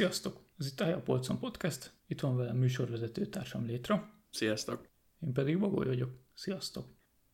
Sziasztok! 0.00 0.40
Ez 0.58 0.66
itt 0.66 0.80
a 0.80 0.84
Helya 0.84 1.00
Polcon 1.00 1.38
Podcast. 1.38 1.92
Itt 2.06 2.20
van 2.20 2.36
velem 2.36 2.56
műsorvezető 2.56 3.26
társam 3.26 3.66
Létra. 3.66 4.10
Sziasztok! 4.30 4.88
Én 5.20 5.32
pedig 5.32 5.58
Bagoly 5.58 5.86
vagyok. 5.86 6.10
Sziasztok! 6.34 6.86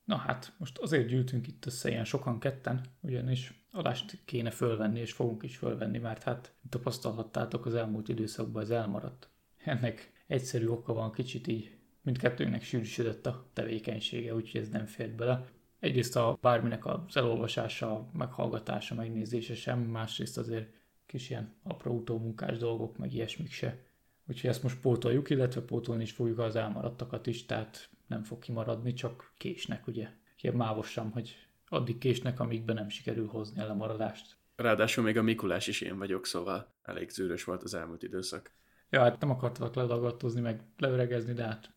Na 0.05 0.16
hát, 0.16 0.52
most 0.59 0.79
azért 0.79 1.09
gyűltünk 1.09 1.47
itt 1.47 1.66
össze 1.66 1.89
ilyen 1.89 2.05
sokan 2.05 2.41
ketten, 2.41 2.80
ugyanis 3.01 3.66
adást 3.70 4.19
kéne 4.25 4.51
fölvenni, 4.51 5.01
és 5.01 5.12
fogunk 5.12 5.42
is 5.42 5.56
fölvenni, 5.56 5.98
mert 5.98 6.23
hát 6.23 6.55
tapasztalhattátok 6.69 7.66
az 7.66 7.75
elmúlt 7.75 8.09
időszakban 8.09 8.62
ez 8.62 8.70
elmaradt. 8.70 9.28
Ennek 9.64 10.12
egyszerű 10.27 10.67
oka 10.67 10.92
van, 10.92 11.12
kicsit 11.12 11.47
így 11.47 11.77
mindkettőnek 12.03 12.62
sűrűsödött 12.62 13.27
a 13.27 13.50
tevékenysége, 13.53 14.34
úgyhogy 14.34 14.61
ez 14.61 14.69
nem 14.69 14.87
fért 14.87 15.14
bele. 15.14 15.48
Egyrészt 15.78 16.17
a 16.17 16.39
bárminek 16.41 16.87
az 16.87 17.17
elolvasása, 17.17 18.11
meghallgatása, 18.12 18.94
megnézése 18.94 19.55
sem, 19.55 19.78
másrészt 19.78 20.39
azért 20.39 20.75
kis 21.07 21.31
ilyen 21.31 21.55
apró 21.62 21.95
utómunkás 21.95 22.59
dolgok, 22.59 22.97
meg 22.99 23.12
ilyesmik 23.12 23.53
se. 23.53 23.85
Úgyhogy 24.29 24.51
ezt 24.51 24.62
most 24.62 24.81
pótoljuk, 24.81 25.31
illetve 25.31 25.61
pótolni 25.61 26.03
is 26.03 26.12
fogjuk 26.12 26.39
az 26.39 26.57
elmaradtakat 26.57 27.27
is, 27.27 27.47
tehát 27.47 27.89
nem 28.07 28.23
fog 28.23 28.39
kimaradni, 28.39 28.93
csak 28.93 29.33
késnek, 29.39 29.87
ugye. 29.87 30.09
Ilyen 30.41 30.55
mávosan, 30.55 31.11
hogy 31.11 31.37
addig 31.69 31.99
késnek, 31.99 32.41
amíg 32.41 32.65
be 32.65 32.73
nem 32.73 32.89
sikerül 32.89 33.27
hozni 33.27 33.61
a 33.61 33.67
lemaradást. 33.67 34.37
Ráadásul 34.57 35.05
még 35.05 35.17
a 35.17 35.23
Mikulás 35.23 35.67
is 35.67 35.81
én 35.81 35.99
vagyok, 35.99 36.27
szóval 36.27 36.75
elég 36.83 37.11
zűrös 37.11 37.45
volt 37.45 37.62
az 37.62 37.75
elmúlt 37.75 38.03
időszak. 38.03 38.51
Ja, 38.91 39.01
hát 39.01 39.21
nem 39.21 39.31
akartalak 39.31 39.75
ledagadtozni, 39.75 40.41
meg 40.41 40.62
leöregezni, 40.79 41.33
de 41.33 41.45
hát 41.45 41.71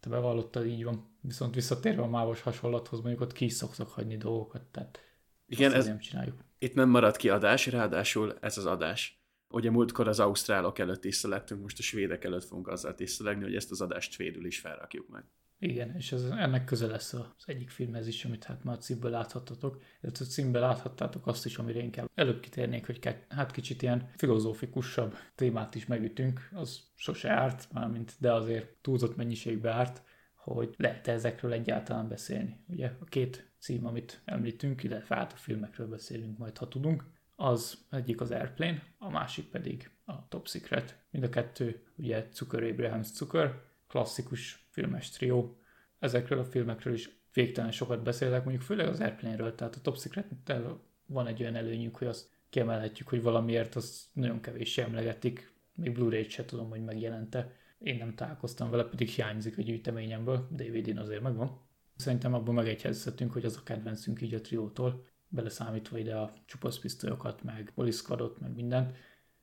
te 0.00 0.08
bevallottad, 0.08 0.66
így 0.66 0.84
van. 0.84 1.16
Viszont 1.20 1.54
visszatérve 1.54 2.02
a 2.02 2.08
mávos 2.08 2.40
hasonlathoz, 2.40 3.00
mondjuk 3.00 3.20
ott 3.20 3.32
ki 3.32 3.44
is 3.44 3.52
szoktak 3.52 3.88
hagyni 3.88 4.16
dolgokat, 4.16 4.62
tehát 4.62 5.09
Igen, 5.50 5.72
ez, 5.72 5.86
nem 5.86 5.98
csináljuk. 5.98 6.44
itt 6.58 6.74
nem 6.74 6.88
marad 6.88 7.16
ki 7.16 7.28
adás, 7.28 7.66
ráadásul 7.66 8.38
ez 8.40 8.58
az 8.58 8.66
adás. 8.66 9.22
Ugye 9.48 9.70
múltkor 9.70 10.08
az 10.08 10.20
ausztrálok 10.20 10.78
előtt 10.78 11.00
tisztelettünk, 11.00 11.62
most 11.62 11.78
a 11.78 11.82
svédek 11.82 12.24
előtt 12.24 12.44
fogunk 12.44 12.68
azzal 12.68 12.94
tisztelegni, 12.94 13.42
hogy 13.42 13.54
ezt 13.54 13.70
az 13.70 13.80
adást 13.80 14.12
svédül 14.12 14.46
is 14.46 14.60
felrakjuk 14.60 15.08
meg. 15.08 15.24
Igen, 15.58 15.94
és 15.96 16.12
ez, 16.12 16.24
ennek 16.24 16.64
köze 16.64 16.86
lesz 16.86 17.12
az 17.12 17.44
egyik 17.44 17.70
filmhez 17.70 18.06
is, 18.06 18.24
amit 18.24 18.44
hát 18.44 18.64
már 18.64 18.76
a 18.76 18.78
címben 18.78 19.10
láthattatok. 19.10 19.82
Illetve 20.02 20.24
a 20.24 20.28
címben 20.28 20.60
láthattátok 20.60 21.26
azt 21.26 21.46
is, 21.46 21.56
amire 21.56 21.80
inkább 21.80 22.10
előbb 22.14 22.40
kitérnék, 22.40 22.86
hogy 22.86 23.16
hát 23.28 23.50
kicsit 23.50 23.82
ilyen 23.82 24.10
filozófikusabb 24.16 25.16
témát 25.34 25.74
is 25.74 25.86
megütünk, 25.86 26.48
az 26.52 26.80
sose 26.94 27.30
árt, 27.30 27.68
mármint, 27.72 28.14
de 28.18 28.32
azért 28.32 28.68
túlzott 28.80 29.16
mennyiségbe 29.16 29.70
árt, 29.70 30.02
hogy 30.34 30.74
lehet 30.76 31.08
ezekről 31.08 31.52
egyáltalán 31.52 32.08
beszélni. 32.08 32.64
Ugye 32.68 32.92
a 33.00 33.04
két 33.04 33.49
cím, 33.60 33.86
amit 33.86 34.20
említünk, 34.24 34.82
illetve 34.82 35.14
hát 35.14 35.32
a 35.32 35.36
filmekről 35.36 35.88
beszélünk 35.88 36.38
majd, 36.38 36.58
ha 36.58 36.68
tudunk, 36.68 37.04
az 37.36 37.86
egyik 37.90 38.20
az 38.20 38.30
Airplane, 38.30 38.82
a 38.98 39.10
másik 39.10 39.44
pedig 39.44 39.90
a 40.04 40.28
Top 40.28 40.48
Secret. 40.48 40.98
Mind 41.10 41.24
a 41.24 41.28
kettő 41.28 41.82
ugye 41.96 42.26
Zucker 42.32 42.62
Abrahams 42.62 43.06
Zucker, 43.06 43.62
klasszikus 43.88 44.66
filmes 44.70 45.10
trió. 45.10 45.56
Ezekről 45.98 46.38
a 46.38 46.44
filmekről 46.44 46.94
is 46.94 47.10
végtelen 47.32 47.70
sokat 47.70 48.02
beszélek, 48.02 48.42
mondjuk 48.44 48.64
főleg 48.64 48.86
az 48.86 49.00
Airplane-ről, 49.00 49.54
tehát 49.54 49.74
a 49.74 49.80
Top 49.80 49.98
secret 49.98 50.26
van 51.06 51.26
egy 51.26 51.40
olyan 51.40 51.56
előnyük, 51.56 51.96
hogy 51.96 52.06
azt 52.06 52.28
kiemelhetjük, 52.50 53.08
hogy 53.08 53.22
valamiért 53.22 53.74
az 53.74 54.08
nagyon 54.12 54.40
kevés 54.40 54.78
emlegetik, 54.78 55.52
még 55.74 55.92
Blu-ray-t 55.92 56.30
se 56.30 56.44
tudom, 56.44 56.68
hogy 56.68 56.84
megjelente. 56.84 57.56
Én 57.78 57.96
nem 57.96 58.14
találkoztam 58.14 58.70
vele, 58.70 58.84
pedig 58.84 59.08
hiányzik 59.08 59.58
a 59.58 59.62
gyűjteményemből, 59.62 60.48
DVD-n 60.50 60.98
azért 60.98 61.22
megvan. 61.22 61.60
Szerintem 62.00 62.34
abban 62.34 62.54
megegyezhetünk, 62.54 63.32
hogy 63.32 63.44
az 63.44 63.56
a 63.56 63.62
kedvencünk 63.62 64.20
így 64.20 64.34
a 64.34 64.40
triótól, 64.40 65.04
beleszámítva 65.28 65.98
ide 65.98 66.16
a 66.16 66.32
csupasz 66.46 66.78
pisztolyokat, 66.78 67.42
meg 67.42 67.72
Police 67.74 67.98
Squadot, 67.98 68.40
meg 68.40 68.54
mindent. 68.54 68.96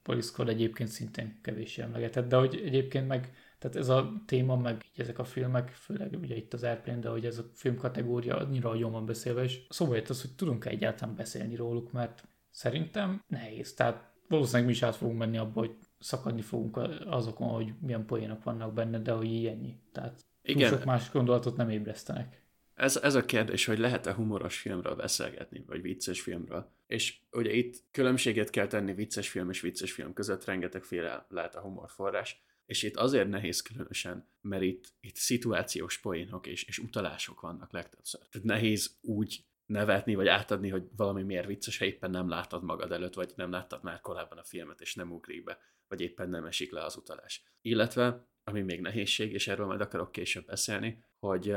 Police 0.04 0.28
Squad 0.28 0.50
egyébként 0.50 0.90
szintén 0.90 1.40
kevés 1.42 1.78
emlegetett, 1.78 2.28
de 2.28 2.36
hogy 2.36 2.62
egyébként 2.66 3.08
meg 3.08 3.36
tehát 3.60 3.76
ez 3.76 3.90
a 3.90 4.14
téma, 4.26 4.56
meg 4.56 4.86
így 4.92 5.02
ezek 5.02 5.20
a 5.20 5.24
filmek, 5.24 5.70
főleg 5.70 6.18
ugye 6.22 6.36
itt 6.36 6.54
az 6.54 6.64
Airplane, 6.64 7.00
de 7.00 7.10
hogy 7.10 7.26
ez 7.26 7.38
a 7.38 7.50
film 7.54 7.76
kategória 7.76 8.38
annyira 8.38 8.76
jól 8.76 8.92
van 8.92 9.06
beszélve, 9.06 9.44
és 9.44 9.66
szóval 9.70 9.96
jött 9.96 10.10
az, 10.10 10.22
hogy 10.22 10.36
tudunk-e 10.36 10.70
egyáltalán 10.70 11.16
beszélni 11.16 11.56
róluk, 11.56 11.92
mert 11.92 12.28
szerintem 12.50 13.24
nehéz. 13.28 13.74
Tehát 13.74 14.12
valószínűleg 14.28 14.66
mi 14.66 14.72
is 14.72 14.84
át 14.84 14.96
fogunk 14.96 15.18
menni 15.18 15.38
abba, 15.38 15.60
hogy 15.60 15.76
szakadni 16.00 16.42
fogunk 16.42 16.78
azokon, 17.06 17.48
hogy 17.48 17.74
milyen 17.82 18.06
poénok 18.06 18.44
vannak 18.44 18.74
benne, 18.74 19.00
de 19.00 19.12
hogy 19.12 19.46
ennyi. 19.46 19.80
Tehát 19.92 20.26
Igen. 20.42 20.70
túl 20.70 20.78
sok 20.78 20.88
más 20.88 21.12
gondolatot 21.12 21.58
nem 21.58 21.70
ébresztenek. 21.70 22.46
Ez, 22.78 22.98
ez 22.98 23.16
a 23.16 23.26
kérdés, 23.26 23.66
hogy 23.66 23.78
lehet-e 23.78 24.14
humoros 24.14 24.58
filmről 24.58 24.96
beszélgetni, 24.96 25.64
vagy 25.68 25.82
vicces 25.82 26.22
filmről. 26.22 26.72
És 26.88 27.20
ugye 27.32 27.52
itt 27.52 27.84
különbséget 27.92 28.50
kell 28.50 28.68
tenni 28.68 28.94
vicces 28.94 29.30
film 29.30 29.50
és 29.50 29.62
vicces 29.62 29.92
film 29.92 30.14
között, 30.14 30.46
rengetegféle 30.46 31.26
lehet 31.30 31.56
a 31.56 31.62
humorforrás. 31.62 32.44
És 32.66 32.84
itt 32.84 32.96
azért 32.96 33.30
nehéz 33.30 33.62
különösen, 33.62 34.28
mert 34.42 34.64
itt, 34.64 34.94
itt 35.00 35.16
szituációs 35.16 35.98
poénok 35.98 36.48
és, 36.48 36.64
és 36.64 36.80
utalások 36.80 37.42
vannak 37.42 37.72
legtöbbször. 37.72 38.22
Tehát 38.32 38.48
nehéz 38.48 38.98
úgy 39.02 39.46
nevetni, 39.66 40.16
vagy 40.16 40.28
átadni, 40.28 40.70
hogy 40.70 40.88
valami 40.96 41.24
miért 41.24 41.48
vicces, 41.48 41.78
ha 41.78 41.86
éppen 41.86 42.12
nem 42.12 42.30
láttad 42.30 42.64
magad 42.64 42.92
előtt, 42.92 43.14
vagy 43.14 43.32
nem 43.36 43.52
láttad 43.52 43.84
már 43.84 44.02
korábban 44.02 44.38
a 44.38 44.44
filmet, 44.44 44.82
és 44.82 44.96
nem 44.96 45.12
ugrik 45.12 45.44
be, 45.44 45.60
vagy 45.88 46.02
éppen 46.02 46.30
nem 46.30 46.46
esik 46.46 46.72
le 46.72 46.84
az 46.84 46.96
utalás. 46.96 47.44
Illetve, 47.62 48.28
ami 48.44 48.62
még 48.62 48.82
nehézség, 48.82 49.34
és 49.34 49.48
erről 49.48 49.66
majd 49.66 49.82
akarok 49.82 50.12
később 50.12 50.46
beszélni, 50.46 51.04
hogy 51.20 51.56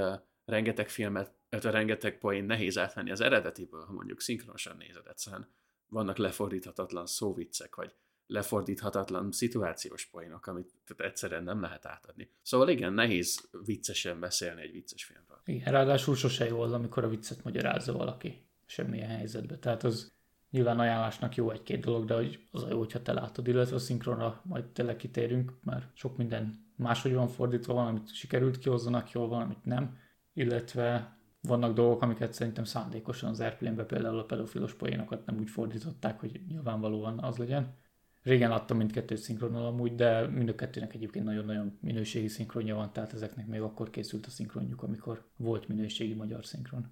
rengeteg 0.51 0.89
filmet, 0.89 1.33
illetve 1.51 1.71
rengeteg 1.71 2.19
poén 2.19 2.45
nehéz 2.45 2.79
átvenni 2.79 3.11
az 3.11 3.21
eredetiből, 3.21 3.85
ha 3.85 3.93
mondjuk 3.93 4.21
szinkronosan 4.21 4.77
nézed 4.77 5.07
egyszerűen. 5.07 5.49
Vannak 5.89 6.17
lefordíthatatlan 6.17 7.07
szóviccek, 7.07 7.75
vagy 7.75 7.95
lefordíthatatlan 8.27 9.33
szituációs 9.33 10.07
poénok, 10.07 10.47
amit 10.47 10.73
tehát 10.87 11.13
egyszerűen 11.13 11.45
nem 11.45 11.61
lehet 11.61 11.87
átadni. 11.87 12.31
Szóval 12.43 12.69
igen, 12.69 12.93
nehéz 12.93 13.49
viccesen 13.65 14.21
beszélni 14.21 14.63
egy 14.63 14.73
vicces 14.73 15.05
filmről. 15.05 15.41
Igen, 15.45 15.73
ráadásul 15.73 16.15
sose 16.15 16.47
jó 16.47 16.61
az, 16.61 16.73
amikor 16.73 17.05
a 17.05 17.09
viccet 17.09 17.45
magyarázza 17.45 17.93
valaki 17.93 18.47
semmilyen 18.67 19.09
helyzetben. 19.09 19.61
Tehát 19.61 19.85
az 19.85 20.13
nyilván 20.51 20.79
ajánlásnak 20.79 21.35
jó 21.35 21.51
egy-két 21.51 21.85
dolog, 21.85 22.05
de 22.05 22.15
hogy 22.15 22.47
az 22.51 22.63
a 22.63 22.69
jó, 22.69 22.79
hogyha 22.79 23.03
te 23.03 23.13
látod, 23.13 23.49
illetve 23.49 23.77
a 23.77 23.79
szinkronra 23.79 24.41
majd 24.45 24.65
tényleg 24.65 24.97
kitérünk, 24.97 25.53
mert 25.65 25.97
sok 25.97 26.17
minden 26.17 26.73
máshogy 26.77 27.15
van 27.15 27.29
fordítva, 27.29 27.75
valamit 27.75 28.15
sikerült 28.15 28.59
kihozzanak 28.59 29.11
jól, 29.11 29.29
valamit 29.29 29.65
nem, 29.65 29.99
illetve 30.41 31.19
vannak 31.41 31.75
dolgok, 31.75 32.03
amiket 32.03 32.33
szerintem 32.33 32.65
szándékosan 32.65 33.31
az 33.31 33.41
airplane 33.41 33.85
például 33.85 34.19
a 34.19 34.25
pedofilos 34.25 34.75
poénokat 34.75 35.27
nem 35.27 35.39
úgy 35.39 35.51
fordították, 35.51 36.21
hogy 36.21 36.41
nyilvánvalóan 36.49 37.19
az 37.19 37.37
legyen. 37.37 37.79
Régen 38.23 38.51
láttam 38.51 38.77
mindkettőt 38.77 39.19
szinkronnal 39.19 39.67
amúgy, 39.67 39.95
de 39.95 40.27
mind 40.27 40.49
a 40.49 40.55
kettőnek 40.55 40.95
egyébként 40.95 41.25
nagyon-nagyon 41.25 41.79
minőségi 41.81 42.29
szinkronja 42.29 42.75
van, 42.75 42.93
tehát 42.93 43.13
ezeknek 43.13 43.47
még 43.47 43.61
akkor 43.61 43.91
készült 43.91 44.27
a 44.27 44.31
szinkronjuk, 44.31 44.83
amikor 44.83 45.25
volt 45.37 45.69
minőségi 45.69 46.15
magyar 46.15 46.45
szinkron. 46.45 46.87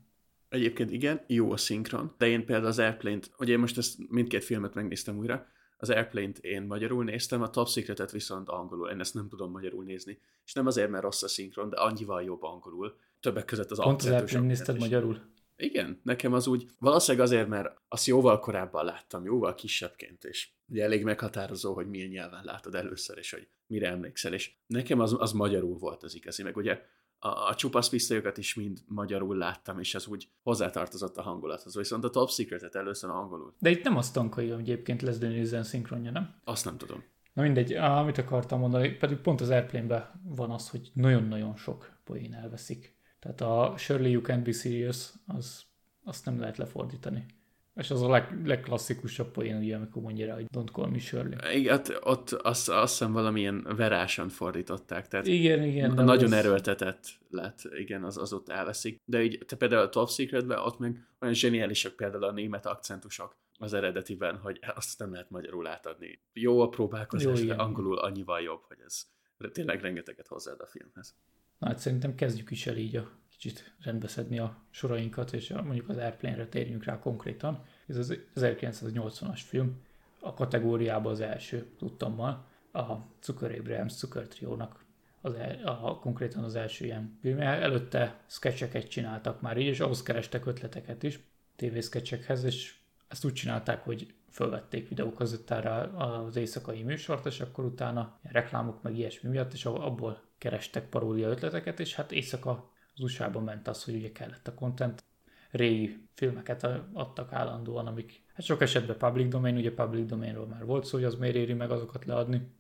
Egyébként 0.48 0.90
igen, 0.90 1.20
jó 1.26 1.52
a 1.52 1.56
szinkron, 1.56 2.14
de 2.18 2.26
én 2.26 2.44
például 2.44 2.68
az 2.68 2.78
Airplane-t, 2.78 3.30
ugye 3.38 3.52
én 3.52 3.58
most 3.58 3.78
ezt 3.78 3.98
mindkét 4.08 4.44
filmet 4.44 4.74
megnéztem 4.74 5.18
újra, 5.18 5.46
az 5.80 5.90
Airplane-t 5.90 6.38
én 6.38 6.62
magyarul 6.62 7.04
néztem, 7.04 7.42
a 7.42 7.50
Top 7.50 7.68
Secret-et 7.68 8.10
viszont 8.10 8.48
angolul, 8.48 8.90
én 8.90 9.00
ezt 9.00 9.14
nem 9.14 9.28
tudom 9.28 9.50
magyarul 9.50 9.84
nézni. 9.84 10.18
És 10.44 10.52
nem 10.52 10.66
azért, 10.66 10.90
mert 10.90 11.02
rossz 11.02 11.22
a 11.22 11.28
szinkron, 11.28 11.68
de 11.68 11.76
annyival 11.76 12.22
jobb 12.22 12.42
angolul. 12.42 12.96
Többek 13.20 13.44
között 13.44 13.70
az 13.70 13.82
Pont 13.82 14.02
az 14.02 14.32
nézted 14.32 14.78
magyarul? 14.78 15.20
Igen, 15.56 16.00
nekem 16.02 16.32
az 16.32 16.46
úgy, 16.46 16.66
valószínűleg 16.78 17.26
azért, 17.26 17.48
mert 17.48 17.80
azt 17.88 18.06
jóval 18.06 18.38
korábban 18.38 18.84
láttam, 18.84 19.24
jóval 19.24 19.54
kisebbként, 19.54 20.24
és 20.24 20.48
ugye 20.68 20.84
elég 20.84 21.04
meghatározó, 21.04 21.74
hogy 21.74 21.88
milyen 21.88 22.08
nyelven 22.08 22.44
látod 22.44 22.74
először, 22.74 23.18
és 23.18 23.30
hogy 23.30 23.48
mire 23.66 23.88
emlékszel, 23.88 24.32
és 24.32 24.52
nekem 24.66 25.00
az, 25.00 25.16
az 25.18 25.32
magyarul 25.32 25.78
volt 25.78 26.02
az 26.02 26.14
igazi, 26.14 26.42
meg 26.42 26.56
ugye 26.56 26.80
a, 27.18 27.28
a 27.28 27.54
csupasz 27.54 27.88
pisztolyokat 27.88 28.38
is 28.38 28.54
mind 28.54 28.78
magyarul 28.86 29.36
láttam, 29.36 29.78
és 29.78 29.94
az 29.94 30.06
úgy 30.06 30.28
hozzátartozott 30.42 31.16
a 31.16 31.22
hangulathoz, 31.22 31.76
viszont 31.76 32.04
a 32.04 32.10
Top 32.10 32.30
Secret-et 32.30 32.74
először 32.74 33.10
angolul. 33.10 33.54
De 33.58 33.70
itt 33.70 33.84
nem 33.84 33.96
az 33.96 34.10
tankai, 34.10 34.48
hogy 34.48 34.60
egyébként 34.60 35.02
lesz 35.02 35.18
Dönőzen 35.18 35.62
szinkronja, 35.62 36.10
nem? 36.10 36.34
Azt 36.44 36.64
nem 36.64 36.78
tudom. 36.78 37.04
Na 37.32 37.42
mindegy, 37.42 37.72
amit 37.72 38.18
akartam 38.18 38.60
mondani, 38.60 38.90
pedig 38.90 39.18
pont 39.18 39.40
az 39.40 39.50
Airplane-ben 39.50 40.20
van 40.24 40.50
az, 40.50 40.70
hogy 40.70 40.90
nagyon-nagyon 40.94 41.56
sok 41.56 41.98
poén 42.04 42.34
elveszik. 42.34 42.97
Tehát 43.18 43.40
a 43.40 43.74
Surely 43.76 44.10
You 44.10 44.22
Can 44.22 44.42
Be 44.42 44.52
Serious, 44.52 45.08
az, 45.26 45.62
azt 46.04 46.24
nem 46.24 46.40
lehet 46.40 46.56
lefordítani. 46.56 47.26
És 47.74 47.90
az 47.90 48.02
a 48.02 48.08
leg, 48.08 48.46
legklasszikusabb 48.46 49.30
poén, 49.30 49.56
ugye, 49.56 49.76
amikor 49.76 50.02
mondja 50.02 50.26
rá, 50.26 50.34
hogy 50.34 50.46
don't 50.56 50.72
call 50.72 50.88
me 50.90 50.98
Shirley. 50.98 51.38
Igen, 51.52 51.74
ott, 51.74 52.04
ott 52.04 52.30
azt, 52.30 52.68
azt 52.68 52.98
hiszem 52.98 53.12
valamilyen 53.12 53.66
verásan 53.76 54.28
fordították, 54.28 55.08
tehát 55.08 55.26
Igen, 55.26 55.62
igen. 55.62 55.94
nagyon 55.94 56.24
az- 56.24 56.32
erőltetett 56.32 57.06
lett, 57.30 57.68
igen, 57.78 58.04
az, 58.04 58.16
az 58.16 58.32
ott 58.32 58.48
elveszik. 58.48 59.00
De 59.04 59.22
így, 59.22 59.44
te 59.46 59.56
például 59.56 59.82
a 59.82 59.88
Top 59.88 60.08
Secretben 60.10 60.58
ott 60.58 60.78
meg 60.78 61.06
olyan 61.20 61.34
zseniálisak 61.34 61.96
például 61.96 62.24
a 62.24 62.32
német 62.32 62.66
akcentusok 62.66 63.36
az 63.58 63.72
eredetiben, 63.72 64.36
hogy 64.36 64.60
azt 64.74 64.98
nem 64.98 65.12
lehet 65.12 65.30
magyarul 65.30 65.66
átadni. 65.66 66.20
Jó 66.32 66.60
a 66.60 66.68
próbálkozás, 66.68 67.24
Jó, 67.26 67.32
de 67.32 67.40
igen. 67.40 67.58
angolul 67.58 67.98
annyival 67.98 68.40
jobb, 68.40 68.62
hogy 68.68 68.78
ez 68.86 69.06
tényleg 69.52 69.80
rengeteget 69.80 70.26
hozzáad 70.26 70.60
a 70.60 70.66
filmhez. 70.66 71.14
Na 71.58 71.66
hát 71.66 71.78
szerintem 71.78 72.14
kezdjük 72.14 72.50
is 72.50 72.66
el 72.66 72.76
így 72.76 72.96
a 72.96 73.10
kicsit 73.30 73.74
rendbeszedni 73.82 74.38
a 74.38 74.56
sorainkat, 74.70 75.32
és 75.32 75.48
mondjuk 75.48 75.88
az 75.88 75.96
Airplane-re 75.96 76.46
térjünk 76.46 76.84
rá 76.84 76.98
konkrétan. 76.98 77.64
Ez 77.86 77.96
az 77.96 78.18
1980-as 78.34 79.40
film, 79.44 79.80
a 80.20 80.34
kategóriában 80.34 81.12
az 81.12 81.20
első, 81.20 81.66
tudtammal, 81.78 82.46
a 82.72 82.92
Cukor 83.20 83.52
Abrahams 83.52 83.94
cukortriónak 83.94 84.84
az 85.20 85.34
el, 85.34 85.66
a, 85.66 85.98
konkrétan 85.98 86.44
az 86.44 86.54
első 86.54 86.84
ilyen 86.84 87.18
film. 87.20 87.40
Előtte 87.40 88.20
sketcheket 88.26 88.88
csináltak 88.88 89.40
már 89.40 89.56
így, 89.56 89.66
és 89.66 89.80
ahhoz 89.80 90.02
kerestek 90.02 90.46
ötleteket 90.46 91.02
is, 91.02 91.20
tévészketchekhez, 91.56 92.44
és 92.44 92.76
ezt 93.08 93.24
úgy 93.24 93.32
csinálták, 93.32 93.84
hogy 93.84 94.14
fölvették 94.30 94.88
videókazettára 94.88 95.80
az 96.24 96.36
éjszakai 96.36 96.82
műsort, 96.82 97.26
és 97.26 97.40
akkor 97.40 97.64
utána 97.64 98.18
reklámok 98.22 98.82
meg 98.82 98.96
ilyesmi 98.96 99.30
miatt, 99.30 99.52
és 99.52 99.64
abból 99.64 100.27
kerestek 100.38 100.88
paródia 100.88 101.28
ötleteket, 101.28 101.80
és 101.80 101.94
hát 101.94 102.12
éjszaka 102.12 102.72
az 102.94 103.00
USA-ban 103.00 103.42
ment 103.42 103.68
az, 103.68 103.84
hogy 103.84 103.94
ugye 103.94 104.12
kellett 104.12 104.48
a 104.48 104.54
content. 104.54 105.04
Régi 105.50 106.08
filmeket 106.14 106.66
adtak 106.92 107.32
állandóan, 107.32 107.86
amik 107.86 108.22
hát 108.34 108.46
sok 108.46 108.62
esetben 108.62 108.98
public 108.98 109.28
domain, 109.28 109.56
ugye 109.56 109.72
public 109.74 110.08
domainról 110.08 110.46
már 110.46 110.64
volt 110.64 110.84
szó, 110.84 110.96
hogy 110.96 111.06
az 111.06 111.14
miért 111.14 111.34
éri 111.34 111.52
meg 111.52 111.70
azokat 111.70 112.04
leadni, 112.04 112.50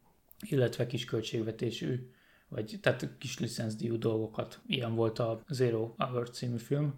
illetve 0.40 0.86
kis 0.86 1.04
költségvetésű, 1.04 2.10
vagy 2.48 2.78
tehát 2.82 3.18
kis 3.18 3.38
licenszdíjú 3.38 3.98
dolgokat. 3.98 4.60
Ilyen 4.66 4.94
volt 4.94 5.18
a 5.18 5.42
Zero 5.48 5.94
Hour 5.96 6.30
című 6.30 6.58
film, 6.58 6.94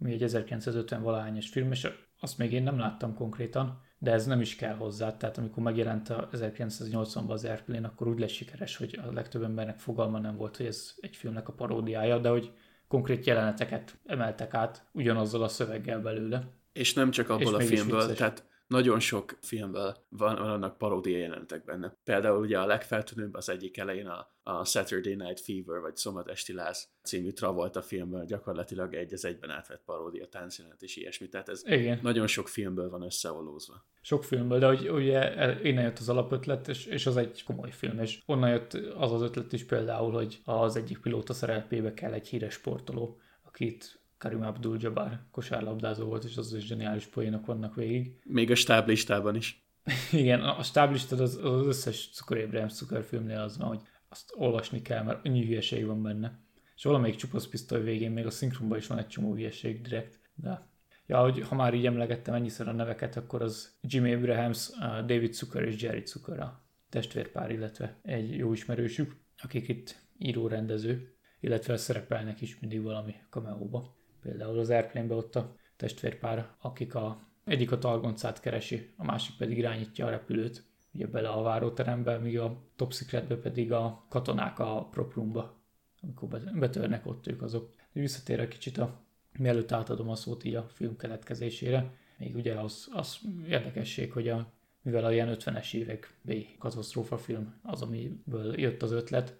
ami 0.00 0.12
egy 0.12 0.22
1950 0.22 1.02
valahányos 1.02 1.48
film, 1.48 1.72
és 1.72 1.88
azt 2.20 2.38
még 2.38 2.52
én 2.52 2.62
nem 2.62 2.78
láttam 2.78 3.14
konkrétan, 3.14 3.82
de 4.04 4.12
ez 4.12 4.26
nem 4.26 4.40
is 4.40 4.56
kell 4.56 4.74
hozzá, 4.74 5.16
tehát 5.16 5.38
amikor 5.38 5.62
megjelent 5.62 6.08
a 6.08 6.28
1980-ban 6.32 7.28
az 7.28 7.44
Airplane, 7.44 7.86
akkor 7.86 8.08
úgy 8.08 8.18
lesz 8.18 8.30
sikeres, 8.30 8.76
hogy 8.76 9.00
a 9.08 9.12
legtöbb 9.12 9.42
embernek 9.42 9.78
fogalma 9.78 10.18
nem 10.18 10.36
volt, 10.36 10.56
hogy 10.56 10.66
ez 10.66 10.94
egy 11.00 11.16
filmnek 11.16 11.48
a 11.48 11.52
paródiája, 11.52 12.18
de 12.18 12.28
hogy 12.28 12.52
konkrét 12.88 13.26
jeleneteket 13.26 13.98
emeltek 14.06 14.54
át 14.54 14.86
ugyanazzal 14.92 15.42
a 15.42 15.48
szöveggel 15.48 16.00
belőle. 16.00 16.42
És 16.72 16.94
nem 16.94 17.10
csak 17.10 17.28
abból 17.28 17.60
És 17.60 17.66
a 17.66 17.74
filmből, 17.74 18.14
tehát 18.14 18.44
nagyon 18.66 19.00
sok 19.00 19.38
filmből 19.40 19.96
van, 20.08 20.36
vannak 20.36 20.78
paródia 20.78 21.18
jelenetek 21.18 21.64
benne. 21.64 21.96
Például 22.04 22.38
ugye 22.40 22.58
a 22.58 22.66
legfeltűnőbb 22.66 23.34
az 23.34 23.48
egyik 23.48 23.76
elején 23.76 24.06
a, 24.06 24.32
a 24.42 24.64
Saturday 24.64 25.14
Night 25.14 25.40
Fever, 25.40 25.80
vagy 25.80 25.96
Szombat 25.96 26.28
Esti 26.28 26.52
Láz 26.52 26.88
című 27.02 27.30
Travolta 27.30 27.82
filmből 27.82 28.24
gyakorlatilag 28.24 28.94
egy 28.94 29.12
az 29.12 29.24
egyben 29.24 29.50
átvett 29.50 29.82
paródia 29.84 30.26
táncjelenet 30.28 30.82
és 30.82 30.96
ilyesmi. 30.96 31.28
Tehát 31.28 31.48
ez 31.48 31.62
Igen, 31.66 31.98
nagyon 32.02 32.26
sok 32.26 32.48
filmből 32.48 32.90
van 32.90 33.02
összeolózva. 33.02 33.84
sok 34.00 34.24
filmből, 34.24 34.58
de 34.58 34.90
ugye 34.92 35.34
el- 35.36 35.64
innen 35.64 35.84
jött 35.84 35.98
az 35.98 36.08
alapötlet, 36.08 36.68
és, 36.68 36.86
és 36.86 37.06
az 37.06 37.16
egy 37.16 37.42
komoly 37.44 37.70
film, 37.70 37.98
és 37.98 38.22
onnan 38.26 38.50
jött 38.50 38.72
az 38.74 39.12
az 39.12 39.22
ötlet 39.22 39.52
is 39.52 39.64
például, 39.64 40.12
hogy 40.12 40.40
az 40.44 40.76
egyik 40.76 40.98
pilóta 40.98 41.32
szerepébe 41.32 41.94
kell 41.94 42.12
egy 42.12 42.28
híres 42.28 42.52
sportoló, 42.54 43.18
akit 43.42 44.02
Karim 44.18 44.42
Abdul-Jabbar 44.42 45.20
kosárlabdázó 45.30 46.04
volt, 46.04 46.24
és 46.24 46.36
az 46.36 46.54
is 46.54 46.66
zseniális 46.66 47.06
poénok 47.06 47.46
vannak 47.46 47.74
végig. 47.74 48.18
Még 48.24 48.50
a 48.50 48.54
stáblistában 48.54 49.36
is. 49.36 49.68
Igen, 50.12 50.40
a 50.40 50.62
stáblistad 50.62 51.20
az, 51.20 51.40
az 51.42 51.66
összes 51.66 52.10
Cukor 52.12 52.38
Abrahams 52.38 52.74
cukorfilmnél 52.74 53.40
az 53.40 53.58
van, 53.58 53.68
hogy 53.68 53.80
azt 54.08 54.32
olvasni 54.36 54.82
kell, 54.82 55.02
mert 55.02 55.26
annyi 55.26 55.46
hülyeség 55.46 55.86
van 55.86 56.02
benne. 56.02 56.38
És 56.76 56.84
valamelyik 56.84 57.16
csupasz 57.16 57.46
pisztoly 57.46 57.82
végén 57.82 58.10
még 58.10 58.26
a 58.26 58.30
szinkronban 58.30 58.78
is 58.78 58.86
van 58.86 58.98
egy 58.98 59.06
csomó 59.06 59.34
hülyeség 59.34 59.80
direkt. 59.80 60.18
De 60.34 60.68
ja, 61.06 61.20
hogy 61.20 61.40
ha 61.40 61.54
már 61.54 61.74
így 61.74 61.86
emlegettem 61.86 62.34
ennyiszer 62.34 62.68
a 62.68 62.72
neveket, 62.72 63.16
akkor 63.16 63.42
az 63.42 63.78
Jimmy 63.80 64.12
Abrahams, 64.12 64.70
David 64.80 65.32
Zucker 65.32 65.62
és 65.62 65.82
Jerry 65.82 66.02
Zucker 66.06 66.40
a 66.40 66.62
testvérpár, 66.88 67.50
illetve 67.50 67.98
egy 68.02 68.36
jó 68.36 68.52
ismerősük, 68.52 69.16
akik 69.42 69.68
itt 69.68 70.02
író-rendező, 70.18 71.14
illetve 71.40 71.76
szerepelnek 71.76 72.40
is 72.40 72.58
mindig 72.60 72.82
valami 72.82 73.14
kameóba. 73.30 73.96
Például 74.24 74.58
az 74.58 74.70
Airplane-ben 74.70 75.16
ott 75.16 75.36
a 75.36 75.56
testvérpár, 75.76 76.48
akik 76.60 76.94
a 76.94 77.22
egyik 77.44 77.72
a 77.72 77.78
talgoncát 77.78 78.40
keresi, 78.40 78.92
a 78.96 79.04
másik 79.04 79.36
pedig 79.36 79.58
irányítja 79.58 80.06
a 80.06 80.10
repülőt, 80.10 80.64
ugye 80.94 81.06
bele 81.06 81.28
a 81.28 81.42
váróterembe, 81.42 82.18
míg 82.18 82.38
a 82.38 82.62
Top 82.76 82.92
Secretbe 82.92 83.36
pedig 83.36 83.72
a 83.72 84.04
katonák 84.08 84.58
a 84.58 84.88
prop 84.90 85.14
roomba, 85.14 85.60
amikor 86.02 86.28
be- 86.28 86.52
betörnek 86.58 87.06
ott 87.06 87.26
ők 87.26 87.42
azok. 87.42 87.72
Visszatérek 87.92 88.48
kicsit 88.48 88.78
a, 88.78 89.00
mielőtt 89.38 89.72
átadom 89.72 90.08
a 90.08 90.14
szót 90.14 90.44
így 90.44 90.54
a 90.54 90.68
film 90.68 90.96
keletkezésére, 90.96 91.94
még 92.18 92.34
ugye 92.34 92.54
az, 92.54 92.88
az 92.92 93.18
érdekesség, 93.48 94.12
hogy 94.12 94.28
a, 94.28 94.52
mivel 94.82 95.04
a 95.04 95.12
ilyen 95.12 95.36
50-es 95.38 95.74
évek 95.74 96.14
B 96.22 96.32
katasztrófa 96.58 97.18
film 97.18 97.54
az, 97.62 97.82
amiből 97.82 98.60
jött 98.60 98.82
az 98.82 98.90
ötlet, 98.90 99.36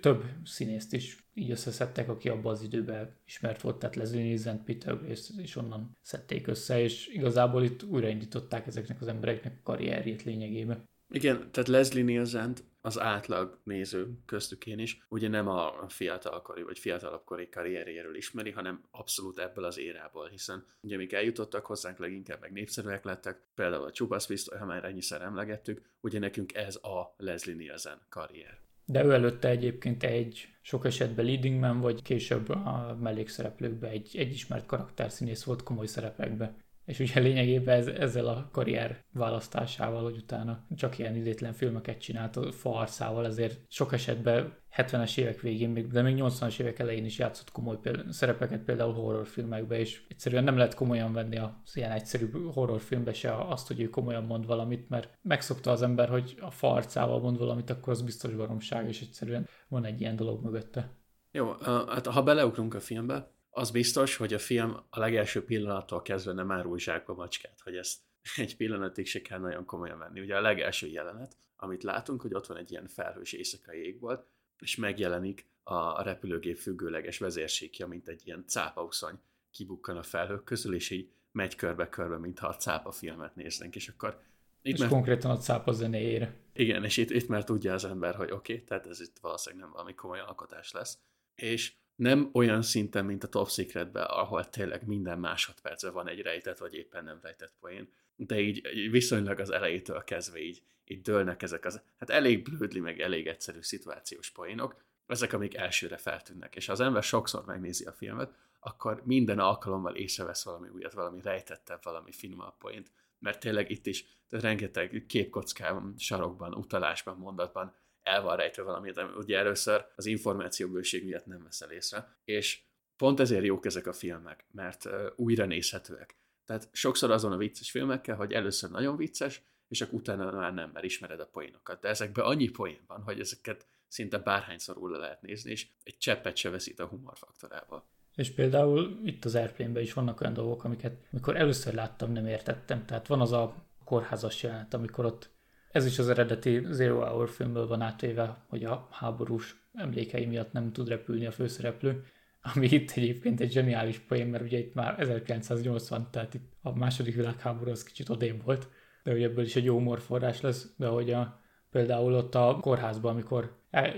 több 0.00 0.24
színészt 0.44 0.92
is 0.92 1.26
így 1.34 1.50
összeszedtek, 1.50 2.08
aki 2.08 2.28
abban 2.28 2.52
az 2.52 2.62
időben 2.62 3.16
ismert 3.26 3.60
volt, 3.60 3.78
tehát 3.78 3.96
Leslie 3.96 4.22
Nielsen, 4.22 4.64
Peter 4.64 4.98
Grace, 4.98 5.32
és 5.42 5.56
onnan 5.56 5.96
szedték 6.02 6.46
össze, 6.46 6.80
és 6.80 7.06
igazából 7.06 7.64
itt 7.64 7.82
újraindították 7.82 8.66
ezeknek 8.66 9.00
az 9.00 9.08
embereknek 9.08 9.52
a 9.52 9.62
karrierjét 9.62 10.22
lényegében. 10.22 10.88
Igen, 11.08 11.50
tehát 11.50 11.68
Leslie 11.68 12.04
nielsen 12.04 12.54
az 12.80 12.98
átlag 12.98 13.58
néző 13.62 14.18
köztük 14.26 14.66
én 14.66 14.78
is, 14.78 15.04
ugye 15.08 15.28
nem 15.28 15.48
a 15.48 15.88
fiatalkori 15.88 16.62
vagy 16.62 16.78
fiatalabbkori 16.78 17.48
karrierjéről 17.48 18.16
ismeri, 18.16 18.50
hanem 18.50 18.82
abszolút 18.90 19.38
ebből 19.38 19.64
az 19.64 19.78
érából, 19.78 20.28
hiszen 20.28 20.66
ugye 20.80 20.94
amik 20.94 21.12
eljutottak 21.12 21.66
hozzánk, 21.66 21.98
leginkább 21.98 22.40
meg 22.40 22.52
népszerűek 22.52 23.04
lettek, 23.04 23.40
például 23.54 23.84
a 23.84 23.92
Csupasz 23.92 24.26
Pisztoly, 24.26 24.58
ha 24.58 24.64
már 24.64 24.84
ennyiszer 24.84 25.22
emlegettük, 25.22 25.82
ugye 26.00 26.18
nekünk 26.18 26.54
ez 26.54 26.76
a 26.76 27.14
Leslie 27.16 27.54
Nielsen 27.54 28.00
karrier. 28.08 28.63
De 28.84 29.04
ő 29.04 29.12
előtte 29.12 29.48
egyébként 29.48 30.02
egy 30.02 30.48
sok 30.62 30.84
esetben 30.84 31.24
leading 31.24 31.60
man, 31.60 31.80
vagy 31.80 32.02
később 32.02 32.48
a 32.48 32.98
mellékszereplőkben 33.00 33.90
egy, 33.90 34.16
egy 34.16 34.32
ismert 34.32 34.66
karakterszínész 34.66 35.44
volt 35.44 35.62
komoly 35.62 35.86
szerepekben. 35.86 36.56
És 36.84 36.98
ugye 36.98 37.20
lényegében 37.20 37.76
ez, 37.76 37.86
ezzel 37.86 38.26
a 38.26 38.48
karrier 38.52 39.04
választásával, 39.12 40.02
hogy 40.02 40.16
utána 40.16 40.64
csak 40.76 40.98
ilyen 40.98 41.16
idétlen 41.16 41.52
filmeket 41.52 42.00
csinált 42.00 42.36
a 42.36 42.52
farszával, 42.52 43.26
ezért 43.26 43.60
sok 43.68 43.92
esetben 43.92 44.56
70-es 44.76 45.18
évek 45.18 45.40
végén, 45.40 45.70
még- 45.70 45.86
de 45.86 46.02
még 46.02 46.16
80-as 46.18 46.60
évek 46.60 46.78
elején 46.78 47.04
is 47.04 47.18
játszott 47.18 47.50
komoly 47.50 47.78
péld- 47.80 48.12
szerepeket 48.12 48.62
például 48.62 48.92
horrorfilmekbe, 48.92 49.78
és 49.78 50.02
egyszerűen 50.08 50.44
nem 50.44 50.56
lehet 50.56 50.74
komolyan 50.74 51.12
venni 51.12 51.38
az 51.38 51.76
ilyen 51.76 51.90
egyszerű 51.90 52.30
horrorfilmbe 52.30 53.12
se 53.12 53.36
azt, 53.36 53.66
hogy 53.66 53.80
ő 53.80 53.88
komolyan 53.88 54.24
mond 54.24 54.46
valamit, 54.46 54.88
mert 54.88 55.18
megszokta 55.22 55.70
az 55.70 55.82
ember, 55.82 56.08
hogy 56.08 56.36
a 56.40 56.50
farcával 56.50 57.20
mond 57.20 57.38
valamit, 57.38 57.70
akkor 57.70 57.92
az 57.92 58.02
biztos 58.02 58.34
baromság, 58.34 58.88
és 58.88 59.00
egyszerűen 59.00 59.48
van 59.68 59.84
egy 59.84 60.00
ilyen 60.00 60.16
dolog 60.16 60.44
mögötte. 60.44 60.92
Jó, 61.30 61.52
hát 61.62 62.06
ha 62.06 62.22
beleugrunk 62.22 62.74
a 62.74 62.80
filmbe, 62.80 63.32
az 63.50 63.70
biztos, 63.70 64.16
hogy 64.16 64.34
a 64.34 64.38
film 64.38 64.76
a 64.90 64.98
legelső 64.98 65.44
pillanattól 65.44 66.02
kezdve 66.02 66.32
nem 66.32 66.50
árul 66.50 66.78
zsákba 66.78 67.14
macskát, 67.14 67.60
hogy 67.60 67.76
ezt 67.76 67.98
egy 68.36 68.56
pillanatig 68.56 69.06
se 69.06 69.20
kell 69.20 69.38
nagyon 69.38 69.64
komolyan 69.64 69.98
venni. 69.98 70.20
Ugye 70.20 70.36
a 70.36 70.40
legelső 70.40 70.86
jelenet, 70.86 71.36
amit 71.56 71.82
látunk, 71.82 72.22
hogy 72.22 72.34
ott 72.34 72.46
van 72.46 72.56
egy 72.56 72.70
ilyen 72.70 72.86
felhős 72.86 73.32
éjszakai 73.32 73.78
égbolt, 73.78 74.26
és 74.60 74.76
megjelenik 74.76 75.46
a, 75.62 75.74
a 75.74 76.02
repülőgép 76.02 76.56
függőleges 76.56 77.18
vezérségja, 77.18 77.86
mint 77.86 78.08
egy 78.08 78.22
ilyen 78.24 78.44
cápauszony 78.46 79.18
kibukkan 79.50 79.96
a 79.96 80.02
felhők 80.02 80.44
közül, 80.44 80.74
és 80.74 80.90
így 80.90 81.10
megy 81.32 81.54
körbe-körbe, 81.54 82.18
mintha 82.18 82.46
a 82.46 82.56
cápa 82.56 82.90
filmet 82.90 83.34
néznénk, 83.34 83.76
és 83.76 83.88
akkor 83.88 84.20
itt 84.62 84.74
És 84.74 84.80
már, 84.80 84.88
konkrétan 84.88 85.30
a 85.30 85.36
cápa 85.36 85.72
zenéjére. 85.72 86.34
igen, 86.52 86.84
és 86.84 86.96
itt, 86.96 87.10
itt 87.10 87.28
már 87.28 87.44
tudja 87.44 87.72
az 87.72 87.84
ember, 87.84 88.14
hogy 88.14 88.30
oké, 88.30 88.52
okay, 88.52 88.64
tehát 88.64 88.86
ez 88.86 89.00
itt 89.00 89.18
valószínűleg 89.20 89.64
nem 89.64 89.72
valami 89.72 89.94
komoly 89.94 90.20
alkotás 90.20 90.72
lesz. 90.72 90.98
És 91.34 91.72
nem 91.96 92.30
olyan 92.32 92.62
szinten, 92.62 93.04
mint 93.04 93.24
a 93.24 93.28
Top 93.28 93.48
Secretben, 93.48 94.04
ahol 94.04 94.48
tényleg 94.48 94.86
minden 94.86 95.18
másodpercben 95.18 95.92
van 95.92 96.08
egy 96.08 96.20
rejtett, 96.20 96.58
vagy 96.58 96.74
éppen 96.74 97.04
nem 97.04 97.18
rejtett 97.22 97.54
poén, 97.60 97.88
de 98.16 98.40
így, 98.40 98.90
viszonylag 98.90 99.38
az 99.38 99.50
elejétől 99.50 100.04
kezdve 100.04 100.38
így, 100.38 100.62
így 100.84 101.00
dőlnek 101.00 101.42
ezek 101.42 101.64
az, 101.64 101.82
hát 101.98 102.10
elég 102.10 102.42
blödli, 102.42 102.80
meg 102.80 103.00
elég 103.00 103.26
egyszerű 103.26 103.60
szituációs 103.60 104.30
poénok, 104.30 104.76
ezek, 105.06 105.32
amik 105.32 105.54
elsőre 105.54 105.96
feltűnnek. 105.96 106.56
És 106.56 106.66
ha 106.66 106.72
az 106.72 106.80
ember 106.80 107.02
sokszor 107.02 107.44
megnézi 107.44 107.84
a 107.84 107.92
filmet, 107.92 108.34
akkor 108.60 109.02
minden 109.04 109.38
alkalommal 109.38 109.94
észrevesz 109.94 110.44
valami 110.44 110.68
újat, 110.68 110.92
valami 110.92 111.20
rejtettebb, 111.22 111.80
valami 111.82 112.12
finomabb 112.12 112.58
poént, 112.58 112.90
mert 113.18 113.40
tényleg 113.40 113.70
itt 113.70 113.86
is 113.86 114.04
tehát 114.28 114.44
rengeteg 114.44 115.04
képkockában, 115.08 115.94
sarokban, 115.98 116.54
utalásban, 116.54 117.16
mondatban 117.16 117.74
el 118.02 118.22
van 118.22 118.36
rejtve 118.36 118.62
valami, 118.62 118.92
ugye 119.16 119.38
először 119.38 119.86
az 119.96 120.06
információbőség 120.06 121.04
miatt 121.04 121.26
nem 121.26 121.42
veszel 121.42 121.70
észre, 121.70 122.16
és 122.24 122.60
pont 122.96 123.20
ezért 123.20 123.44
jók 123.44 123.66
ezek 123.66 123.86
a 123.86 123.92
filmek, 123.92 124.44
mert 124.50 124.88
újra 125.16 125.44
nézhetőek. 125.44 126.16
Tehát 126.44 126.68
sokszor 126.72 127.10
azon 127.10 127.32
a 127.32 127.36
vicces 127.36 127.70
filmekkel, 127.70 128.16
hogy 128.16 128.32
először 128.32 128.70
nagyon 128.70 128.96
vicces, 128.96 129.42
és 129.68 129.80
akkor 129.80 129.94
utána 129.94 130.30
már 130.30 130.54
nem, 130.54 130.70
mert 130.72 130.84
ismered 130.84 131.20
a 131.20 131.26
poénokat. 131.26 131.80
De 131.80 131.88
ezekben 131.88 132.24
annyi 132.24 132.48
poén 132.48 132.80
van, 132.86 133.02
hogy 133.02 133.20
ezeket 133.20 133.66
szinte 133.88 134.18
bárhányszor 134.18 134.76
le 134.90 134.98
lehet 134.98 135.22
nézni, 135.22 135.50
és 135.50 135.68
egy 135.82 135.98
cseppet 135.98 136.36
se 136.36 136.50
veszít 136.50 136.80
a 136.80 136.86
humorfaktorából. 136.86 137.84
És 138.14 138.30
például 138.30 139.00
itt 139.04 139.24
az 139.24 139.34
airplane 139.34 139.80
is 139.80 139.92
vannak 139.92 140.20
olyan 140.20 140.32
dolgok, 140.32 140.64
amiket 140.64 141.06
mikor 141.10 141.36
először 141.36 141.74
láttam, 141.74 142.12
nem 142.12 142.26
értettem. 142.26 142.86
Tehát 142.86 143.06
van 143.06 143.20
az 143.20 143.32
a 143.32 143.54
kórházas 143.84 144.42
jelenet, 144.42 144.74
amikor 144.74 145.04
ott 145.04 145.30
ez 145.70 145.86
is 145.86 145.98
az 145.98 146.08
eredeti 146.08 146.66
Zero 146.70 147.04
Hour 147.04 147.28
filmből 147.28 147.66
van 147.66 147.80
átvéve, 147.80 148.44
hogy 148.48 148.64
a 148.64 148.88
háborús 148.90 149.68
emlékei 149.72 150.26
miatt 150.26 150.52
nem 150.52 150.72
tud 150.72 150.88
repülni 150.88 151.26
a 151.26 151.32
főszereplő, 151.32 152.04
ami 152.52 152.66
itt 152.66 152.90
egyébként 152.90 153.40
egy 153.40 153.52
zseniális 153.52 153.98
poén, 153.98 154.26
mert 154.26 154.44
ugye 154.44 154.58
itt 154.58 154.74
már 154.74 155.00
1980, 155.00 156.08
tehát 156.10 156.34
itt 156.34 156.52
a 156.62 156.76
második 156.76 157.14
világháború 157.14 157.70
az 157.70 157.82
kicsit 157.82 158.08
odébb 158.08 158.44
volt, 158.44 158.68
de 159.02 159.10
hogy 159.10 159.22
ebből 159.22 159.44
is 159.44 159.56
egy 159.56 159.64
jó 159.64 159.74
humorforrás 159.74 160.40
lesz, 160.40 160.72
de 160.76 160.86
hogy 160.86 161.10
a, 161.10 161.40
például 161.74 162.14
ott 162.14 162.34
a 162.34 162.58
kórházban, 162.60 163.12
amikor 163.12 163.52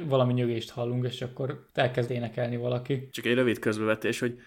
valami 0.07 0.33
nyögést 0.33 0.71
hallunk, 0.71 1.05
és 1.05 1.23
akkor 1.23 1.67
elkezd 1.73 2.11
énekelni 2.11 2.57
valaki. 2.57 3.09
Csak 3.11 3.25
egy 3.25 3.35
rövid 3.35 3.59
közbevetés, 3.59 4.19
hogy 4.21 4.39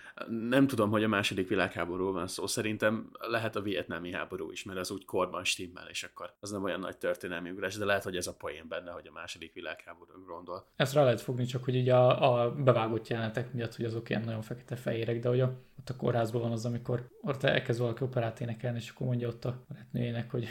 nem 0.50 0.68
tudom, 0.68 0.90
hogy 0.90 1.04
a 1.04 1.08
második 1.08 1.48
világháború 1.48 2.12
van 2.12 2.28
szó. 2.28 2.48
Szerintem 2.48 3.10
lehet 3.20 3.56
a 3.56 3.62
vietnámi 3.62 4.12
háború 4.12 4.52
is, 4.52 4.64
mert 4.64 4.80
az 4.80 4.92
úgy 4.92 5.06
korban 5.06 5.44
stimmel, 5.44 5.88
és 5.90 6.04
akkor 6.04 6.34
az 6.40 6.52
nem 6.52 6.64
olyan 6.64 6.80
nagy 6.80 6.98
történelmi 6.98 7.50
ugrás, 7.50 7.76
de 7.76 7.86
lehet, 7.86 8.04
hogy 8.04 8.16
ez 8.16 8.28
a 8.28 8.36
poén 8.38 8.66
benne, 8.70 8.92
hogy 8.92 9.08
a 9.08 9.12
második 9.12 9.54
világháború 9.54 10.26
gondol. 10.28 10.66
Ezt 10.76 10.94
rá 10.94 11.04
lehet 11.04 11.22
fogni, 11.22 11.46
csak 11.46 11.64
hogy 11.64 11.76
így 11.76 11.90
a, 11.90 12.44
a 12.44 12.52
bevágott 12.52 13.08
jelenetek 13.08 13.54
miatt, 13.54 13.76
hogy 13.76 13.86
azok 13.86 14.10
ilyen 14.10 14.24
nagyon 14.26 14.42
fekete-fehérek, 14.42 15.20
de 15.20 15.30
hogy 15.30 15.40
a, 15.40 15.54
ott 15.80 15.90
a 15.90 15.96
kórházban 15.96 16.42
van 16.42 16.52
az, 16.52 16.66
amikor 16.66 17.08
ott 17.22 17.44
elkezd 17.44 17.80
valaki 17.80 18.04
operát 18.04 18.42
énekelni, 18.42 18.78
és 18.78 18.90
akkor 18.90 19.08
mondja 19.08 19.28
ott 19.28 19.46
a 19.46 19.66
barátnőjének, 19.68 20.32
hogy 20.32 20.48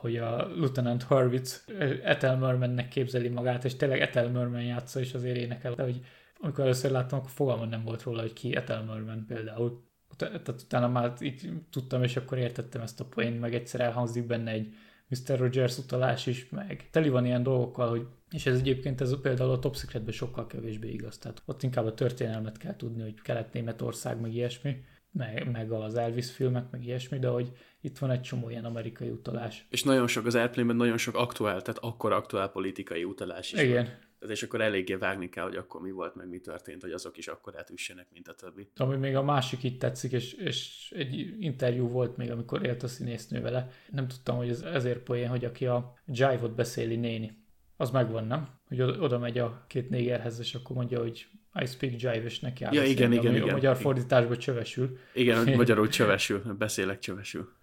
hogy 0.00 0.16
a 0.16 0.46
Lieutenant 0.54 1.02
Hurwitz 1.02 1.64
Ethel 2.02 2.36
Mermannek 2.36 2.88
képzeli 2.88 3.28
magát, 3.28 3.64
és 3.64 3.76
tényleg 3.76 4.00
Ethel 4.00 4.30
Merman 4.30 4.62
játsza, 4.62 5.00
és 5.00 5.14
azért 5.14 5.36
énekel. 5.36 5.74
De 5.74 5.82
hogy 5.82 6.00
amikor 6.40 6.64
először 6.64 6.90
láttam, 6.90 7.18
akkor 7.18 7.30
fogalmam 7.30 7.68
nem 7.68 7.84
volt 7.84 8.02
róla, 8.02 8.20
hogy 8.20 8.32
ki 8.32 8.56
Ethel 8.56 8.84
Merman 8.84 9.24
például. 9.26 9.86
Tehát 10.16 10.48
utána 10.48 10.88
már 10.88 11.12
így 11.20 11.52
tudtam, 11.70 12.02
és 12.02 12.16
akkor 12.16 12.38
értettem 12.38 12.82
ezt 12.82 13.00
a 13.00 13.04
poént, 13.04 13.40
meg 13.40 13.54
egyszer 13.54 13.80
elhangzik 13.80 14.26
benne 14.26 14.50
egy 14.50 14.74
Mr. 15.08 15.38
Rogers 15.38 15.78
utalás 15.78 16.26
is, 16.26 16.48
meg 16.48 16.88
teli 16.90 17.08
van 17.08 17.26
ilyen 17.26 17.42
dolgokkal, 17.42 17.88
hogy 17.88 18.06
és 18.30 18.46
ez 18.46 18.58
egyébként 18.58 19.00
ez 19.00 19.20
például 19.20 19.50
a 19.50 19.58
Top 19.58 19.76
Secretben 19.76 20.12
sokkal 20.12 20.46
kevésbé 20.46 20.88
igaz. 20.88 21.18
Tehát 21.18 21.42
ott 21.44 21.62
inkább 21.62 21.86
a 21.86 21.94
történelmet 21.94 22.56
kell 22.56 22.76
tudni, 22.76 23.02
hogy 23.02 23.20
Kelet-Németország, 23.20 24.20
meg 24.20 24.34
ilyesmi 24.34 24.76
meg, 25.12 25.50
meg 25.50 25.72
az 25.72 25.94
Elvis 25.94 26.30
filmek, 26.30 26.70
meg 26.70 26.84
ilyesmi, 26.84 27.18
de 27.18 27.28
hogy 27.28 27.52
itt 27.80 27.98
van 27.98 28.10
egy 28.10 28.20
csomó 28.20 28.50
ilyen 28.50 28.64
amerikai 28.64 29.10
utalás. 29.10 29.66
És 29.70 29.82
nagyon 29.82 30.06
sok 30.06 30.26
az 30.26 30.34
airplane 30.34 30.72
nagyon 30.72 30.96
sok 30.96 31.14
aktuál, 31.14 31.62
tehát 31.62 31.80
akkor 31.80 32.12
aktuál 32.12 32.48
politikai 32.48 33.04
utalás 33.04 33.52
is 33.52 33.60
Igen. 33.60 33.84
Van. 33.84 34.06
Tehát 34.18 34.36
és 34.36 34.42
akkor 34.42 34.60
eléggé 34.60 34.94
vágni 34.94 35.28
kell, 35.28 35.44
hogy 35.44 35.56
akkor 35.56 35.80
mi 35.80 35.90
volt, 35.90 36.14
meg 36.14 36.28
mi 36.28 36.38
történt, 36.38 36.82
hogy 36.82 36.90
azok 36.90 37.16
is 37.16 37.28
akkor 37.28 37.58
átüssenek, 37.58 38.06
mint 38.12 38.28
a 38.28 38.34
többi. 38.34 38.70
Ami 38.76 38.96
még 38.96 39.16
a 39.16 39.22
másik 39.22 39.62
itt 39.62 39.80
tetszik, 39.80 40.12
és, 40.12 40.32
és 40.32 40.92
egy 40.96 41.36
interjú 41.40 41.88
volt 41.88 42.16
még, 42.16 42.30
amikor 42.30 42.64
élt 42.64 42.82
a 42.82 42.88
színésznő 42.88 43.40
vele. 43.40 43.70
Nem 43.90 44.08
tudtam, 44.08 44.36
hogy 44.36 44.48
ez 44.48 44.60
ezért 44.60 44.98
poén, 44.98 45.28
hogy 45.28 45.44
aki 45.44 45.66
a 45.66 45.94
Jive-ot 46.06 46.54
beszéli 46.54 46.96
néni. 46.96 47.46
Az 47.76 47.90
megvan, 47.90 48.26
nem? 48.26 48.48
Hogy 48.68 48.80
oda 48.80 49.18
megy 49.18 49.38
a 49.38 49.64
két 49.66 49.90
négerhez, 49.90 50.38
és 50.38 50.54
akkor 50.54 50.76
mondja, 50.76 51.00
hogy 51.00 51.26
I 51.60 51.66
speak 51.66 51.92
jive, 51.92 52.24
és 52.24 52.40
neki 52.40 52.64
áll 52.64 52.74
ja, 52.74 52.82
igen, 52.82 53.12
igen, 53.12 53.34
igen, 53.34 53.48
a 53.48 53.52
magyar 53.52 53.76
fordításban 53.76 54.38
csövesül. 54.38 54.98
Igen, 55.14 55.52
magyarul 55.56 55.88
csövesül, 55.88 56.42
beszélek 56.58 56.98
csövesül. 56.98 57.56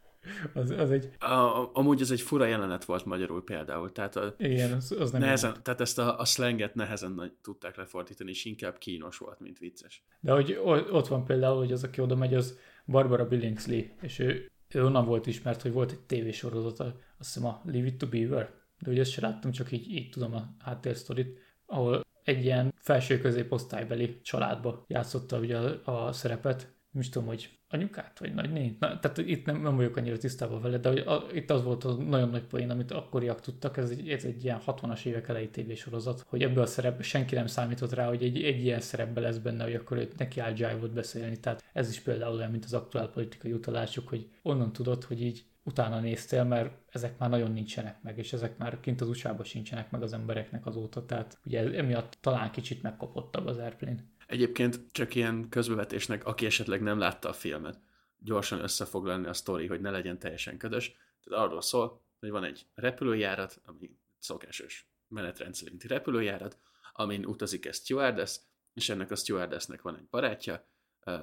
Az, 0.54 0.70
az 0.70 0.92
egy... 0.92 1.10
A, 1.20 1.70
amúgy 1.74 2.02
ez 2.02 2.12
egy 2.12 2.22
fura 2.22 2.46
jelenet 2.46 2.86
volt 2.86 3.06
magyarul 3.06 3.44
például. 3.44 3.92
Tehát 3.92 4.16
a, 4.16 4.36
Igen, 4.38 4.72
az, 4.72 4.92
az 5.00 5.12
nem 5.12 5.22
nehezen, 5.22 5.44
jelenet. 5.44 5.64
Tehát 5.64 5.82
ezt 5.82 6.00
a, 6.00 6.20
a 6.20 6.26
slanget 6.26 6.76
nehezen 6.76 7.38
tudták 7.42 7.76
lefordítani, 7.76 8.30
és 8.30 8.46
inkább 8.46 8.78
kínos 8.78 9.18
volt, 9.18 9.40
mint 9.40 9.60
vicces. 9.60 10.04
De 10.20 10.32
hogy 10.32 10.60
ott 10.92 11.08
van 11.08 11.26
például, 11.26 11.58
hogy 11.58 11.72
az, 11.72 11.84
aki 11.84 12.02
oda 12.02 12.16
megy, 12.16 12.34
az 12.34 12.58
Barbara 12.86 13.28
Billingsley, 13.28 13.84
és 14.02 14.20
ő, 14.20 14.52
ő 14.74 14.86
onnan 14.86 15.06
volt 15.06 15.28
ismert, 15.28 15.62
hogy 15.62 15.72
volt 15.72 15.92
egy 15.92 16.00
tévésorozat, 16.00 16.80
azt 16.80 16.94
hiszem 17.18 17.46
a 17.46 17.62
Leave 17.66 17.88
It 17.88 17.98
To 17.98 18.08
Beaver, 18.08 18.54
de 18.80 18.92
ugye 18.92 19.02
ezt 19.02 19.12
sem 19.12 19.24
láttam, 19.24 19.52
csak 19.52 19.72
így, 19.72 19.90
így 19.90 20.10
tudom 20.10 20.34
a 20.34 20.56
háttérsztorit, 20.60 21.40
ahol 21.66 22.06
egy 22.24 22.44
ilyen 22.44 22.74
felső 22.78 23.20
középosztálybeli 23.20 24.22
családba 24.22 24.86
játszotta 24.88 25.40
ugye 25.40 25.58
a, 25.58 26.08
a 26.08 26.12
szerepet. 26.12 26.74
Nem 26.96 27.04
is 27.04 27.10
tudom, 27.10 27.28
hogy 27.28 27.50
anyukát, 27.70 28.20
vagy 28.20 28.34
nagyné. 28.34 28.76
Na, 28.80 29.00
tehát 29.00 29.18
itt 29.18 29.46
nem, 29.46 29.62
nem 29.62 29.76
vagyok 29.76 29.98
annyira 29.98 30.18
tisztában 30.18 30.62
vele, 30.62 30.78
de 30.78 30.90
a, 30.90 31.26
itt 31.34 31.50
az 31.50 31.64
volt 31.64 31.84
a 31.84 31.94
nagyon 31.94 32.30
nagy 32.30 32.44
poén, 32.44 32.70
amit 32.70 32.92
akkoriak 32.92 33.42
tudtak, 33.42 33.78
ez 33.78 33.90
egy, 33.90 34.10
ez 34.10 34.24
egy 34.24 34.44
ilyen 34.44 34.62
60-as 34.66 35.06
évek 35.06 35.28
elejé 35.28 35.46
tévésorozat, 35.46 36.26
hogy 36.28 36.42
ebből 36.42 36.64
a 36.64 36.66
szerepbe 36.66 37.04
senki 37.04 37.36
nem 37.36 37.48
számított 37.48 37.94
rá, 37.94 38.08
hogy 38.08 38.24
egy, 38.24 38.44
egy 38.44 38.64
ilyen 38.64 38.80
szerepbe 38.80 39.22
lesz 39.22 39.38
benne, 39.38 39.64
hogy 39.64 39.74
akkor 39.74 39.98
őt 39.98 40.18
neki 40.18 40.40
áll 40.40 40.52
jive 40.52 40.88
beszélni. 40.94 41.40
Tehát 41.40 41.64
ez 41.74 41.90
is 41.90 42.00
például 42.00 42.36
olyan, 42.36 42.52
mint 42.52 42.66
az 42.66 42.74
aktuál 42.74 43.10
politikai 43.10 43.52
utalások, 43.52 44.08
hogy 44.08 44.30
onnan 44.42 44.74
tudod, 44.74 45.04
hogy 45.04 45.22
így 45.22 45.46
utána 45.64 46.00
néztél, 46.00 46.44
mert 46.44 46.72
ezek 46.92 47.18
már 47.18 47.30
nagyon 47.30 47.52
nincsenek 47.52 48.02
meg, 48.02 48.18
és 48.18 48.34
ezek 48.34 48.58
már 48.58 48.80
kint 48.80 49.02
az 49.02 49.10
usa 49.10 49.44
sincsenek 49.44 49.92
meg 49.92 50.02
az 50.02 50.14
embereknek 50.14 50.66
azóta, 50.66 51.06
tehát 51.06 51.38
ugye 51.46 51.78
emiatt 51.78 52.18
talán 52.22 52.52
kicsit 52.52 52.82
megkopottabb 52.82 53.46
az 53.46 53.58
Airplane. 53.58 54.04
Egyébként 54.28 54.80
csak 54.92 55.16
ilyen 55.16 55.50
közbevetésnek, 55.50 56.26
aki 56.26 56.46
esetleg 56.46 56.82
nem 56.82 56.98
látta 56.98 57.30
a 57.30 57.34
filmet, 57.34 57.80
gyorsan 58.18 58.60
összefoglalni 58.60 59.28
a 59.28 59.34
sztori, 59.34 59.68
hogy 59.68 59.82
ne 59.82 59.90
legyen 59.90 60.20
teljesen 60.20 60.58
ködös. 60.58 60.96
Tehát 61.24 61.46
arról 61.46 61.62
szól, 61.62 62.04
hogy 62.20 62.30
van 62.30 62.44
egy 62.44 62.66
repülőjárat, 62.74 63.62
ami 63.66 63.98
szokásos 64.20 64.90
menetrend 65.08 65.56
szerinti 65.56 65.88
repülőjárat, 65.88 66.58
amin 66.94 67.26
utazik 67.26 67.66
egy 67.66 67.74
stewardess, 67.74 68.40
és 68.74 68.90
ennek 68.90 69.12
a 69.12 69.16
stewardessnek 69.16 69.82
van 69.82 69.96
egy 69.96 70.08
barátja, 70.10 70.68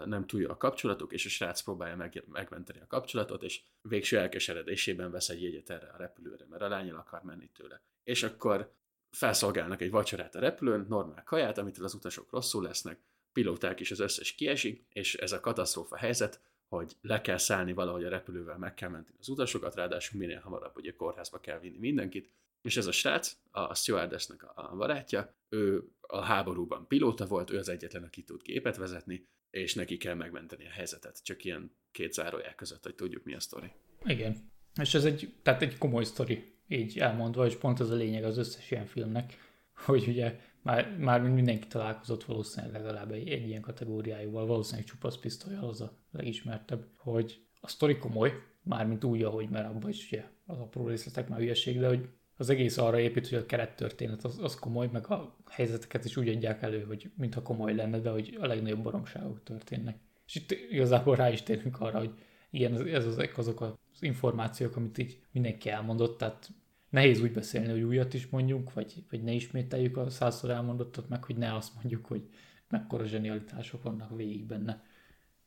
nem 0.04 0.26
túlja 0.26 0.50
a 0.50 0.56
kapcsolatuk, 0.56 1.12
és 1.12 1.26
a 1.26 1.28
srác 1.28 1.60
próbálja 1.60 1.96
meg, 1.96 2.24
megmenteni 2.28 2.80
a 2.80 2.86
kapcsolatot, 2.86 3.42
és 3.42 3.62
végső 3.80 4.18
elkeseredésében 4.18 5.10
vesz 5.10 5.28
egy 5.28 5.42
jegyet 5.42 5.70
erre 5.70 5.86
a 5.86 5.96
repülőre, 5.96 6.46
mert 6.48 6.62
a 6.62 6.68
lányal 6.68 6.96
akar 6.96 7.22
menni 7.22 7.50
tőle. 7.50 7.82
És 8.04 8.22
akkor 8.22 8.72
felszolgálnak 9.12 9.80
egy 9.80 9.90
vacsorát 9.90 10.34
a 10.34 10.40
repülőn, 10.40 10.86
normál 10.88 11.22
kaját, 11.24 11.58
amitől 11.58 11.84
az 11.84 11.94
utasok 11.94 12.30
rosszul 12.30 12.62
lesznek, 12.62 12.98
pilóták 13.32 13.80
is 13.80 13.90
az 13.90 14.00
összes 14.00 14.34
kiesik, 14.34 14.84
és 14.92 15.14
ez 15.14 15.32
a 15.32 15.40
katasztrófa 15.40 15.96
helyzet, 15.96 16.40
hogy 16.68 16.96
le 17.00 17.20
kell 17.20 17.36
szállni 17.36 17.72
valahogy 17.72 18.04
a 18.04 18.08
repülővel, 18.08 18.58
meg 18.58 18.74
kell 18.74 18.88
menteni 18.88 19.16
az 19.20 19.28
utasokat, 19.28 19.74
ráadásul 19.74 20.20
minél 20.20 20.40
hamarabb 20.40 20.76
ugye 20.76 20.92
kórházba 20.92 21.40
kell 21.40 21.58
vinni 21.58 21.78
mindenkit, 21.78 22.30
és 22.62 22.76
ez 22.76 22.86
a 22.86 22.92
srác, 22.92 23.36
a 23.50 23.74
stewardessnek 23.74 24.42
a 24.42 24.74
barátja, 24.76 25.34
ő 25.48 25.88
a 26.00 26.20
háborúban 26.20 26.86
pilóta 26.86 27.26
volt, 27.26 27.50
ő 27.50 27.58
az 27.58 27.68
egyetlen, 27.68 28.02
aki 28.02 28.22
tud 28.22 28.42
gépet 28.42 28.76
vezetni, 28.76 29.26
és 29.50 29.74
neki 29.74 29.96
kell 29.96 30.14
megmenteni 30.14 30.66
a 30.66 30.70
helyzetet. 30.70 31.24
Csak 31.24 31.44
ilyen 31.44 31.76
két 31.90 32.12
zárójel 32.12 32.54
között, 32.54 32.82
hogy 32.82 32.94
tudjuk 32.94 33.24
mi 33.24 33.34
a 33.34 33.40
sztori. 33.40 33.72
Igen. 34.04 34.50
És 34.80 34.94
ez 34.94 35.04
egy, 35.04 35.34
tehát 35.42 35.62
egy 35.62 35.78
komoly 35.78 36.04
sztori, 36.04 36.51
így 36.72 36.98
elmondva, 36.98 37.46
és 37.46 37.56
pont 37.56 37.80
ez 37.80 37.90
a 37.90 37.94
lényeg 37.94 38.24
az 38.24 38.38
összes 38.38 38.70
ilyen 38.70 38.86
filmnek, 38.86 39.34
hogy 39.86 40.08
ugye 40.08 40.38
már, 40.62 40.96
már 40.98 41.22
mindenki 41.22 41.66
találkozott 41.66 42.24
valószínűleg 42.24 42.74
legalább 42.74 43.12
egy, 43.12 43.28
egy 43.28 43.48
ilyen 43.48 43.60
kategóriájúval, 43.60 44.46
valószínűleg 44.46 44.86
csupasz 44.86 45.18
pisztolyal 45.18 45.64
az 45.64 45.80
a 45.80 45.92
legismertebb, 46.10 46.86
hogy 46.96 47.40
a 47.60 47.68
sztori 47.68 47.98
komoly, 47.98 48.32
mármint 48.62 49.04
úgy, 49.04 49.22
ahogy, 49.22 49.48
mert 49.48 49.68
abban 49.68 49.90
is 49.90 50.06
ugye 50.06 50.24
az 50.46 50.58
apró 50.58 50.86
részletek 50.86 51.28
már 51.28 51.38
hülyeség, 51.38 51.78
de 51.78 51.88
hogy 51.88 52.08
az 52.36 52.50
egész 52.50 52.78
arra 52.78 53.00
épít, 53.00 53.28
hogy 53.28 53.38
a 53.38 53.46
kerettörténet 53.46 54.24
az, 54.24 54.38
az 54.42 54.54
komoly, 54.54 54.88
meg 54.92 55.10
a 55.10 55.36
helyzeteket 55.50 56.04
is 56.04 56.16
úgy 56.16 56.28
adják 56.28 56.62
elő, 56.62 56.84
hogy 56.84 57.10
mintha 57.16 57.42
komoly 57.42 57.74
lenne, 57.74 57.98
de 57.98 58.10
hogy 58.10 58.36
a 58.40 58.46
legnagyobb 58.46 58.82
baromságok 58.82 59.42
történnek. 59.42 59.98
És 60.26 60.34
itt 60.34 60.50
igazából 60.70 61.16
rá 61.16 61.30
is 61.30 61.42
térünk 61.42 61.80
arra, 61.80 61.98
hogy 61.98 62.14
igen, 62.50 62.86
ez 62.86 63.06
az, 63.06 63.28
azok 63.36 63.60
az 63.60 64.02
információk, 64.02 64.76
amit 64.76 64.98
így 64.98 65.20
mindenki 65.32 65.68
elmondott, 65.68 66.18
tehát 66.18 66.48
nehéz 66.92 67.20
úgy 67.20 67.32
beszélni, 67.32 67.70
hogy 67.70 67.82
újat 67.82 68.14
is 68.14 68.26
mondjunk, 68.26 68.72
vagy, 68.72 69.04
vagy 69.10 69.22
ne 69.22 69.32
ismételjük 69.32 69.96
a 69.96 70.10
százszor 70.10 70.50
elmondottat, 70.50 71.08
meg 71.08 71.24
hogy 71.24 71.36
ne 71.36 71.54
azt 71.54 71.74
mondjuk, 71.74 72.06
hogy 72.06 72.28
mekkora 72.68 73.06
zsenialitások 73.06 73.82
vannak 73.82 74.16
végig 74.16 74.46
benne. 74.46 74.84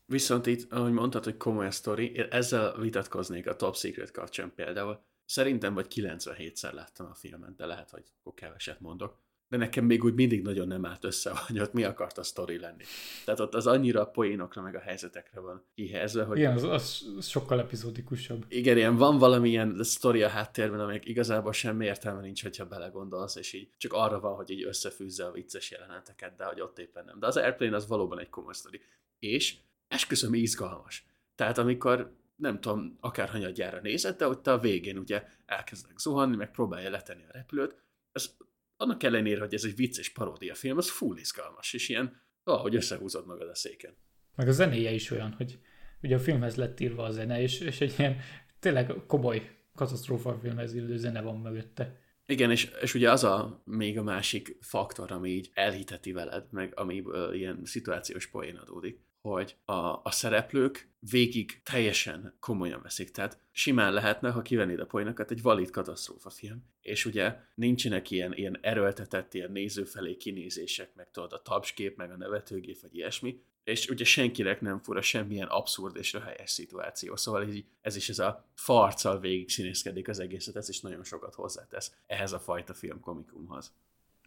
Viszont 0.05 0.45
itt, 0.45 0.71
ahogy 0.71 0.91
mondtad, 0.91 1.23
hogy 1.23 1.37
komoly 1.37 1.71
sztori, 1.71 2.25
ezzel 2.29 2.77
vitatkoznék 2.79 3.47
a 3.47 3.55
Top 3.55 3.75
Secret 3.75 4.11
kapcsán 4.11 4.51
például. 4.55 5.03
Szerintem 5.25 5.73
vagy 5.73 5.87
97-szer 5.95 6.73
láttam 6.73 7.05
a 7.05 7.13
filmet, 7.13 7.55
de 7.55 7.65
lehet, 7.65 7.89
hogy 7.89 8.03
keveset 8.35 8.79
mondok. 8.79 9.24
De 9.47 9.57
nekem 9.57 9.85
még 9.85 10.03
úgy 10.03 10.13
mindig 10.13 10.41
nagyon 10.41 10.67
nem 10.67 10.85
állt 10.85 11.03
össze, 11.03 11.31
hogy 11.47 11.59
ott 11.59 11.73
mi 11.73 11.83
akart 11.83 12.17
a 12.17 12.23
sztori 12.23 12.59
lenni. 12.59 12.83
Tehát 13.25 13.39
ott 13.39 13.53
az 13.53 13.67
annyira 13.67 14.01
a 14.01 14.05
poénokra, 14.05 14.61
meg 14.61 14.75
a 14.75 14.79
helyzetekre 14.79 15.39
van 15.39 15.65
kihelyezve, 15.75 16.23
hogy... 16.23 16.37
Igen, 16.37 16.53
az, 16.53 16.63
az 16.63 17.27
sokkal 17.27 17.59
epizódikusabb. 17.59 18.45
Igen, 18.49 18.77
ilyen 18.77 18.95
van 18.95 19.17
valamilyen 19.17 19.83
sztori 19.83 20.23
a 20.23 20.29
háttérben, 20.29 20.79
amelyik 20.79 21.05
igazából 21.05 21.53
semmi 21.53 21.85
értelme 21.85 22.21
nincs, 22.21 22.41
hogyha 22.43 22.65
belegondolsz, 22.65 23.35
és 23.35 23.53
így 23.53 23.69
csak 23.77 23.93
arra 23.93 24.19
van, 24.19 24.35
hogy 24.35 24.49
így 24.49 24.63
összefűzze 24.63 25.25
a 25.25 25.31
vicces 25.31 25.71
jeleneteket, 25.71 26.35
de 26.35 26.43
hogy 26.43 26.61
ott 26.61 26.79
éppen 26.79 27.05
nem. 27.05 27.19
De 27.19 27.27
az 27.27 27.37
Airplane 27.37 27.75
az 27.75 27.87
valóban 27.87 28.19
egy 28.19 28.29
komoly 28.29 28.53
sztori. 28.53 28.81
És 29.19 29.55
esküszöm 29.87 30.33
izgalmas. 30.33 31.05
Tehát 31.35 31.57
amikor 31.57 32.15
nem 32.35 32.59
tudom, 32.59 32.97
akár 32.99 33.29
hanyadjára 33.29 33.81
nézed, 33.81 34.17
de 34.17 34.27
ott 34.27 34.47
a 34.47 34.59
végén 34.59 34.97
ugye 34.97 35.23
elkezdek 35.45 35.97
zuhanni, 35.97 36.35
meg 36.35 36.51
próbálja 36.51 36.89
letenni 36.89 37.23
a 37.23 37.31
repülőt, 37.31 37.75
ez 38.11 38.35
annak 38.77 39.03
ellenére, 39.03 39.39
hogy 39.39 39.53
ez 39.53 39.63
egy 39.63 39.75
vicces 39.75 40.09
paródiafilm, 40.09 40.77
az 40.77 40.89
full 40.89 41.17
izgalmas, 41.17 41.73
és 41.73 41.89
ilyen, 41.89 42.21
ahogy 42.43 42.75
összehúzod 42.75 43.25
magad 43.25 43.49
a 43.49 43.55
széken. 43.55 43.97
Meg 44.35 44.47
a 44.47 44.51
zenéje 44.51 44.91
is 44.91 45.11
olyan, 45.11 45.31
hogy 45.31 45.59
ugye 46.01 46.15
a 46.15 46.19
filmhez 46.19 46.55
lett 46.55 46.79
írva 46.79 47.03
a 47.03 47.11
zene, 47.11 47.41
és, 47.41 47.59
és 47.59 47.81
egy 47.81 47.93
ilyen 47.97 48.17
tényleg 48.59 48.93
komoly 49.07 49.55
katasztrófa 49.75 50.39
filmhez 50.41 50.73
illő 50.73 50.97
zene 50.97 51.21
van 51.21 51.39
mögötte. 51.39 51.99
Igen, 52.25 52.51
és, 52.51 52.71
és 52.81 52.93
ugye 52.93 53.11
az 53.11 53.23
a 53.23 53.61
még 53.65 53.97
a 53.97 54.03
másik 54.03 54.57
faktor, 54.61 55.11
ami 55.11 55.29
így 55.29 55.49
elhiteti 55.53 56.11
veled, 56.11 56.47
meg 56.51 56.71
amiből 56.75 57.33
ilyen 57.33 57.59
szituációs 57.63 58.27
poén 58.27 58.55
adódik, 58.55 58.99
hogy 59.31 59.55
a, 59.65 59.73
a 60.03 60.11
szereplők 60.11 60.89
végig 61.09 61.61
teljesen 61.63 62.35
komolyan 62.39 62.81
veszik. 62.81 63.11
Tehát 63.11 63.39
simán 63.51 63.93
lehetne, 63.93 64.29
ha 64.29 64.41
kivennéd 64.41 64.79
a 64.79 64.85
poénokat, 64.85 65.31
egy 65.31 65.41
valid 65.41 65.69
katasztrófa 65.69 66.29
film. 66.29 66.63
És 66.81 67.05
ugye 67.05 67.35
nincsenek 67.55 68.11
ilyen, 68.11 68.33
ilyen 68.33 68.57
erőltetett, 68.61 69.33
ilyen 69.33 69.51
néző 69.51 69.83
felé 69.83 70.17
kinézések, 70.17 70.95
meg 70.95 71.11
tudod 71.11 71.33
a 71.33 71.41
tapskép, 71.41 71.97
meg 71.97 72.11
a 72.11 72.17
nevetőgép, 72.17 72.81
vagy 72.81 72.95
ilyesmi. 72.95 73.41
És 73.63 73.89
ugye 73.89 74.03
senkinek 74.03 74.61
nem 74.61 74.79
fura 74.79 75.01
semmilyen 75.01 75.47
abszurd 75.47 75.95
és 75.95 76.13
röhelyes 76.13 76.51
szituáció. 76.51 77.15
Szóval 77.15 77.47
így, 77.47 77.65
ez 77.81 77.95
is 77.95 78.09
ez 78.09 78.19
a 78.19 78.45
farccal 78.53 79.19
végig 79.19 79.49
színészkedik 79.49 80.07
az 80.07 80.19
egészet, 80.19 80.55
ez 80.55 80.69
is 80.69 80.81
nagyon 80.81 81.03
sokat 81.03 81.35
hozzátesz 81.35 81.95
ehhez 82.07 82.33
a 82.33 82.39
fajta 82.39 82.73
filmkomikumhoz. 82.73 83.73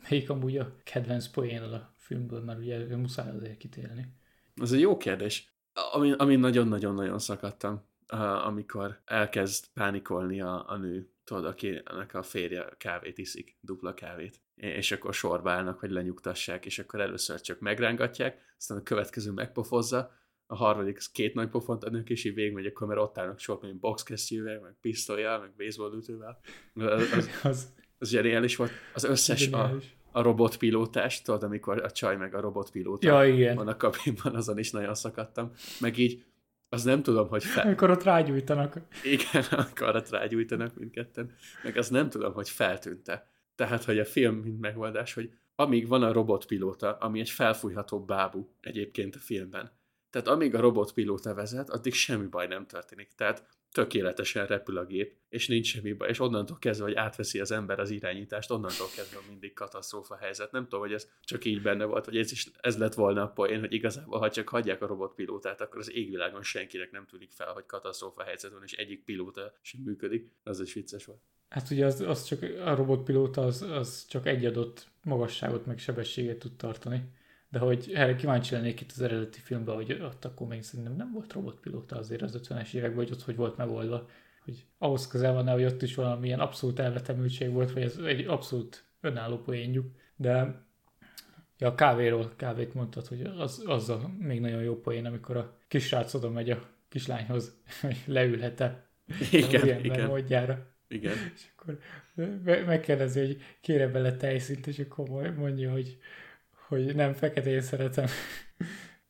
Melyik 0.08 0.30
amúgy 0.30 0.56
a 0.56 0.76
kedvenc 0.84 1.26
poénod 1.26 1.72
a 1.72 1.92
filmből, 1.96 2.40
mert 2.40 2.58
ugye 2.58 2.96
muszáj 2.96 3.30
azért 3.30 3.56
kitérni. 3.56 4.06
Ez 4.60 4.72
egy 4.72 4.80
jó 4.80 4.96
kérdés. 4.96 5.52
Amin, 5.92 6.12
amin 6.12 6.38
nagyon-nagyon-nagyon 6.38 7.18
szakadtam, 7.18 7.82
amikor 8.44 9.00
elkezd 9.04 9.64
pánikolni 9.74 10.40
a, 10.40 10.64
a 10.68 10.76
nő, 10.76 11.10
tudod, 11.24 11.44
akinek 11.44 12.14
a 12.14 12.22
férje 12.22 12.74
kávét 12.78 13.18
iszik, 13.18 13.56
dupla 13.60 13.94
kávét, 13.94 14.40
és 14.54 14.92
akkor 14.92 15.14
sorba 15.14 15.50
állnak, 15.50 15.78
hogy 15.78 15.90
lenyugtassák, 15.90 16.66
és 16.66 16.78
akkor 16.78 17.00
először 17.00 17.40
csak 17.40 17.60
megrángatják, 17.60 18.54
aztán 18.56 18.78
a 18.78 18.82
következő 18.82 19.30
megpofozza, 19.30 20.16
a 20.50 20.56
harmadik 20.56 20.98
két 21.12 21.34
nagy 21.34 21.48
pofont 21.48 21.84
adnak, 21.84 22.10
és 22.10 22.24
így 22.24 22.34
végigmegy, 22.34 22.66
akkor 22.66 22.86
mert 22.86 23.00
ott 23.00 23.18
állnak 23.18 23.38
sorban, 23.38 23.68
mint 23.68 23.80
boxkesztyűvel, 23.80 24.60
meg 24.60 24.76
pisztolyjal, 24.80 25.38
meg 25.40 25.52
baseball 25.56 25.90
Az, 26.74 27.12
az, 27.12 27.28
az, 27.42 27.72
az 27.98 28.08
zseniális 28.08 28.56
volt. 28.56 28.70
Az 28.94 29.04
összes, 29.04 29.48
a, 29.52 29.78
a 30.18 30.22
robotpilótás, 30.22 31.22
tudod, 31.22 31.42
amikor 31.42 31.82
a 31.82 31.90
csaj 31.90 32.16
meg 32.16 32.34
a 32.34 32.40
robotpilóta 32.40 33.06
ja, 33.06 33.34
igen. 33.34 33.56
van 33.56 33.68
a 33.68 33.76
kabinban, 33.76 34.34
azon 34.34 34.58
is 34.58 34.70
nagyon 34.70 34.94
szakadtam. 34.94 35.52
Meg 35.80 35.98
így, 35.98 36.25
az 36.68 36.82
nem 36.82 37.02
tudom, 37.02 37.28
hogy 37.28 37.44
fel... 37.44 37.64
Amikor 37.64 37.90
ott 37.90 38.02
rágyújtanak. 38.02 38.80
Igen, 39.02 39.44
amikor 39.60 39.96
ott 39.96 40.10
rágyújtanak 40.10 40.75
mindketten. 40.75 41.34
Meg 41.62 41.76
az 41.76 41.88
nem 41.88 42.08
tudom, 42.08 42.32
hogy 42.32 42.48
feltűnte. 42.48 43.30
Tehát, 43.54 43.84
hogy 43.84 43.98
a 43.98 44.04
film 44.04 44.34
mint 44.34 44.60
megoldás, 44.60 45.14
hogy 45.14 45.30
amíg 45.54 45.88
van 45.88 46.02
a 46.02 46.12
robotpilóta, 46.12 46.96
ami 46.96 47.20
egy 47.20 47.30
felfújható 47.30 48.04
bábú 48.04 48.48
egyébként 48.60 49.14
a 49.14 49.18
filmben, 49.18 49.70
tehát 50.10 50.28
amíg 50.28 50.54
a 50.54 50.60
robotpilóta 50.60 51.34
vezet, 51.34 51.70
addig 51.70 51.94
semmi 51.94 52.26
baj 52.26 52.46
nem 52.46 52.66
történik. 52.66 53.08
Tehát 53.16 53.46
tökéletesen 53.72 54.46
repül 54.46 54.78
a 54.78 54.84
gép, 54.84 55.16
és 55.28 55.48
nincs 55.48 55.66
semmi 55.66 55.92
baj, 55.92 56.08
és 56.08 56.20
onnantól 56.20 56.58
kezdve, 56.58 56.84
hogy 56.84 56.94
átveszi 56.94 57.40
az 57.40 57.50
ember 57.50 57.78
az 57.80 57.90
irányítást, 57.90 58.50
onnantól 58.50 58.87
kezdve 58.96 59.18
mindig 59.28 59.52
katasztrófa 59.52 60.16
helyzet. 60.16 60.52
Nem 60.52 60.62
tudom, 60.62 60.80
hogy 60.80 60.92
ez 60.92 61.08
csak 61.22 61.44
így 61.44 61.62
benne 61.62 61.85
volt, 61.85 62.04
hogy 62.04 62.16
ez 62.16 62.33
is 62.33 62.50
ez 62.61 62.78
lett 62.78 62.94
volna 62.94 63.22
a 63.22 63.28
poén, 63.28 63.61
hogy 63.61 63.72
igazából, 63.72 64.18
ha 64.18 64.31
csak 64.31 64.48
hagyják 64.48 64.83
a 64.83 64.87
robotpilótát, 64.87 65.61
akkor 65.61 65.78
az 65.78 65.92
égvilágon 65.92 66.42
senkinek 66.42 66.90
nem 66.90 67.07
tűnik 67.07 67.31
fel, 67.31 67.52
hogy 67.52 67.66
katasztrófa 67.66 68.22
helyzet 68.22 68.52
van, 68.52 68.62
és 68.64 68.72
egyik 68.72 69.04
pilóta 69.04 69.52
sem 69.61 69.81
működik. 69.81 70.31
Az 70.42 70.61
is 70.61 70.72
vicces 70.72 71.04
volt. 71.04 71.20
Hát 71.48 71.70
ugye 71.70 71.87
az, 71.87 72.00
az 72.00 72.24
csak 72.24 72.42
a 72.42 72.74
robotpilóta 72.74 73.42
az, 73.42 73.62
az 73.62 74.07
csak 74.07 74.26
egy 74.26 74.44
adott 74.44 74.87
magasságot 75.02 75.66
meg 75.66 75.78
sebességet 75.78 76.38
tud 76.38 76.57
tartani. 76.57 77.02
De 77.50 77.58
hogy 77.58 77.90
erre 77.94 78.14
kíváncsi 78.14 78.54
lennék 78.54 78.80
itt 78.80 78.90
az 78.90 79.00
eredeti 79.00 79.38
filmben, 79.38 79.74
hogy 79.74 80.00
ott 80.02 80.24
akkor 80.24 80.46
még 80.46 80.62
szerintem 80.62 80.96
nem 80.96 81.12
volt 81.12 81.32
robotpilóta 81.32 81.96
azért 81.96 82.22
az 82.22 82.40
50-es 82.42 82.72
években, 82.72 82.96
hogy 82.96 83.12
ott 83.12 83.22
hogy 83.22 83.37
volt 83.37 83.56
megoldva, 83.56 84.08
hogy 84.44 84.64
ahhoz 84.78 85.06
közel 85.06 85.32
van 85.32 85.48
hogy 85.48 85.64
ott 85.64 85.82
is 85.82 85.94
valamilyen 85.94 86.40
abszolút 86.40 86.78
elvetemültség 86.78 87.50
volt, 87.52 87.72
vagy 87.72 87.82
ez 87.82 87.96
egy 87.96 88.26
abszolút 88.26 88.84
önálló 89.00 89.38
poénjuk. 89.38 89.87
De 90.16 90.62
ja, 91.58 91.66
a 91.68 91.74
kávéról, 91.74 92.32
kávét 92.37 92.74
mondtad, 92.74 93.06
hogy 93.06 93.22
az, 93.22 93.62
az 93.66 93.88
a 93.88 94.11
még 94.18 94.40
nagyon 94.40 94.62
jó 94.62 94.80
poén, 94.80 95.06
amikor 95.06 95.37
a 95.37 95.56
kisrác 95.68 96.14
oda 96.14 96.30
megy 96.30 96.50
a 96.50 96.68
kislányhoz, 96.88 97.61
hogy 97.80 98.02
leülhet-e 98.06 98.87
igen, 99.30 99.84
igen. 99.84 100.06
módjára. 100.06 100.66
Igen. 100.88 101.14
És 101.34 101.46
akkor 101.56 101.78
megkérdezi, 102.66 103.20
hogy 103.20 103.42
kére 103.61 103.88
bele 103.88 104.16
tejszint, 104.16 104.66
és 104.66 104.78
akkor 104.78 105.34
mondja, 105.37 105.70
hogy 105.70 105.98
hogy 106.68 106.94
nem 106.94 107.12
feketén 107.12 107.61
szeretem. 107.61 108.07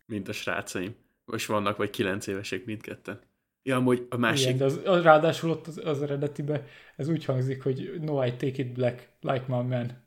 Mint 0.07 0.29
a 0.29 0.33
srácaim. 0.33 0.97
Most 1.25 1.47
vannak 1.47 1.77
vagy 1.77 1.91
kilenc 1.91 2.27
évesek 2.27 2.65
mindketten. 2.65 3.21
Ja, 3.63 3.77
amúgy 3.77 4.07
a 4.11 4.17
másik... 4.17 4.47
Igen, 4.47 4.59
de 4.59 4.65
az, 4.65 4.81
az, 4.85 5.03
ráadásul 5.03 5.51
ott 5.51 5.67
az, 5.67 5.81
az 5.85 6.03
eredetiben 6.03 6.65
ez 6.97 7.09
úgy 7.09 7.25
hangzik, 7.25 7.63
hogy 7.63 8.01
no, 8.01 8.25
I 8.25 8.31
take 8.31 8.63
it 8.63 8.73
black, 8.73 9.09
like 9.21 9.45
my 9.47 9.63
man. 9.63 10.05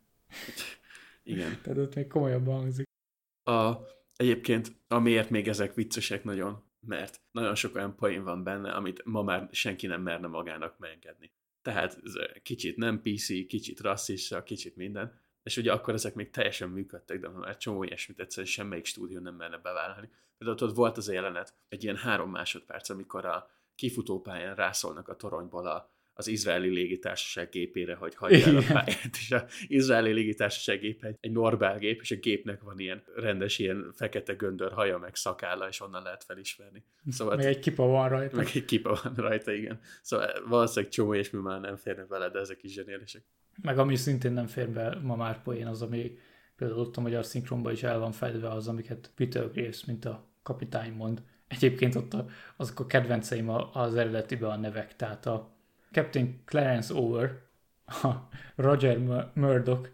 Igen. 1.24 1.58
Tehát 1.62 1.80
ott 1.80 1.96
még 1.96 2.08
komolyabban 2.08 2.56
hangzik. 2.56 2.86
A, 3.44 3.74
egyébként, 4.16 4.72
amiért 4.88 5.30
még 5.30 5.48
ezek 5.48 5.74
viccesek 5.74 6.24
nagyon, 6.24 6.64
mert 6.80 7.22
nagyon 7.32 7.56
sok 7.56 7.76
olyan 7.76 7.96
poén 7.96 8.24
van 8.24 8.44
benne, 8.44 8.72
amit 8.72 9.06
ma 9.06 9.22
már 9.22 9.48
senki 9.52 9.88
nem 9.88 10.02
merne 10.02 10.28
magának 10.28 10.80
megengedni. 10.80 11.32
Tehát 11.62 12.00
ez 12.04 12.14
kicsit 12.44 12.78
nem 12.78 13.02
PC, 13.02 13.26
kicsit 13.48 13.80
rasszista, 13.80 14.44
kicsit 14.44 14.76
minden, 14.76 15.21
és 15.44 15.58
ugye 15.58 15.72
akkor 15.72 15.94
ezek 15.94 16.14
még 16.14 16.30
teljesen 16.30 16.70
működtek, 16.70 17.20
de 17.20 17.30
már 17.30 17.58
csomó 17.58 17.84
ilyesmit 17.84 18.20
egyszerűen 18.20 18.48
semmelyik 18.48 18.86
stúdió 18.86 19.20
nem 19.20 19.36
merne 19.36 19.58
bevállalni. 19.58 20.10
Például 20.38 20.70
ott 20.70 20.76
volt 20.76 20.98
az 20.98 21.10
a 21.10 21.14
jelenet, 21.14 21.54
egy 21.70 21.84
ilyen 21.84 21.96
három 21.96 22.32
másodperc, 22.32 22.90
amikor 22.90 23.26
a 23.26 23.50
kifutópályán 23.76 24.56
rászólnak 24.56 25.08
a 25.08 25.16
toronyból 25.16 25.68
a, 25.68 25.92
az 26.14 26.28
izraeli 26.28 26.70
légitársaság 26.70 27.50
gépére, 27.50 27.96
hogy 27.96 28.16
hagyja 28.16 28.48
el 28.48 28.56
a 28.56 28.64
pályát, 28.68 29.10
és 29.12 29.32
az 29.32 29.44
izraeli 29.68 30.12
légitársaság 30.12 30.80
gép 30.80 31.04
egy, 31.04 31.16
egy 31.20 31.32
normál 31.32 31.78
gép, 31.78 32.02
és 32.02 32.12
a 32.12 32.16
gépnek 32.16 32.62
van 32.62 32.80
ilyen 32.80 33.04
rendes, 33.16 33.60
ilyen 33.60 33.92
fekete 33.96 34.34
göndör 34.34 34.72
haja, 34.72 34.98
meg 34.98 35.16
szakálla, 35.16 35.68
és 35.68 35.82
onnan 35.82 36.04
lehet 36.04 36.24
felismerni. 36.24 36.84
Szóval 37.10 37.36
meg 37.36 37.46
egy 37.46 37.60
kipa 37.60 37.86
van 37.86 38.10
rajta. 38.10 38.36
Meg 38.36 38.50
egy 38.54 38.66
kipa 38.66 39.00
van 39.04 39.14
rajta, 39.16 39.52
igen. 39.52 39.80
Szóval 40.02 40.48
valószínűleg 40.48 40.92
csomó 40.92 41.14
és 41.14 41.30
mi 41.30 41.40
már 41.40 41.60
nem 41.60 41.76
férne 41.76 42.06
vele, 42.06 42.30
de 42.30 42.40
ezek 42.40 42.64
is 42.64 42.74
zseniálisek. 42.74 43.24
Meg 43.62 43.78
ami 43.78 43.96
szintén 43.96 44.32
nem 44.32 44.48
fér 44.48 44.70
be 44.70 44.98
ma 45.02 45.16
már 45.16 45.42
poén, 45.42 45.68
az, 45.68 45.82
ami 45.82 46.18
például 46.56 46.80
ott 46.80 46.98
a 46.98 47.02
magyar 47.02 47.26
szinkronban 47.26 47.72
is 47.72 47.84
el 47.84 48.00
van 48.00 48.12
fedve, 48.12 48.50
az, 48.50 48.68
amiket 48.68 49.12
Peter 49.16 49.52
Graves, 49.52 49.86
mint 49.86 50.06
a 50.06 50.28
kapitány 50.44 50.94
mond. 50.94 51.22
Egyébként 51.48 51.96
ott 51.96 52.14
a, 52.14 52.26
azok 52.56 52.80
a 52.80 52.86
kedvenceim 52.86 53.50
az 53.74 53.96
eredetiben 53.96 54.50
a 54.50 54.56
nevek, 54.56 54.96
tehát 54.96 55.26
a 55.26 55.52
Captain 55.92 56.42
Clarence 56.46 56.94
Over, 56.94 57.42
a 57.86 58.16
Roger 58.56 58.98
Murdoch 59.34 59.90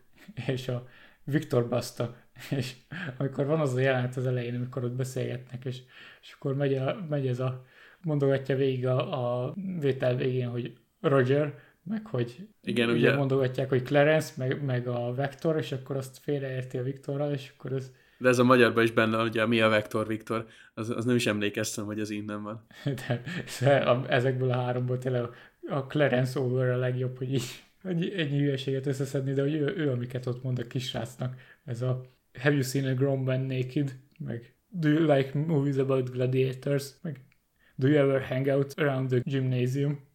és 0.48 0.68
a 0.68 0.88
Victor 1.24 1.68
Basta, 1.68 2.16
és 2.50 2.76
amikor 3.18 3.46
van 3.46 3.60
az 3.60 3.74
a 3.74 3.80
jelenet 3.80 4.16
az 4.16 4.26
elején, 4.26 4.56
amikor 4.56 4.84
ott 4.84 4.96
beszélgetnek, 4.96 5.66
és, 5.66 5.82
és 6.22 6.36
akkor 6.38 6.56
megy, 6.56 6.74
a, 6.74 7.06
megy 7.10 7.28
ez 7.28 7.40
a, 7.40 7.66
mondogatja 8.02 8.56
végig 8.56 8.88
a, 8.88 9.46
a 9.46 9.54
vétel 9.80 10.16
végén, 10.16 10.50
hogy 10.50 10.78
Roger, 11.02 11.60
meg 11.88 12.06
hogy 12.06 12.48
Igen, 12.64 12.90
ugye, 12.90 12.98
ugye 12.98 13.16
mondogatják, 13.16 13.70
hogy 13.70 13.84
Clarence, 13.84 14.34
meg, 14.38 14.64
meg 14.64 14.88
a 14.88 15.14
Vector, 15.14 15.58
és 15.58 15.72
akkor 15.72 15.98
azt 15.98 16.18
félreérti 16.18 16.78
a 16.78 16.84
Viktorral, 16.84 17.32
és 17.32 17.54
akkor 17.58 17.72
ez... 17.72 17.92
De 18.18 18.30
ez 18.30 18.40
a 18.40 18.44
magyarban 18.44 18.84
is 18.84 18.92
benne, 18.92 19.24
ugye 19.24 19.46
mi 19.46 19.62
a 19.62 19.70
Vector 19.70 20.08
Viktor, 20.08 20.46
az, 20.74 20.90
az 20.90 21.06
nem 21.06 21.16
is 21.16 21.28
emlékeztem, 21.28 21.86
hogy 21.86 22.00
az 22.00 22.10
innen 22.10 22.44
van. 22.44 22.66
De, 23.08 23.22
de 23.60 23.76
a, 23.76 24.06
ezekből 24.10 24.52
a 24.52 24.62
háromból 24.62 24.98
tényleg 24.98 25.24
a 25.70 25.84
Clarence 25.84 26.40
Over 26.40 26.70
a 26.70 26.78
legjobb, 26.78 27.18
hogy 27.18 27.34
így 27.34 27.64
ennyi, 27.84 28.20
ennyi 28.20 28.40
hülyeséget 28.40 28.86
összeszedni, 28.86 29.34
de 29.34 29.42
hogy 29.42 29.54
ő, 29.54 29.74
ő, 29.78 29.92
amiket 29.92 30.26
ott 30.26 30.44
mond 30.44 30.60
a 30.60 30.68
kisrácnak, 30.68 31.36
ez 31.66 31.82
a 31.82 32.02
Have 32.40 32.56
you 32.56 32.64
seen 32.64 32.86
a 32.86 32.94
grown 32.94 33.24
man 33.24 33.40
naked? 33.42 33.96
Meg 34.20 34.56
Do 34.70 34.90
you 34.90 35.14
like 35.14 35.38
movies 35.38 35.78
about 35.78 36.12
gladiators? 36.12 36.92
Meg 37.02 37.20
Do 37.76 37.88
you 37.88 37.98
ever 37.98 38.22
hang 38.22 38.48
out 38.48 38.74
around 38.78 39.10
the 39.10 39.22
gymnasium? 39.24 40.07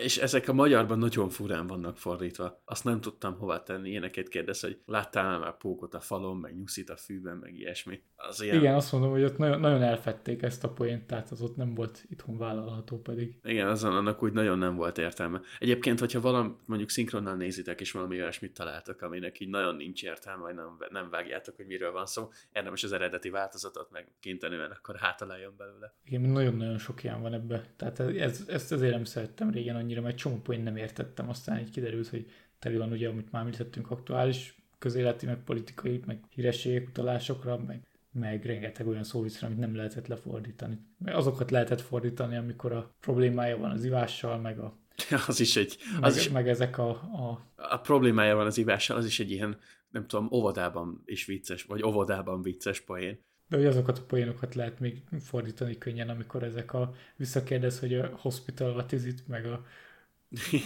És 0.00 0.16
ezek 0.18 0.48
a 0.48 0.52
magyarban 0.52 0.98
nagyon 0.98 1.28
furán 1.28 1.66
vannak 1.66 1.98
fordítva. 1.98 2.62
Azt 2.64 2.84
nem 2.84 3.00
tudtam 3.00 3.38
hova 3.38 3.62
tenni. 3.62 3.90
Ilyeneket 3.90 4.28
kérdez, 4.28 4.60
hogy 4.60 4.80
láttál 4.86 5.38
már 5.38 5.56
pókot 5.56 5.94
a 5.94 6.00
falon, 6.00 6.36
meg 6.36 6.56
nyuszit 6.56 6.90
a 6.90 6.96
fűben, 6.96 7.36
meg 7.36 7.54
ilyesmi. 7.54 8.02
Az 8.28 8.42
ilyen... 8.42 8.56
Igen, 8.56 8.74
azt 8.74 8.92
mondom, 8.92 9.10
hogy 9.10 9.22
ott 9.22 9.38
nagyon, 9.38 9.60
nagyon 9.60 9.82
elfették 9.82 10.42
ezt 10.42 10.64
a 10.64 10.68
poént, 10.68 11.06
tehát 11.06 11.30
az 11.30 11.42
ott 11.42 11.56
nem 11.56 11.74
volt 11.74 12.04
itthon 12.08 12.38
vállalható 12.38 13.00
pedig. 13.00 13.34
Igen, 13.44 13.68
azon 13.68 13.96
annak 13.96 14.22
úgy 14.22 14.32
nagyon 14.32 14.58
nem 14.58 14.76
volt 14.76 14.98
értelme. 14.98 15.40
Egyébként, 15.58 15.98
hogyha 15.98 16.20
valami, 16.20 16.50
mondjuk 16.64 16.90
szinkronnal 16.90 17.34
nézitek, 17.34 17.80
és 17.80 17.92
valami 17.92 18.20
olyasmit 18.20 18.54
találtak, 18.54 19.02
aminek 19.02 19.40
így 19.40 19.48
nagyon 19.48 19.76
nincs 19.76 20.02
értelme, 20.02 20.42
vagy 20.42 20.54
nem, 20.54 20.76
nem 20.90 21.10
vágjátok, 21.10 21.56
hogy 21.56 21.66
miről 21.66 21.92
van 21.92 22.06
szó, 22.06 22.28
érdemes 22.52 22.84
az 22.84 22.92
eredeti 22.92 23.30
változatot 23.30 23.90
meg 23.90 24.06
kintenően, 24.20 24.70
akkor 24.70 24.96
hátaláljon 24.96 25.54
belőle. 25.56 25.94
Igen, 26.04 26.20
nagyon-nagyon 26.20 26.78
sok 26.78 27.02
ilyen 27.04 27.22
van 27.22 27.34
ebbe. 27.34 27.64
Tehát 27.76 28.00
ez, 28.00 28.44
ezt 28.48 28.72
azért 28.72 28.92
nem 28.92 29.04
szerettem 29.04 29.50
régen 29.50 29.76
annyira, 29.76 30.00
mert 30.00 30.16
csomó 30.16 30.36
poén 30.36 30.62
nem 30.62 30.76
értettem, 30.76 31.28
aztán 31.28 31.58
így 31.58 31.70
kiderült, 31.70 32.08
hogy 32.08 32.26
teli 32.58 32.76
van 32.76 32.92
ugye, 32.92 33.08
amit 33.08 33.32
már 33.32 33.42
említettünk, 33.42 33.90
aktuális 33.90 34.54
közéleti, 34.78 35.26
meg 35.26 35.44
politikai, 35.44 36.00
meg 36.06 36.20
hírességek 36.28 36.88
utalásokra, 36.88 37.58
meg, 37.58 37.86
meg 38.14 38.44
rengeteg 38.44 38.86
olyan 38.86 39.04
szóviszra, 39.04 39.46
amit 39.46 39.58
nem 39.58 39.76
lehetett 39.76 40.06
lefordítani. 40.06 40.78
Azokat 41.04 41.50
lehetett 41.50 41.80
fordítani, 41.80 42.36
amikor 42.36 42.72
a 42.72 42.94
problémája 43.00 43.56
van 43.56 43.70
az 43.70 43.84
ivással, 43.84 44.38
meg 44.38 44.58
a 44.58 44.78
az 45.26 45.40
is 45.40 45.56
egy... 45.56 45.76
Az 46.00 46.14
meg, 46.14 46.24
is, 46.24 46.30
meg 46.30 46.48
ezek 46.48 46.78
a, 46.78 46.88
a... 46.90 47.46
A 47.56 47.76
problémája 47.78 48.36
van 48.36 48.46
az 48.46 48.58
ivással, 48.58 48.96
az 48.96 49.06
is 49.06 49.20
egy 49.20 49.30
ilyen, 49.30 49.58
nem 49.88 50.06
tudom, 50.06 50.28
óvodában 50.32 51.02
is 51.04 51.24
vicces, 51.24 51.62
vagy 51.62 51.82
óvodában 51.82 52.42
vicces 52.42 52.80
poén. 52.80 53.18
De 53.48 53.56
hogy 53.56 53.66
azokat 53.66 53.98
a 53.98 54.04
poénokat 54.04 54.54
lehet 54.54 54.80
még 54.80 55.02
fordítani 55.20 55.78
könnyen, 55.78 56.08
amikor 56.08 56.42
ezek 56.42 56.72
a 56.72 56.94
visszakérdez, 57.16 57.80
hogy 57.80 57.94
a 57.94 58.16
hospital 58.16 58.72
what 58.72 58.92
is 58.92 59.04
it, 59.04 59.28
meg 59.28 59.46
a, 59.46 59.64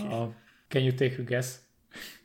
a 0.15 0.35
can 0.69 0.83
you 0.83 0.95
take 0.95 1.23
a 1.23 1.25
guess? 1.25 1.57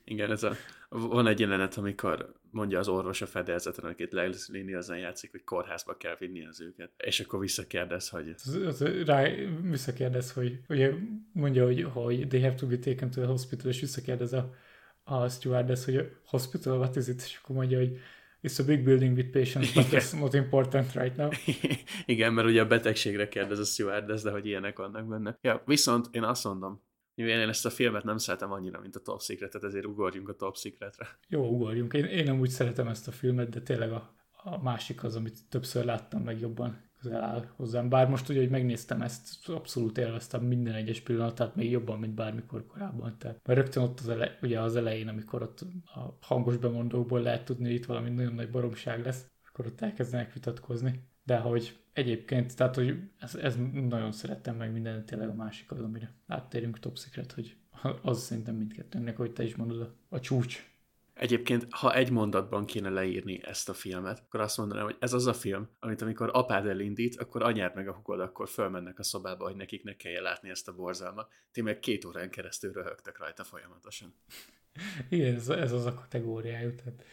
Igen, 0.04 0.32
ez 0.32 0.44
a, 0.44 0.56
van 0.90 1.28
egy 1.28 1.40
jelenet, 1.40 1.78
amikor 1.78 2.42
mondja 2.54 2.80
az 2.80 2.88
orvos 2.88 3.22
a 3.22 3.26
fedélzeten, 3.26 3.86
akit 3.86 4.13
Leslie 4.13 4.78
azon 4.78 4.98
játszik, 4.98 5.32
hogy 5.32 5.44
kórházba 5.44 5.98
kell 5.98 6.16
vinni 6.20 6.46
az 6.46 6.62
őket. 6.62 6.92
És 6.98 7.20
akkor 7.20 7.39
visszakérdez, 7.39 8.10
hogy... 8.10 8.36
Rá 9.06 9.30
visszakérdez, 9.62 10.32
hogy 10.32 10.60
ugye 10.70 10.92
mondja, 11.32 11.66
hogy, 11.66 11.84
hogy 11.84 12.28
they 12.28 12.42
have 12.42 12.56
to 12.56 12.68
be 12.68 12.78
taken 12.78 13.10
to 13.10 13.22
the 13.22 13.30
hospital, 13.30 13.70
és 13.72 13.80
visszakérdez 13.80 14.34
a, 14.34 14.54
a 15.04 15.30
stewardess, 15.30 15.86
hogy 15.86 15.98
a 15.98 16.06
hospital, 16.26 16.78
what 16.78 16.96
is 16.96 17.08
it? 17.08 17.22
És 17.22 17.39
akkor 17.42 17.56
mondja, 17.56 17.78
hogy 17.78 18.00
It's 18.44 18.60
a 18.60 18.63
big 18.63 18.84
building 18.84 19.16
with 19.16 19.32
patients, 19.32 19.74
but 19.74 19.86
Igen. 19.86 20.02
that's 20.02 20.20
not 20.20 20.34
important 20.34 20.94
right 20.94 21.16
now. 21.16 21.30
Igen, 22.06 22.34
mert 22.34 22.48
ugye 22.48 22.62
a 22.62 22.68
betegségre 22.68 23.28
kérdez 23.28 23.60
a 23.60 23.63
stewardess, 23.63 24.22
de 24.22 24.32
hogy 24.32 24.46
ilyenek 24.46 24.78
vannak 24.78 25.08
benne. 25.08 25.38
Ja, 25.42 25.63
viszont 25.66 26.08
én 26.12 26.24
azt 26.24 26.44
mondom, 26.44 26.82
mivel 27.15 27.41
én 27.41 27.47
ezt 27.47 27.65
a 27.65 27.69
filmet 27.69 28.04
nem 28.04 28.17
szeretem 28.17 28.52
annyira, 28.52 28.80
mint 28.80 28.95
a 28.95 28.99
Top 28.99 29.21
Secret-et, 29.21 29.63
ezért 29.63 29.86
ugorjunk 29.86 30.30
a 30.30 30.36
Top 30.36 30.58
Secret-re. 30.58 31.08
Jó, 31.28 31.47
ugorjunk. 31.47 31.93
Én, 31.93 32.06
én 32.06 32.39
úgy 32.39 32.49
szeretem 32.49 32.88
ezt 32.88 33.08
a 33.08 33.12
filmet, 33.12 33.49
de 33.49 33.62
tényleg 33.62 33.91
a, 33.91 34.15
a 34.43 34.62
másik 34.62 35.04
az, 35.04 35.15
amit 35.15 35.49
többször 35.49 35.86
láttam, 35.86 36.21
meg 36.21 36.39
jobban 36.39 36.91
közel 37.04 37.23
áll 37.23 37.45
hozzám. 37.56 37.89
Bár 37.89 38.10
most 38.10 38.30
ugye, 38.30 38.39
hogy 38.39 38.49
megnéztem 38.49 39.02
ezt, 39.02 39.49
abszolút 39.49 39.97
élveztem 39.97 40.43
minden 40.43 40.73
egyes 40.73 41.02
pillanatát, 41.02 41.56
még 41.56 41.71
jobban, 41.71 41.99
mint 41.99 42.13
bármikor 42.13 42.65
korábban. 42.65 43.15
Tehát, 43.17 43.39
mert 43.47 43.60
rögtön 43.60 43.84
ott 43.84 43.99
az, 43.99 44.10
ele, 44.10 44.38
ugye 44.41 44.60
az 44.60 44.76
elején, 44.76 45.08
amikor 45.08 45.41
ott 45.41 45.65
a 45.86 46.17
hangos 46.21 46.58
bemondókból 46.58 47.21
lehet 47.21 47.45
tudni, 47.45 47.65
hogy 47.65 47.73
itt 47.73 47.86
valami 47.86 48.10
nagyon 48.10 48.34
nagy 48.34 48.49
baromság 48.49 49.06
lesz, 49.06 49.32
akkor 49.47 49.65
ott 49.65 49.82
elkezdenek 49.82 50.34
vitatkozni. 50.34 51.12
De 51.24 51.38
hogy 51.38 51.78
egyébként, 51.94 52.56
tehát 52.56 52.76
hogy 52.76 52.98
ez, 53.20 53.36
ez 53.36 53.56
nagyon 53.74 54.12
szerettem 54.12 54.56
meg 54.56 54.72
minden, 54.72 55.06
tényleg 55.06 55.30
a 55.30 55.34
másik 55.34 55.72
az, 55.72 55.80
amire 55.80 56.14
áttérünk 56.28 56.80
Top 56.80 56.98
Secret, 56.98 57.32
hogy 57.32 57.56
az 58.02 58.22
szerintem 58.22 58.56
mindkettőnknek, 58.56 59.18
hogy 59.18 59.34
te 59.34 59.44
is 59.44 59.56
mondod, 59.56 59.82
a, 59.82 59.96
a 60.10 60.20
csúcs 60.20 60.74
Egyébként, 61.14 61.68
ha 61.70 61.96
egy 61.96 62.12
mondatban 62.12 62.66
kéne 62.66 62.90
leírni 62.90 63.40
ezt 63.44 63.70
a 63.70 63.74
filmet, 63.74 64.20
akkor 64.20 64.40
azt 64.40 64.58
mondanám, 64.58 64.84
hogy 64.84 64.98
ez 65.00 65.14
az 65.14 65.26
a 65.26 65.34
film, 65.34 65.70
amit 65.80 66.02
amikor 66.02 66.30
apád 66.34 66.68
elindít, 66.68 67.16
akkor 67.16 67.44
anyád 67.44 67.76
meg 67.76 67.88
a 67.88 67.94
hugod 67.94 68.20
akkor 68.20 68.50
fölmennek 68.50 69.00
a 69.00 69.04
szobába, 69.04 69.44
hogy 69.44 69.56
nekik 69.56 69.84
ne 69.84 69.96
kelljen 69.96 70.24
látni 70.24 70.50
ezt 70.50 70.68
a 70.68 70.76
borzalmat. 70.76 71.32
Ti 71.52 71.62
meg 71.62 71.80
két 71.80 72.06
órán 72.06 72.30
keresztül 72.30 72.72
röhögtek 72.72 73.18
rajta 73.18 73.44
folyamatosan. 73.44 74.14
Igen, 75.10 75.36
ez, 75.36 75.50
ez 75.50 75.72
az 75.72 75.86
a 75.86 75.94
kategóriájú. 75.94 76.76
Tehát 76.76 77.04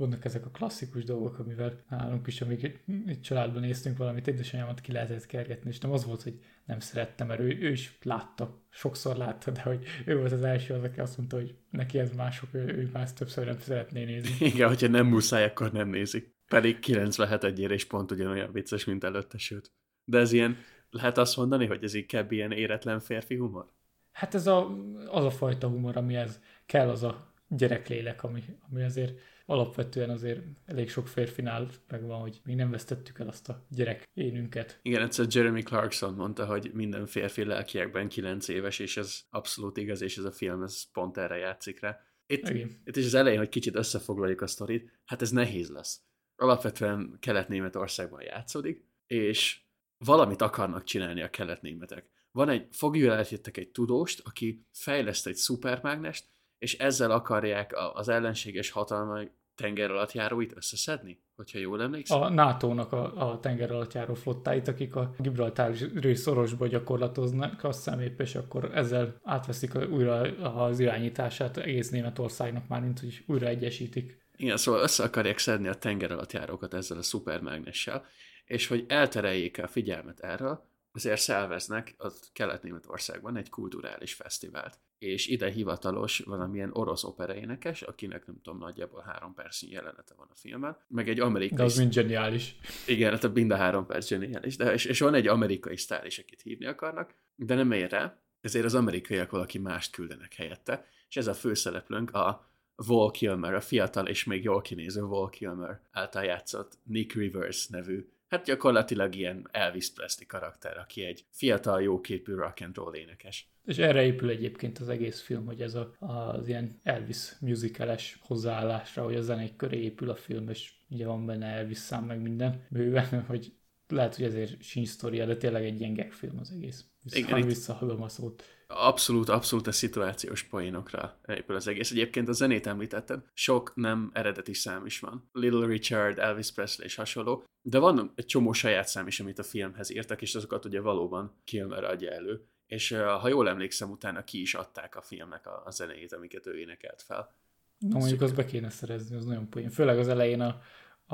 vannak 0.00 0.24
ezek 0.24 0.46
a 0.46 0.50
klasszikus 0.50 1.04
dolgok, 1.04 1.38
amivel 1.38 1.82
nálunk 1.88 2.26
is, 2.26 2.40
amíg 2.40 2.80
itt 3.06 3.22
családban 3.22 3.60
néztünk 3.60 3.96
valamit, 3.96 4.26
édesanyámat 4.26 4.80
ki 4.80 4.92
lehetett 4.92 5.26
kergetni, 5.26 5.70
és 5.70 5.78
nem 5.78 5.92
az 5.92 6.04
volt, 6.04 6.22
hogy 6.22 6.40
nem 6.64 6.80
szerettem, 6.80 7.26
mert 7.26 7.40
ő, 7.40 7.58
ő 7.60 7.70
is 7.70 7.98
látta, 8.02 8.62
sokszor 8.68 9.16
látta, 9.16 9.50
de 9.50 9.62
hogy 9.62 9.84
ő 10.04 10.16
volt 10.18 10.32
az 10.32 10.42
első 10.42 10.74
az, 10.74 10.82
aki 10.82 11.00
azt 11.00 11.16
mondta, 11.16 11.36
hogy 11.36 11.54
neki 11.70 11.98
ez 11.98 12.12
mások, 12.12 12.48
ő, 12.52 12.58
ő 12.58 12.90
már 12.92 13.12
többször 13.12 13.46
nem 13.46 13.58
szeretné 13.58 14.04
nézni. 14.04 14.46
Igen, 14.46 14.68
hogyha 14.68 14.88
nem 14.88 15.06
muszáj, 15.06 15.44
akkor 15.44 15.72
nem 15.72 15.88
nézik. 15.88 16.34
Pedig 16.48 16.78
97 16.78 17.44
egyére 17.44 17.74
is 17.74 17.84
pont 17.84 18.10
ugyanolyan 18.10 18.52
vicces, 18.52 18.84
mint 18.84 19.04
előtte, 19.04 19.38
sőt. 19.38 19.72
De 20.04 20.18
ez 20.18 20.32
ilyen, 20.32 20.56
lehet 20.90 21.18
azt 21.18 21.36
mondani, 21.36 21.66
hogy 21.66 21.84
ez 21.84 21.94
inkább 21.94 22.32
ilyen 22.32 22.52
éretlen 22.52 23.00
férfi 23.00 23.36
humor? 23.36 23.66
Hát 24.12 24.34
ez 24.34 24.46
a, 24.46 24.76
az 25.06 25.24
a 25.24 25.30
fajta 25.30 25.68
humor, 25.68 25.96
amihez 25.96 26.40
kell 26.66 26.88
az 26.88 27.02
a 27.02 27.32
gyereklélek, 27.48 28.22
ami, 28.22 28.42
ami 28.70 28.82
azért 28.82 29.20
alapvetően 29.50 30.10
azért 30.10 30.40
elég 30.66 30.90
sok 30.90 31.08
férfinál 31.08 31.68
megvan, 31.88 32.20
hogy 32.20 32.40
még 32.44 32.56
nem 32.56 32.70
vesztettük 32.70 33.18
el 33.18 33.28
azt 33.28 33.48
a 33.48 33.66
gyerek 33.68 34.08
énünket. 34.14 34.78
Igen, 34.82 35.02
egyszer 35.02 35.26
Jeremy 35.28 35.62
Clarkson 35.62 36.14
mondta, 36.14 36.46
hogy 36.46 36.70
minden 36.74 37.06
férfi 37.06 37.44
lelkiekben 37.44 38.08
9 38.08 38.48
éves, 38.48 38.78
és 38.78 38.96
ez 38.96 39.20
abszolút 39.30 39.76
igaz, 39.76 40.00
és 40.00 40.16
ez 40.16 40.24
a 40.24 40.32
film 40.32 40.62
ez 40.62 40.90
pont 40.90 41.16
erre 41.16 41.36
játszik 41.36 41.80
rá. 41.80 42.00
Itt, 42.26 42.48
itt 42.84 42.96
is 42.96 43.04
az 43.04 43.14
elején, 43.14 43.38
hogy 43.38 43.48
kicsit 43.48 43.76
összefoglaljuk 43.76 44.40
a 44.40 44.46
sztorit, 44.46 45.00
hát 45.04 45.22
ez 45.22 45.30
nehéz 45.30 45.68
lesz. 45.70 46.02
Alapvetően 46.36 47.16
Kelet-Németországban 47.20 48.22
játszódik, 48.22 48.84
és 49.06 49.60
valamit 49.98 50.42
akarnak 50.42 50.84
csinálni 50.84 51.22
a 51.22 51.30
kelet-németek. 51.30 52.10
Van 52.32 52.48
egy, 52.48 52.66
fogjuk 52.70 53.10
el 53.10 53.24
egy 53.52 53.70
tudóst, 53.72 54.20
aki 54.24 54.66
fejleszt 54.72 55.26
egy 55.26 55.34
szupermágnest, 55.34 56.28
és 56.58 56.78
ezzel 56.78 57.10
akarják 57.10 57.72
az 57.92 58.08
ellenséges 58.08 58.70
hatalmak 58.70 59.38
tenger 59.60 59.90
alatt 59.90 60.12
járóit 60.12 60.56
összeszedni, 60.56 61.22
hogyha 61.36 61.58
jól 61.58 61.82
emlékszem? 61.82 62.20
A 62.20 62.28
NATO-nak 62.28 62.92
a, 62.92 63.30
a 63.30 63.40
tenger 63.40 63.72
alatt 63.72 63.92
járó 63.92 64.14
flottáit, 64.14 64.68
akik 64.68 64.96
a 64.96 65.14
Gibraltári 65.18 66.14
szorosba 66.14 66.66
gyakorlatoznak, 66.66 67.64
azt 67.64 67.84
hiszem 67.84 68.00
épp, 68.00 68.20
és 68.20 68.34
akkor 68.34 68.70
ezzel 68.74 69.20
átveszik 69.22 69.74
újra 69.90 70.20
az 70.54 70.78
irányítását 70.78 71.56
egész 71.56 71.90
Németországnak 71.90 72.68
már, 72.68 72.80
mint 72.80 73.00
hogy 73.00 73.24
újra 73.26 73.46
egyesítik. 73.46 74.18
Igen, 74.36 74.56
szóval 74.56 74.82
össze 74.82 75.02
akarják 75.02 75.38
szedni 75.38 75.68
a 75.68 75.74
tenger 75.74 76.12
alatt 76.12 76.32
járókat 76.32 76.74
ezzel 76.74 76.98
a 76.98 77.02
szupermágnessel, 77.02 78.04
és 78.44 78.66
hogy 78.66 78.84
eltereljék 78.88 79.62
a 79.62 79.68
figyelmet 79.68 80.20
erről, 80.20 80.68
azért 80.92 81.20
szerveznek 81.20 81.94
a 81.98 82.08
Kelet-Németországban 82.32 83.36
egy 83.36 83.50
kulturális 83.50 84.14
fesztivált. 84.14 84.78
És 85.00 85.26
ide 85.26 85.50
hivatalos 85.50 86.18
valamilyen 86.18 86.70
orosz 86.72 87.04
operaénekes, 87.04 87.82
akinek 87.82 88.26
nem 88.26 88.40
tudom, 88.42 88.58
nagyjából 88.58 89.02
három 89.06 89.34
percnyi 89.34 89.70
jelenete 89.70 90.14
van 90.16 90.28
a 90.30 90.34
filmen, 90.34 90.76
meg 90.88 91.08
egy 91.08 91.20
amerikai... 91.20 91.56
De 91.56 91.62
az 91.62 91.78
mind 91.78 91.92
zseniális. 91.92 92.56
Igen, 92.86 93.10
hát 93.10 93.34
mind 93.34 93.50
a 93.50 93.56
három 93.56 93.86
perc 93.86 94.06
zseniális, 94.06 94.56
de 94.56 94.72
és, 94.72 94.84
és 94.84 95.00
van 95.00 95.14
egy 95.14 95.26
amerikai 95.26 95.76
sztár 95.76 96.06
is, 96.06 96.18
akit 96.18 96.42
hívni 96.42 96.66
akarnak, 96.66 97.14
de 97.34 97.54
nem 97.54 97.72
ér 97.72 97.90
rá, 97.90 98.22
ezért 98.40 98.64
az 98.64 98.74
amerikaiak 98.74 99.30
valaki 99.30 99.58
mást 99.58 99.92
küldenek 99.92 100.34
helyette, 100.34 100.86
és 101.08 101.16
ez 101.16 101.26
a 101.26 101.34
főszereplőnk 101.34 102.10
a 102.10 102.50
Val 102.74 103.10
Kilmer, 103.10 103.54
a 103.54 103.60
fiatal 103.60 104.06
és 104.06 104.24
még 104.24 104.44
jól 104.44 104.60
kinéző 104.60 105.02
Val 105.02 105.28
Kilmer 105.28 105.80
által 105.90 106.24
játszott 106.24 106.78
Nick 106.82 107.14
Rivers 107.14 107.68
nevű 107.68 108.08
hát 108.30 108.44
gyakorlatilag 108.44 109.14
ilyen 109.14 109.48
Elvis 109.50 109.92
Presley 109.92 110.26
karakter, 110.26 110.78
aki 110.78 111.04
egy 111.04 111.24
fiatal, 111.30 111.82
jóképű 111.82 112.34
rock 112.34 112.60
and 112.60 112.76
roll 112.76 112.94
énekes. 112.94 113.48
És 113.64 113.78
erre 113.78 114.04
épül 114.04 114.28
egyébként 114.28 114.78
az 114.78 114.88
egész 114.88 115.20
film, 115.20 115.46
hogy 115.46 115.62
ez 115.62 115.74
a, 115.74 115.94
az 115.98 116.48
ilyen 116.48 116.80
Elvis 116.82 117.32
musicales 117.40 118.18
hozzáállásra, 118.22 119.04
hogy 119.04 119.16
a 119.16 119.20
zenék 119.20 119.56
köré 119.56 119.82
épül 119.82 120.10
a 120.10 120.14
film, 120.14 120.48
és 120.48 120.72
ugye 120.90 121.06
van 121.06 121.26
benne 121.26 121.46
Elvis 121.46 121.78
szám 121.78 122.04
meg 122.04 122.20
minden 122.20 122.66
bőven, 122.68 123.24
hogy 123.28 123.52
lehet, 123.88 124.14
hogy 124.14 124.24
ezért 124.24 124.62
sincs 124.62 124.88
sztoria, 124.88 125.26
de 125.26 125.36
tényleg 125.36 125.64
egy 125.64 125.80
ilyen 125.80 126.10
film 126.10 126.38
az 126.38 126.50
egész. 126.50 126.84
Igen, 127.04 127.46
visszahallom 127.46 128.02
a 128.02 128.08
szót. 128.08 128.44
Abszolút, 128.66 129.28
abszolút 129.28 129.66
a 129.66 129.72
szituációs 129.72 130.42
poénokra 130.42 131.18
épül 131.26 131.56
az 131.56 131.66
egész. 131.66 131.90
Egyébként 131.90 132.28
a 132.28 132.32
zenét 132.32 132.66
említetted, 132.66 133.22
sok 133.34 133.72
nem 133.74 134.10
eredeti 134.14 134.54
szám 134.54 134.86
is 134.86 135.00
van. 135.00 135.28
Little 135.32 135.66
Richard, 135.66 136.18
Elvis 136.18 136.52
Presley 136.52 136.86
és 136.86 136.94
hasonló, 136.94 137.44
de 137.62 137.78
van 137.78 138.12
egy 138.14 138.26
csomó 138.26 138.52
saját 138.52 138.88
szám 138.88 139.06
is, 139.06 139.20
amit 139.20 139.38
a 139.38 139.42
filmhez 139.42 139.90
írtak, 139.90 140.22
és 140.22 140.34
azokat 140.34 140.64
ugye 140.64 140.80
valóban 140.80 141.40
Kilmer 141.44 141.84
adja 141.84 142.10
elő. 142.10 142.46
És 142.66 142.90
ha 143.20 143.28
jól 143.28 143.48
emlékszem, 143.48 143.90
utána 143.90 144.24
ki 144.24 144.40
is 144.40 144.54
adták 144.54 144.96
a 144.96 145.02
filmnek 145.02 145.46
a, 145.46 145.62
a 145.64 145.70
zenéjét, 145.70 146.12
amiket 146.12 146.46
ő 146.46 146.58
énekelt 146.58 147.02
fel. 147.02 147.34
Na 147.78 147.98
mondjuk 147.98 148.20
azt 148.20 148.34
be 148.34 148.44
kéne 148.44 148.70
szerezni, 148.70 149.16
az 149.16 149.24
nagyon 149.24 149.48
poén. 149.48 149.70
Főleg 149.70 149.98
az 149.98 150.08
elején 150.08 150.40
a, 150.40 150.60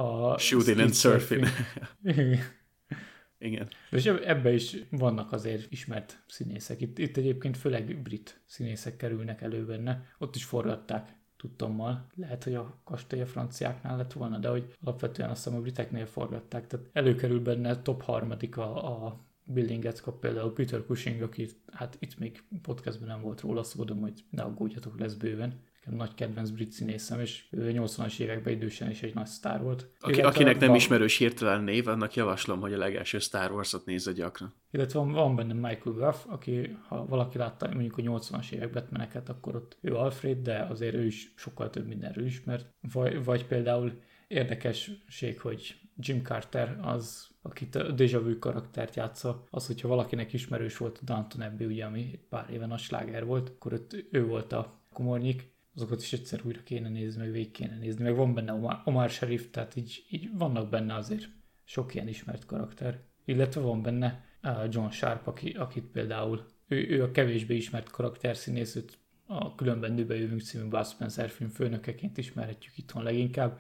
a 0.03 0.38
Shooting 0.38 0.79
and 0.79 0.94
surfing. 0.94 1.46
Igen. 3.38 3.68
És 3.90 4.07
ebbe 4.07 4.53
is 4.53 4.77
vannak 4.90 5.33
azért 5.33 5.72
ismert 5.72 6.22
színészek. 6.27 6.81
Itt, 6.81 6.99
itt 6.99 7.16
egyébként 7.16 7.57
főleg 7.57 8.03
brit 8.03 8.40
színészek 8.44 8.96
kerülnek 8.96 9.40
elő 9.40 9.64
benne. 9.64 10.07
Ott 10.18 10.35
is 10.37 10.44
forgatták 10.44 11.16
tudtommal. 11.37 12.07
Lehet, 12.14 12.44
hogy 12.44 12.55
a 12.55 12.81
kastély 12.85 13.20
a 13.20 13.27
franciáknál 13.27 13.96
lett 13.96 14.12
volna, 14.12 14.38
de 14.38 14.49
hogy 14.49 14.75
alapvetően 14.81 15.31
azt 15.31 15.44
hiszem 15.44 15.59
a 15.59 15.62
briteknél 15.62 16.07
forgatták. 16.07 16.66
Tehát 16.66 16.87
előkerül 16.92 17.40
benne 17.40 17.83
top 17.83 18.03
harmadik 18.03 18.57
a, 18.57 19.05
a 19.07 19.25
Building 19.44 19.92
kap 20.03 20.20
például 20.20 20.53
Peter 20.53 20.85
Cushing, 20.87 21.22
aki 21.22 21.49
hát 21.72 21.96
itt 21.99 22.18
még 22.18 22.42
podcastben 22.62 23.09
nem 23.09 23.20
volt 23.20 23.40
róla 23.40 23.62
szó, 23.62 23.85
de 23.85 23.94
hogy 23.94 24.25
ne 24.31 24.42
aggódjatok, 24.42 24.99
lesz 24.99 25.14
bőven 25.14 25.61
nagy 25.90 26.14
kedvenc 26.14 26.51
brit 26.51 26.72
színészem, 26.72 27.20
és 27.20 27.44
ő 27.51 27.72
80-as 27.75 28.18
években 28.18 28.53
idősen 28.53 28.90
is 28.90 29.03
egy 29.03 29.14
nagy 29.14 29.27
sztár 29.27 29.62
volt. 29.62 29.90
Aki, 30.01 30.20
akinek 30.20 30.59
nem 30.59 30.68
van, 30.68 30.77
ismerős 30.77 31.16
hirtelen 31.16 31.62
név, 31.62 31.88
annak 31.88 32.14
javaslom, 32.14 32.61
hogy 32.61 32.72
a 32.72 32.79
legelső 32.79 33.18
Star 33.18 33.53
Wars-ot 33.53 33.85
nézze 33.85 34.12
gyakran. 34.12 34.55
Illetve 34.70 34.99
van, 34.99 35.12
van 35.12 35.37
benne 35.37 35.53
Michael 35.53 35.96
Ruff, 35.96 36.16
aki, 36.27 36.77
ha 36.88 37.07
valaki 37.07 37.38
látta 37.38 37.68
mondjuk 37.72 37.99
a 37.99 38.03
80-as 38.03 38.51
évek 38.51 38.70
Batmaneket, 38.70 39.29
akkor 39.29 39.57
ott 39.57 39.79
ő 39.81 39.94
Alfred, 39.94 40.38
de 40.38 40.66
azért 40.70 40.94
ő 40.94 41.05
is 41.05 41.33
sokkal 41.37 41.70
több 41.70 41.87
mindenről 41.87 42.25
ismert. 42.25 42.75
Vagy, 42.92 43.25
vagy 43.25 43.46
például 43.46 44.01
érdekesség, 44.29 45.40
hogy 45.40 45.77
Jim 45.99 46.22
Carter 46.22 46.79
az, 46.83 47.29
akit 47.42 47.75
a 47.75 47.90
Deja 47.90 48.22
Vu 48.22 48.38
karaktert 48.38 48.96
játsza, 48.96 49.46
az, 49.51 49.66
hogyha 49.66 49.88
valakinek 49.88 50.33
ismerős 50.33 50.77
volt 50.77 50.99
a 50.99 51.05
Downton 51.05 51.40
Abbey, 51.40 51.66
ugye, 51.66 51.85
ami 51.85 52.20
pár 52.29 52.51
éven 52.51 52.70
a 52.70 52.77
sláger 52.77 53.25
volt, 53.25 53.49
akkor 53.49 53.72
ott 53.72 53.96
ő 54.11 54.27
volt 54.27 54.53
a 54.53 54.81
komornyik, 54.92 55.55
azokat 55.76 56.02
is 56.02 56.12
egyszer 56.12 56.40
újra 56.44 56.62
kéne 56.62 56.88
nézni, 56.88 57.20
meg 57.20 57.32
végig 57.32 57.50
kéne 57.50 57.78
nézni, 57.78 58.02
meg 58.02 58.16
van 58.16 58.34
benne 58.34 58.52
Omar, 58.52 58.80
Omar 58.84 59.10
Sharif, 59.10 59.50
tehát 59.50 59.76
így, 59.76 60.04
így 60.10 60.30
vannak 60.36 60.70
benne 60.70 60.94
azért 60.94 61.28
sok 61.64 61.94
ilyen 61.94 62.08
ismert 62.08 62.46
karakter. 62.46 63.00
Illetve 63.24 63.60
van 63.60 63.82
benne 63.82 64.24
uh, 64.42 64.66
John 64.70 64.88
Sharp, 64.88 65.26
aki, 65.26 65.50
akit 65.50 65.84
például 65.84 66.46
ő, 66.68 66.88
ő 66.88 67.02
a 67.02 67.10
kevésbé 67.10 67.56
ismert 67.56 67.90
karakterszínész, 67.90 68.76
őt 68.76 68.98
a 69.26 69.54
Különben 69.54 69.92
Nőbe 69.92 70.16
jövünk 70.16 70.40
című 70.40 70.68
Bud 70.68 70.86
Spencer 70.86 71.28
film 71.28 71.50
főnökeként 71.50 72.18
ismerhetjük 72.18 72.78
itthon 72.78 73.02
leginkább. 73.02 73.58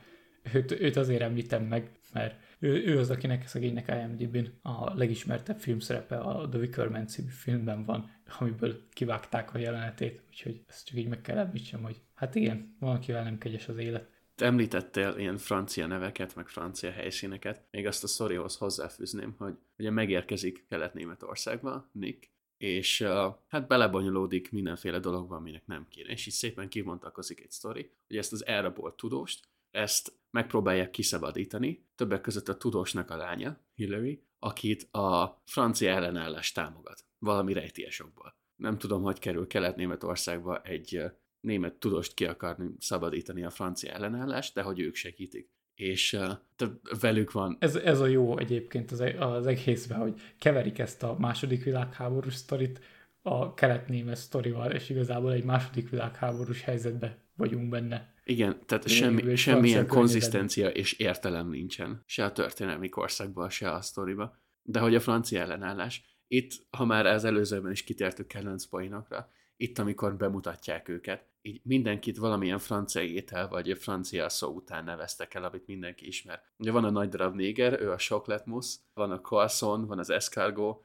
Őt, 0.52 0.70
őt 0.70 0.96
azért 0.96 1.20
említem 1.20 1.64
meg, 1.64 1.90
mert 2.12 2.40
ő, 2.58 2.84
ő 2.84 2.98
az, 2.98 3.10
akinek 3.10 3.46
szegénynek 3.46 3.88
IMDb-n 3.88 4.68
a 4.68 4.94
legismertebb 4.94 5.58
filmszerepe 5.58 6.16
a 6.16 6.48
The 6.48 6.58
Wicker 6.58 6.88
Man 6.88 7.06
című 7.06 7.28
filmben 7.28 7.84
van, 7.84 8.10
amiből 8.38 8.88
kivágták 8.92 9.54
a 9.54 9.58
jelenetét, 9.58 10.22
úgyhogy 10.28 10.64
ezt 10.68 10.86
csak 10.86 10.98
így 10.98 11.08
meg 11.08 11.20
kell 11.20 11.38
említsem, 11.38 11.82
hogy 11.82 12.00
hát 12.16 12.34
igen, 12.34 12.76
van, 12.80 12.96
akivel 12.96 13.22
nem 13.22 13.38
kegyes 13.38 13.68
az 13.68 13.76
élet. 13.76 14.10
Te 14.34 14.44
említettél 14.44 15.14
ilyen 15.18 15.36
francia 15.36 15.86
neveket, 15.86 16.34
meg 16.34 16.48
francia 16.48 16.90
helyszíneket. 16.90 17.66
Még 17.70 17.86
azt 17.86 18.04
a 18.04 18.06
sztorihoz 18.06 18.56
hozzáfűzném, 18.56 19.34
hogy 19.38 19.54
ugye 19.78 19.90
megérkezik 19.90 20.66
Kelet-Németországba 20.68 21.90
Nick, 21.92 22.30
és 22.56 23.00
uh, 23.00 23.34
hát 23.48 23.66
belebonyolódik 23.66 24.52
mindenféle 24.52 24.98
dologban, 24.98 25.38
aminek 25.38 25.66
nem 25.66 25.86
kéne. 25.88 26.08
És 26.08 26.26
így 26.26 26.34
szépen 26.34 26.68
kivontakozik 26.68 27.40
egy 27.40 27.50
sztori, 27.50 27.90
hogy 28.06 28.16
ezt 28.16 28.32
az 28.32 28.46
elrabolt 28.46 28.96
tudóst, 28.96 29.48
ezt 29.70 30.12
megpróbálják 30.30 30.90
kiszabadítani, 30.90 31.86
többek 31.94 32.20
között 32.20 32.48
a 32.48 32.56
tudósnak 32.56 33.10
a 33.10 33.16
lánya, 33.16 33.60
Hillary, 33.74 34.22
akit 34.38 34.94
a 34.94 35.42
francia 35.44 35.90
ellenállás 35.90 36.52
támogat, 36.52 37.04
valami 37.18 37.52
rejtiesokból. 37.52 38.36
Nem 38.56 38.78
tudom, 38.78 39.02
hogy 39.02 39.18
kerül 39.18 39.46
Kelet-Németországba 39.46 40.62
egy 40.62 41.02
német 41.40 41.74
tudóst 41.74 42.14
ki 42.14 42.24
akarni 42.24 42.68
szabadítani 42.78 43.44
a 43.44 43.50
francia 43.50 43.92
ellenállást, 43.92 44.54
de 44.54 44.62
hogy 44.62 44.80
ők 44.80 44.94
segítik. 44.94 45.50
És 45.74 46.12
uh, 46.12 46.68
velük 47.00 47.32
van. 47.32 47.56
Ez, 47.60 47.76
ez 47.76 48.00
a 48.00 48.06
jó 48.06 48.38
egyébként 48.38 48.90
az, 48.90 49.00
e, 49.00 49.26
az 49.26 49.46
egészben, 49.46 49.98
hogy 49.98 50.20
keverik 50.38 50.78
ezt 50.78 51.02
a 51.02 51.16
második 51.18 51.64
világháborús 51.64 52.34
sztorit 52.34 52.80
a 53.22 53.54
kelet-német 53.54 54.16
sztorival, 54.16 54.70
és 54.70 54.88
igazából 54.88 55.32
egy 55.32 55.44
második 55.44 55.90
világháborús 55.90 56.62
helyzetbe 56.62 57.18
vagyunk 57.34 57.68
benne. 57.68 58.14
Igen, 58.24 58.66
tehát 58.66 58.88
semmi, 58.88 59.36
semmilyen 59.36 59.86
konzisztencia 59.86 60.68
és 60.68 60.92
értelem 60.92 61.48
nincsen. 61.48 62.02
Se 62.06 62.24
a 62.24 62.32
történelmi 62.32 62.88
korszakban, 62.88 63.50
se 63.50 63.70
a 63.70 63.80
sztoriba. 63.80 64.38
De 64.62 64.80
hogy 64.80 64.94
a 64.94 65.00
francia 65.00 65.40
ellenállás, 65.40 66.02
itt, 66.26 66.52
ha 66.70 66.84
már 66.84 67.06
az 67.06 67.24
előzőben 67.24 67.72
is 67.72 67.82
kitértük 67.82 68.26
kedvenc 68.26 68.64
poinokra, 68.64 69.30
itt, 69.56 69.78
amikor 69.78 70.16
bemutatják 70.16 70.88
őket, 70.88 71.24
így 71.42 71.60
mindenkit 71.64 72.16
valamilyen 72.16 72.58
francia 72.58 73.02
étel, 73.02 73.48
vagy 73.48 73.78
francia 73.78 74.28
szó 74.28 74.48
után 74.48 74.84
neveztek 74.84 75.34
el, 75.34 75.44
amit 75.44 75.66
mindenki 75.66 76.06
ismer. 76.06 76.42
Ugye 76.56 76.70
van 76.70 76.84
a 76.84 76.90
nagy 76.90 77.08
darab 77.08 77.34
néger, 77.34 77.80
ő 77.80 77.90
a 77.90 77.96
choclatmus, 77.96 78.74
van 78.94 79.10
a 79.10 79.20
croissant, 79.20 79.88
van 79.88 79.98
az 79.98 80.10
escargot, 80.10 80.84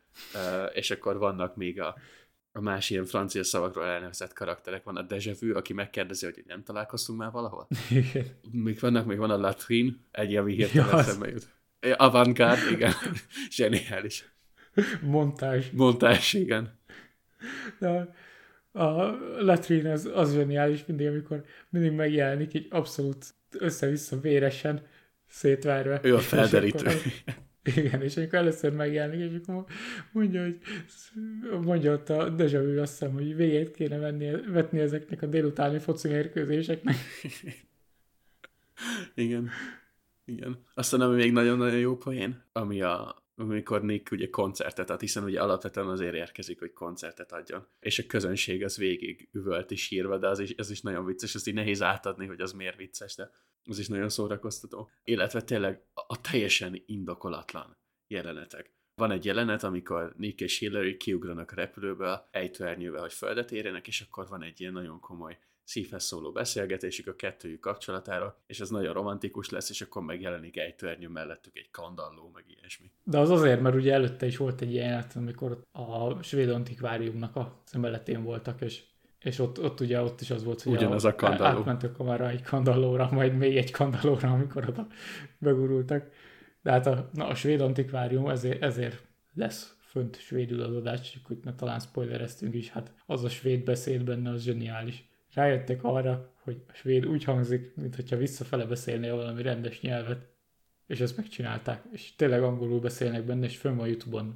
és 0.73 0.91
akkor 0.91 1.17
vannak 1.17 1.55
még 1.55 1.81
a 1.81 1.95
a 2.53 2.61
más 2.61 2.89
ilyen 2.89 3.05
francia 3.05 3.43
szavakról 3.43 3.85
elnevezett 3.85 4.33
karakterek. 4.33 4.83
Van 4.83 4.95
a 4.95 5.01
Deja 5.01 5.33
Vu, 5.39 5.55
aki 5.55 5.73
megkérdezi, 5.73 6.25
hogy 6.25 6.43
nem 6.47 6.63
találkoztunk 6.63 7.19
már 7.19 7.31
valahol. 7.31 7.67
Még 8.51 8.79
vannak, 8.79 9.05
még 9.05 9.17
van 9.17 9.29
a 9.29 9.37
Latrin, 9.37 10.05
egy, 10.11 10.35
ami 10.35 10.53
hirtelen 10.53 10.89
ja, 10.89 10.97
eszembe 10.97 11.29
jut. 11.29 11.47
Avantgárd, 11.97 12.71
igen. 12.71 12.93
Zseniális. 13.55 14.25
Montázs. 15.01 15.69
Montázs, 15.71 16.33
igen. 16.33 16.79
De 17.79 18.15
a 18.71 19.03
Latrin 19.39 19.85
az, 19.85 20.11
az 20.13 20.33
zseniális 20.33 20.85
mindig, 20.85 21.07
amikor 21.07 21.43
mindig 21.69 21.91
megjelenik 21.91 22.53
egy 22.53 22.67
abszolút 22.69 23.25
össze-vissza 23.51 24.19
véresen 24.19 24.81
szétverve. 25.27 25.99
Ő 26.03 26.15
a 26.15 26.19
felderítő. 26.19 26.89
Igen, 27.63 28.01
és 28.01 28.17
amikor 28.17 28.39
először 28.39 28.73
megjelenik, 28.73 29.31
és 29.31 29.39
akkor 29.47 29.65
mondja, 30.11 30.41
hogy 30.41 30.57
mondja 31.61 31.93
ott 31.93 32.09
a 32.09 32.29
Deja 32.29 32.61
Vu, 32.61 32.79
azt 32.79 32.91
hiszem, 32.91 33.13
hogy 33.13 33.35
végét 33.35 33.71
kéne 33.71 33.97
venni, 33.97 34.51
vetni 34.51 34.79
ezeknek 34.79 35.21
a 35.21 35.25
délutáni 35.25 35.79
foci 35.79 36.07
mérkőzéseknek. 36.07 36.95
Igen. 39.15 39.49
Igen. 40.25 40.63
Aztán 40.73 41.01
ami 41.01 41.15
még 41.15 41.31
nagyon-nagyon 41.31 41.79
jó 41.79 41.97
poén, 41.97 42.43
ami 42.51 42.81
a, 42.81 43.20
amikor 43.41 43.81
Nick 43.81 44.11
ugye 44.11 44.29
koncertet 44.29 44.89
ad, 44.89 44.99
hiszen 44.99 45.23
ugye 45.23 45.41
alapvetően 45.41 45.87
azért 45.87 46.13
érkezik, 46.13 46.59
hogy 46.59 46.73
koncertet 46.73 47.31
adjon. 47.31 47.67
És 47.79 47.99
a 47.99 48.03
közönség 48.07 48.63
az 48.63 48.77
végig 48.77 49.29
üvölt 49.31 49.71
is 49.71 49.87
hírva, 49.87 50.17
de 50.17 50.27
az 50.27 50.39
is, 50.39 50.49
ez 50.49 50.69
is 50.69 50.81
nagyon 50.81 51.05
vicces, 51.05 51.35
ezt 51.35 51.47
így 51.47 51.53
nehéz 51.53 51.81
átadni, 51.81 52.25
hogy 52.25 52.41
az 52.41 52.51
miért 52.51 52.77
vicces, 52.77 53.15
de 53.15 53.31
az 53.63 53.79
is 53.79 53.87
nagyon 53.87 54.09
szórakoztató. 54.09 54.89
Illetve 55.03 55.41
tényleg 55.41 55.81
a 55.93 56.21
teljesen 56.21 56.83
indokolatlan 56.85 57.77
jelenetek. 58.07 58.73
Van 58.95 59.11
egy 59.11 59.25
jelenet, 59.25 59.63
amikor 59.63 60.13
Nick 60.17 60.41
és 60.41 60.57
Hillary 60.57 60.97
kiugranak 60.97 61.51
a 61.51 61.55
repülőből 61.55 62.27
ejtőernyővel, 62.31 63.01
hogy 63.01 63.13
földet 63.13 63.51
érjenek, 63.51 63.87
és 63.87 64.01
akkor 64.01 64.27
van 64.27 64.43
egy 64.43 64.61
ilyen 64.61 64.73
nagyon 64.73 64.99
komoly 64.99 65.37
szívhez 65.71 66.03
szóló 66.03 66.31
beszélgetésük 66.31 67.07
a 67.07 67.15
kettőjük 67.15 67.59
kapcsolatára, 67.59 68.37
és 68.47 68.59
ez 68.59 68.69
nagyon 68.69 68.93
romantikus 68.93 69.49
lesz, 69.49 69.69
és 69.69 69.81
akkor 69.81 70.01
megjelenik 70.01 70.57
ejtőernyő 70.57 71.07
mellettük 71.07 71.57
egy 71.57 71.71
kandalló, 71.71 72.31
meg 72.33 72.43
ilyesmi. 72.47 72.91
De 73.03 73.19
az 73.19 73.29
azért, 73.29 73.61
mert 73.61 73.75
ugye 73.75 73.93
előtte 73.93 74.25
is 74.25 74.37
volt 74.37 74.61
egy 74.61 74.71
ilyen 74.71 75.05
amikor 75.15 75.63
a 75.71 76.23
svéd 76.23 76.49
antikváriumnak 76.49 77.35
a 77.35 77.61
szembeletén 77.65 78.23
voltak, 78.23 78.61
és 78.61 78.83
és 79.19 79.39
ott, 79.39 79.63
ott 79.63 79.79
ugye 79.79 80.01
ott 80.01 80.21
is 80.21 80.31
az 80.31 80.43
volt, 80.43 80.61
hogy 80.61 80.73
Ugyanaz 80.73 81.05
a, 81.05 81.09
a 81.09 81.15
kandalló. 81.15 81.59
átmentek 81.59 81.91
kamera 81.91 82.29
egy 82.29 82.41
kandallóra, 82.41 83.09
majd 83.11 83.37
még 83.37 83.57
egy 83.57 83.71
kandallóra, 83.71 84.29
amikor 84.29 84.69
oda 84.69 84.87
begurultak. 85.37 86.09
De 86.61 86.71
hát 86.71 86.87
a, 86.87 87.09
na, 87.13 87.27
a 87.27 87.35
svéd 87.35 87.61
antikvárium 87.61 88.27
ezért, 88.27 88.61
ezért 88.61 89.03
lesz 89.33 89.75
fönt 89.79 90.19
svédül 90.19 90.61
az 90.61 90.75
adás, 90.75 91.19
hogy 91.23 91.37
ne 91.43 91.55
talán 91.55 91.79
spoilereztünk 91.79 92.53
is, 92.53 92.69
hát 92.69 92.93
az 93.05 93.23
a 93.23 93.29
svéd 93.29 93.63
beszéd 93.63 94.03
benne, 94.03 94.29
az 94.29 94.43
zseniális. 94.43 95.10
Rájöttek 95.33 95.83
arra, 95.83 96.33
hogy 96.43 96.63
a 96.67 96.73
svéd 96.73 97.05
úgy 97.05 97.23
hangzik, 97.23 97.75
mintha 97.75 98.17
visszafele 98.17 98.65
beszélnél 98.65 99.15
valami 99.15 99.41
rendes 99.41 99.81
nyelvet, 99.81 100.29
és 100.87 100.99
ezt 100.99 101.17
megcsinálták, 101.17 101.83
és 101.91 102.15
tényleg 102.15 102.43
angolul 102.43 102.79
beszélnek 102.79 103.25
benne, 103.25 103.45
és 103.45 103.57
fönn 103.57 103.75
van 103.75 103.87
Youtube-on 103.87 104.35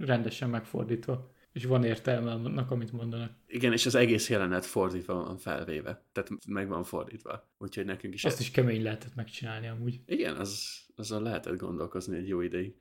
rendesen 0.00 0.50
megfordítva 0.50 1.30
és 1.52 1.64
van 1.64 1.84
értelme 1.84 2.30
annak, 2.30 2.70
amit 2.70 2.92
mondanak. 2.92 3.32
Igen, 3.46 3.72
és 3.72 3.86
az 3.86 3.94
egész 3.94 4.28
jelenet 4.28 4.66
fordítva 4.66 5.14
van 5.14 5.36
felvéve, 5.36 6.04
tehát 6.12 6.30
meg 6.46 6.68
van 6.68 6.84
fordítva, 6.84 7.50
úgyhogy 7.58 7.84
nekünk 7.84 8.14
is... 8.14 8.24
Azt 8.24 8.34
ez... 8.34 8.40
is 8.40 8.50
kemény 8.50 8.82
lehetett 8.82 9.14
megcsinálni 9.14 9.68
amúgy. 9.68 10.00
Igen, 10.06 10.36
az, 10.36 10.80
azon 10.96 11.22
lehetett 11.22 11.56
gondolkozni 11.56 12.16
egy 12.16 12.28
jó 12.28 12.40
ideig. 12.40 12.74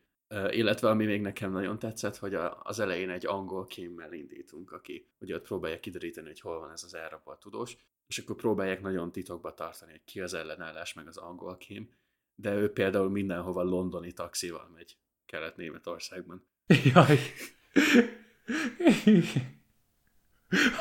Illetve 0.49 0.89
ami 0.89 1.05
még 1.05 1.21
nekem 1.21 1.51
nagyon 1.51 1.79
tetszett, 1.79 2.17
hogy 2.17 2.33
a, 2.33 2.59
az 2.63 2.79
elején 2.79 3.09
egy 3.09 3.25
angol 3.25 3.65
kémmel 3.65 4.13
indítunk, 4.13 4.71
aki 4.71 5.07
ugye 5.19 5.35
ott 5.35 5.47
próbálja 5.47 5.79
kideríteni, 5.79 6.27
hogy 6.27 6.39
hol 6.39 6.59
van 6.59 6.71
ez 6.71 6.83
az 6.83 6.93
elrabolt 6.93 7.39
tudós, 7.39 7.77
és 8.07 8.17
akkor 8.17 8.35
próbálják 8.35 8.81
nagyon 8.81 9.11
titokba 9.11 9.53
tartani, 9.53 9.91
hogy 9.91 10.03
ki 10.03 10.21
az 10.21 10.33
ellenállás, 10.33 10.93
meg 10.93 11.07
az 11.07 11.17
angol 11.17 11.57
kém, 11.57 11.89
de 12.35 12.53
ő 12.53 12.71
például 12.71 13.09
mindenhova 13.09 13.63
londoni 13.63 14.11
taxival 14.11 14.69
megy 14.73 14.97
Kelet-Németországban. 15.25 16.45
Jaj, 16.93 17.19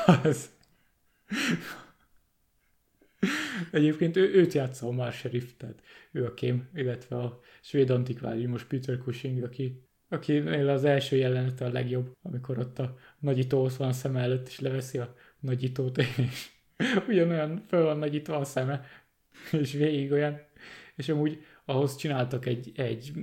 az. 0.23 0.49
Egyébként 3.71 4.15
ő, 4.15 4.33
őt 4.33 4.53
játsza 4.53 4.87
a 4.87 4.91
már 4.91 5.11
sheriff, 5.11 5.51
tehát 5.57 5.81
ő 6.11 6.25
a 6.25 6.33
kém, 6.33 6.69
illetve 6.73 7.17
a 7.17 7.39
svéd 7.61 7.89
antikváriumos 7.89 8.63
Peter 8.63 8.97
Cushing, 8.97 9.43
aki 9.43 9.87
akinél 10.09 10.69
az 10.69 10.83
első 10.83 11.15
jelenete 11.15 11.65
a 11.65 11.71
legjobb, 11.71 12.11
amikor 12.21 12.57
ott 12.57 12.79
a 12.79 12.95
nagyító 13.19 13.63
ott 13.63 13.75
van 13.75 13.87
a 13.87 13.93
szem 13.93 14.15
előtt, 14.15 14.47
és 14.47 14.59
leveszi 14.59 14.97
a 14.97 15.15
nagyítót, 15.39 15.97
és 15.97 16.49
ugyanolyan 17.07 17.63
föl 17.67 17.83
van 17.83 17.97
nagyítva 17.97 18.37
a 18.37 18.43
szeme, 18.43 18.85
és 19.51 19.73
végig 19.73 20.11
olyan, 20.11 20.41
és 20.95 21.09
amúgy 21.09 21.43
ahhoz 21.65 21.95
csináltak 21.95 22.45
egy, 22.45 22.71
egy 22.75 23.13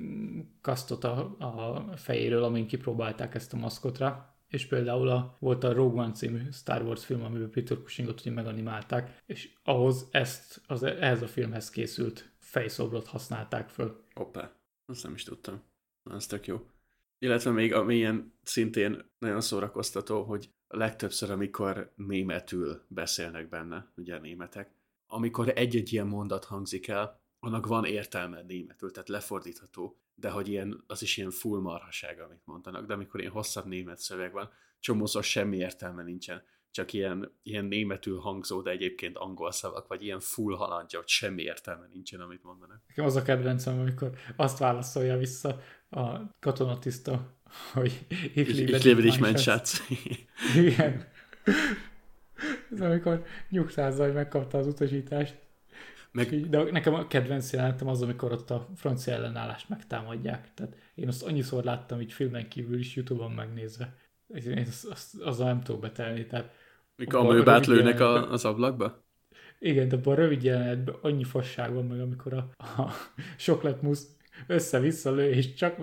kasztot 0.60 1.04
a, 1.04 1.36
a 1.38 1.96
fejéről, 1.96 2.42
amin 2.42 2.66
kipróbálták 2.66 3.34
ezt 3.34 3.52
a 3.52 3.56
maszkotra, 3.56 4.35
és 4.48 4.66
például 4.66 5.08
a, 5.08 5.36
volt 5.40 5.64
a 5.64 5.72
Rogue 5.72 6.02
One 6.02 6.12
című 6.12 6.50
Star 6.52 6.82
Wars 6.82 7.04
film, 7.04 7.22
amiben 7.22 7.50
Peter 7.50 7.76
Cushingot 7.76 8.20
ugye 8.20 8.30
meganimálták, 8.30 9.22
és 9.26 9.50
ahhoz 9.62 10.08
ezt, 10.10 10.62
az, 10.66 10.82
ehhez 10.82 11.22
a 11.22 11.26
filmhez 11.26 11.70
készült 11.70 12.32
fejszobrot 12.38 13.06
használták 13.06 13.68
föl. 13.68 14.04
Hoppá, 14.14 14.56
azt 14.86 15.02
nem 15.02 15.14
is 15.14 15.22
tudtam. 15.22 15.62
Az 16.02 16.26
tök 16.26 16.46
jó. 16.46 16.66
Illetve 17.18 17.50
még 17.50 17.74
amilyen 17.74 18.32
szintén 18.42 19.10
nagyon 19.18 19.40
szórakoztató, 19.40 20.22
hogy 20.22 20.50
legtöbbször, 20.68 21.30
amikor 21.30 21.92
németül 21.96 22.82
beszélnek 22.88 23.48
benne, 23.48 23.92
ugye 23.96 24.18
németek, 24.18 24.74
amikor 25.06 25.52
egy-egy 25.54 25.92
ilyen 25.92 26.06
mondat 26.06 26.44
hangzik 26.44 26.88
el, 26.88 27.20
annak 27.38 27.66
van 27.66 27.84
értelme 27.84 28.42
németül, 28.42 28.90
tehát 28.90 29.08
lefordítható, 29.08 30.00
de 30.18 30.30
hogy 30.30 30.48
ilyen, 30.48 30.84
az 30.86 31.02
is 31.02 31.16
ilyen 31.16 31.30
full 31.30 31.60
marhaság, 31.60 32.20
amit 32.20 32.42
mondanak, 32.44 32.86
de 32.86 32.94
amikor 32.94 33.20
ilyen 33.20 33.32
hosszabb 33.32 33.66
német 33.66 33.98
szöveg 33.98 34.32
van, 34.32 34.50
csomószor 34.80 35.24
semmi 35.24 35.56
értelme 35.56 36.02
nincsen, 36.02 36.42
csak 36.70 36.92
ilyen, 36.92 37.38
ilyen 37.42 37.64
németül 37.64 38.18
hangzó, 38.18 38.62
de 38.62 38.70
egyébként 38.70 39.16
angol 39.16 39.52
szavak, 39.52 39.86
vagy 39.86 40.02
ilyen 40.02 40.20
full 40.20 40.56
halandja, 40.56 40.98
hogy 40.98 41.08
semmi 41.08 41.42
értelme 41.42 41.88
nincsen, 41.92 42.20
amit 42.20 42.42
mondanak. 42.42 42.82
Nekem 42.88 43.04
az 43.04 43.16
a 43.16 43.22
kedvencem, 43.22 43.78
amikor 43.78 44.10
azt 44.36 44.58
válaszolja 44.58 45.16
vissza 45.16 45.60
a 45.90 46.38
katonatiszta, 46.40 47.38
hogy 47.72 48.06
ich 48.34 48.54
liebe, 48.54 48.76
ich 48.76 48.84
liebe 48.84 49.00
dich, 49.00 49.20
mein 49.20 49.36
Schatz. 49.36 49.82
Igen. 50.56 51.08
Ez 52.72 52.80
amikor 52.80 53.24
nyugtázza, 53.48 54.04
hogy 54.04 54.14
megkapta 54.14 54.58
az 54.58 54.66
utasítást. 54.66 55.45
Meg... 56.16 56.48
De 56.48 56.62
nekem 56.62 56.94
a 56.94 57.06
kedvenc 57.06 57.52
jelenetem 57.52 57.88
az, 57.88 58.02
amikor 58.02 58.32
ott 58.32 58.50
a 58.50 58.68
francia 58.76 59.12
ellenállást 59.12 59.68
megtámadják. 59.68 60.54
Tehát 60.54 60.76
én 60.94 61.08
azt 61.08 61.22
annyiszor 61.22 61.64
láttam 61.64 62.00
így 62.00 62.12
filmen 62.12 62.48
kívül 62.48 62.78
is, 62.78 62.96
Youtube-on 62.96 63.30
megnézve. 63.30 63.94
Én 64.34 64.66
azt, 64.68 64.84
azt, 64.84 65.20
azzal 65.20 65.46
nem 65.46 65.62
tudok 65.62 65.80
betelni. 65.80 66.26
Tehát 66.26 66.50
mikor 66.96 67.20
a 67.20 67.32
mőbát 67.32 67.66
lőnek 67.66 68.00
a, 68.00 68.30
az 68.30 68.44
ablakba? 68.44 69.04
Igen, 69.58 69.88
de 69.88 69.96
abban 69.96 70.12
a 70.12 70.16
rövid 70.16 70.42
jelenetben 70.42 70.94
annyi 71.00 71.24
fasság 71.24 71.72
van 71.72 71.84
meg, 71.84 72.00
amikor 72.00 72.32
a, 72.32 72.48
a 72.56 72.92
sokletmusz 73.36 74.16
össze-vissza 74.46 75.12
lő, 75.12 75.30
és 75.30 75.54
csak 75.54 75.76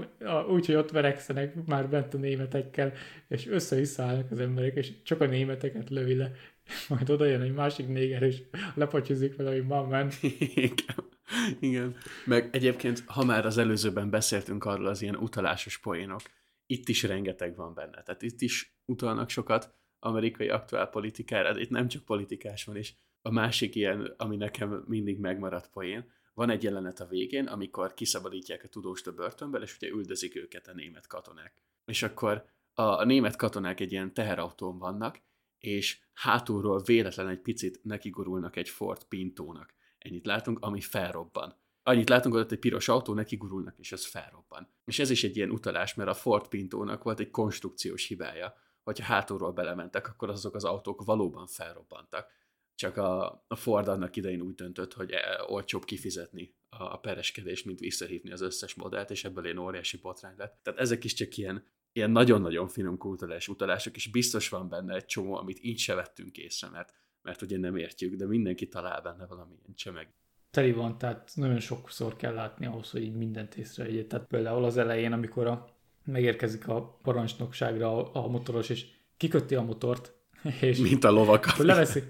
úgy, 0.49 0.65
hogy 0.65 0.75
ott 0.75 0.91
verekszenek 0.91 1.65
már 1.65 1.89
bent 1.89 2.13
a 2.13 2.17
németekkel, 2.17 2.93
és 3.27 3.47
össze-vissza 3.47 4.03
állnak 4.03 4.31
az 4.31 4.39
emberek, 4.39 4.75
és 4.75 4.91
csak 5.03 5.21
a 5.21 5.25
németeket 5.25 5.89
lövi 5.89 6.15
le, 6.15 6.31
majd 6.89 7.09
oda 7.09 7.25
jön 7.25 7.41
egy 7.41 7.53
másik 7.53 7.87
néger, 7.87 8.21
és 8.21 8.41
lepacsúzik 8.75 9.35
vele, 9.35 9.51
hogy 9.51 9.65
man. 9.65 10.09
Igen. 10.55 11.11
Igen. 11.59 11.95
Meg 12.25 12.49
egyébként, 12.51 13.03
ha 13.05 13.23
már 13.23 13.45
az 13.45 13.57
előzőben 13.57 14.09
beszéltünk 14.09 14.65
arról 14.65 14.87
az 14.87 15.01
ilyen 15.01 15.15
utalásos 15.15 15.77
poénok, 15.77 16.21
itt 16.65 16.89
is 16.89 17.03
rengeteg 17.03 17.55
van 17.55 17.73
benne. 17.73 18.03
Tehát 18.03 18.21
itt 18.21 18.41
is 18.41 18.75
utalnak 18.85 19.29
sokat 19.29 19.75
amerikai 19.99 20.49
aktuál 20.49 20.89
politikára, 20.89 21.53
de 21.53 21.59
itt 21.59 21.69
nem 21.69 21.87
csak 21.87 22.03
politikás 22.03 22.63
van, 22.63 22.75
és 22.75 22.93
a 23.21 23.31
másik 23.31 23.75
ilyen, 23.75 24.13
ami 24.17 24.35
nekem 24.35 24.83
mindig 24.87 25.19
megmaradt 25.19 25.69
poén, 25.69 26.11
van 26.33 26.49
egy 26.49 26.63
jelenet 26.63 26.99
a 26.99 27.05
végén, 27.05 27.45
amikor 27.47 27.93
kiszabadítják 27.93 28.63
a 28.63 28.67
tudóst 28.67 29.07
a 29.07 29.11
börtönből, 29.11 29.61
és 29.61 29.75
ugye 29.75 29.89
üldözik 29.89 30.35
őket 30.35 30.67
a 30.67 30.73
német 30.73 31.07
katonák. 31.07 31.53
És 31.85 32.03
akkor 32.03 32.45
a, 32.73 32.81
a 32.81 33.05
német 33.05 33.35
katonák 33.35 33.79
egy 33.79 33.91
ilyen 33.91 34.13
teherautón 34.13 34.77
vannak, 34.77 35.21
és 35.65 35.99
hátulról 36.13 36.81
véletlen 36.81 37.27
egy 37.27 37.39
picit 37.39 37.79
nekigurulnak 37.83 38.55
egy 38.55 38.69
Ford 38.69 39.03
Pintónak. 39.03 39.73
Ennyit 39.97 40.25
látunk, 40.25 40.59
ami 40.61 40.81
felrobban. 40.81 41.55
Annyit 41.83 42.09
látunk, 42.09 42.33
hogy 42.33 42.43
ott 42.43 42.51
egy 42.51 42.59
piros 42.59 42.87
autó, 42.87 43.13
nekigurulnak, 43.13 43.79
és 43.79 43.91
ez 43.91 44.05
felrobban. 44.05 44.67
És 44.85 44.99
ez 44.99 45.09
is 45.09 45.23
egy 45.23 45.35
ilyen 45.35 45.49
utalás, 45.49 45.93
mert 45.93 46.09
a 46.09 46.13
Ford 46.13 46.47
Pintónak 46.47 47.03
volt 47.03 47.19
egy 47.19 47.29
konstrukciós 47.29 48.07
hibája, 48.07 48.55
hogyha 48.83 49.05
hátulról 49.05 49.51
belementek, 49.51 50.07
akkor 50.07 50.29
azok 50.29 50.55
az 50.55 50.63
autók 50.63 51.03
valóban 51.03 51.47
felrobbantak. 51.47 52.27
Csak 52.75 52.97
a, 52.97 53.43
a 53.47 53.55
Ford 53.55 53.87
annak 53.87 54.15
idején 54.15 54.41
úgy 54.41 54.55
döntött, 54.55 54.93
hogy 54.93 55.11
e, 55.11 55.43
olcsóbb 55.47 55.85
kifizetni 55.85 56.55
a, 56.69 56.97
pereskedést, 56.99 57.65
mint 57.65 57.79
visszahívni 57.79 58.31
az 58.31 58.41
összes 58.41 58.73
modellt, 58.73 59.11
és 59.11 59.23
ebből 59.23 59.45
egy 59.45 59.57
óriási 59.57 59.97
botrány 59.97 60.35
lett. 60.37 60.59
Tehát 60.63 60.79
ezek 60.79 61.03
is 61.03 61.13
csak 61.13 61.37
ilyen 61.37 61.65
ilyen 61.93 62.11
nagyon-nagyon 62.11 62.67
finom 62.67 62.97
kulturális 62.97 63.47
utalások, 63.47 63.95
és 63.95 64.07
biztos 64.07 64.49
van 64.49 64.69
benne 64.69 64.95
egy 64.95 65.05
csomó, 65.05 65.35
amit 65.35 65.63
így 65.63 65.79
se 65.79 65.95
vettünk 65.95 66.37
észre, 66.37 66.69
mert, 66.69 66.93
mert 67.21 67.41
ugye 67.41 67.57
nem 67.57 67.75
értjük, 67.75 68.15
de 68.15 68.27
mindenki 68.27 68.67
talál 68.67 69.01
benne 69.01 69.25
valamilyen 69.25 69.75
csemeg. 69.75 70.13
Teli 70.51 70.71
van, 70.71 70.97
tehát 70.97 71.31
nagyon 71.35 71.59
sokszor 71.59 72.15
kell 72.15 72.33
látni 72.33 72.65
ahhoz, 72.65 72.89
hogy 72.89 73.01
így 73.01 73.15
mindent 73.15 73.55
észrevegyél. 73.55 74.07
Tehát 74.07 74.27
például 74.27 74.63
az 74.63 74.77
elején, 74.77 75.11
amikor 75.11 75.47
a, 75.47 75.65
megérkezik 76.05 76.67
a 76.67 76.99
parancsnokságra 77.01 78.11
a, 78.11 78.23
a 78.23 78.27
motoros, 78.27 78.69
és 78.69 78.85
kikötti 79.17 79.55
a 79.55 79.61
motort, 79.61 80.13
és 80.61 80.77
Mint 80.77 81.03
a 81.03 81.11
lovak. 81.11 81.57
Leveszi. 81.57 82.03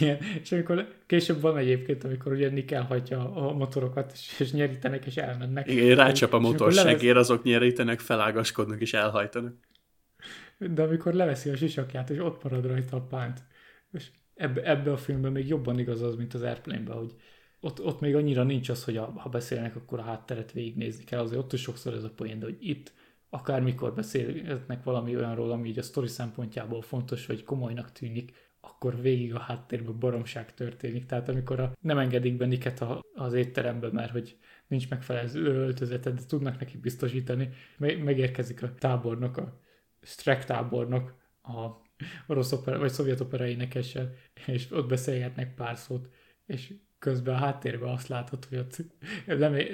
Igen. 0.00 0.18
És 0.42 0.52
amikor 0.52 0.88
később 1.06 1.40
van 1.40 1.56
egyébként, 1.56 2.04
amikor 2.04 2.32
ugye 2.32 2.48
Nick 2.48 2.70
elhagyja 2.70 3.34
a 3.34 3.52
motorokat, 3.52 4.12
és, 4.12 4.40
és 4.40 4.52
nyerítenek, 4.52 5.06
és 5.06 5.16
elmennek. 5.16 5.70
Igen, 5.70 5.96
rácsap 5.96 6.32
a 6.32 6.38
motor 6.38 6.72
segér, 6.72 7.16
azok 7.16 7.42
nyerítenek, 7.42 8.00
felágaskodnak, 8.00 8.80
és 8.80 8.94
elhajtanak. 8.94 9.54
De 10.58 10.82
amikor 10.82 11.12
leveszi 11.12 11.50
a 11.50 11.56
sisakját, 11.56 12.10
és 12.10 12.18
ott 12.18 12.42
marad 12.42 12.66
rajta 12.66 12.96
a 12.96 13.00
pánt. 13.00 13.42
És 13.92 14.06
ebbe, 14.34 14.62
ebbe 14.62 14.92
a 14.92 14.96
filmben 14.96 15.32
még 15.32 15.48
jobban 15.48 15.78
igaz 15.78 16.02
az, 16.02 16.16
mint 16.16 16.34
az 16.34 16.42
Airplane-ben, 16.42 16.96
hogy 16.96 17.14
ott, 17.60 17.84
ott 17.84 18.00
még 18.00 18.14
annyira 18.14 18.42
nincs 18.42 18.68
az, 18.68 18.84
hogy 18.84 18.96
a, 18.96 19.12
ha 19.16 19.28
beszélnek, 19.28 19.76
akkor 19.76 19.98
a 19.98 20.02
hátteret 20.02 20.52
végignézni 20.52 21.04
kell. 21.04 21.20
Azért 21.20 21.40
ott 21.40 21.52
is 21.52 21.60
sokszor 21.60 21.94
ez 21.94 22.04
a 22.04 22.10
poén, 22.10 22.38
de 22.38 22.44
hogy 22.44 22.56
itt 22.60 22.92
akármikor 23.30 23.94
beszélnek 23.94 24.84
valami 24.84 25.16
olyanról, 25.16 25.50
ami 25.50 25.68
így 25.68 25.78
a 25.78 25.82
sztori 25.82 26.06
szempontjából 26.06 26.82
fontos, 26.82 27.26
vagy 27.26 27.44
komolynak 27.44 27.92
tűnik, 27.92 28.32
akkor 28.64 29.00
végig 29.00 29.34
a 29.34 29.38
háttérben 29.38 29.98
baromság 29.98 30.54
történik. 30.54 31.06
Tehát 31.06 31.28
amikor 31.28 31.60
a, 31.60 31.72
nem 31.80 31.98
engedik 31.98 32.36
be 32.36 32.46
Niket 32.46 32.80
a, 32.80 33.04
az 33.14 33.32
étterembe, 33.32 33.90
mert 33.92 34.10
hogy 34.10 34.36
nincs 34.66 34.88
megfelelő 34.88 35.44
öltözete, 35.44 36.10
de 36.10 36.20
tudnak 36.26 36.58
neki 36.58 36.76
biztosítani, 36.76 37.48
megérkezik 37.78 38.62
a 38.62 38.74
tábornok, 38.74 39.36
a 39.36 39.60
Strek 40.02 40.44
tábornok, 40.44 41.14
a 41.42 41.68
orosz 42.26 42.52
opera, 42.52 42.78
vagy 42.78 42.90
szovjet 42.90 43.20
opera 43.20 43.46
énekessel, 43.46 44.14
és 44.46 44.70
ott 44.70 44.88
beszélgetnek 44.88 45.54
pár 45.54 45.76
szót, 45.76 46.08
és 46.46 46.74
közben 46.98 47.34
a 47.34 47.38
háttérben 47.38 47.88
azt 47.88 48.08
látod, 48.08 48.44
hogy 48.44 48.58
ott 48.58 48.76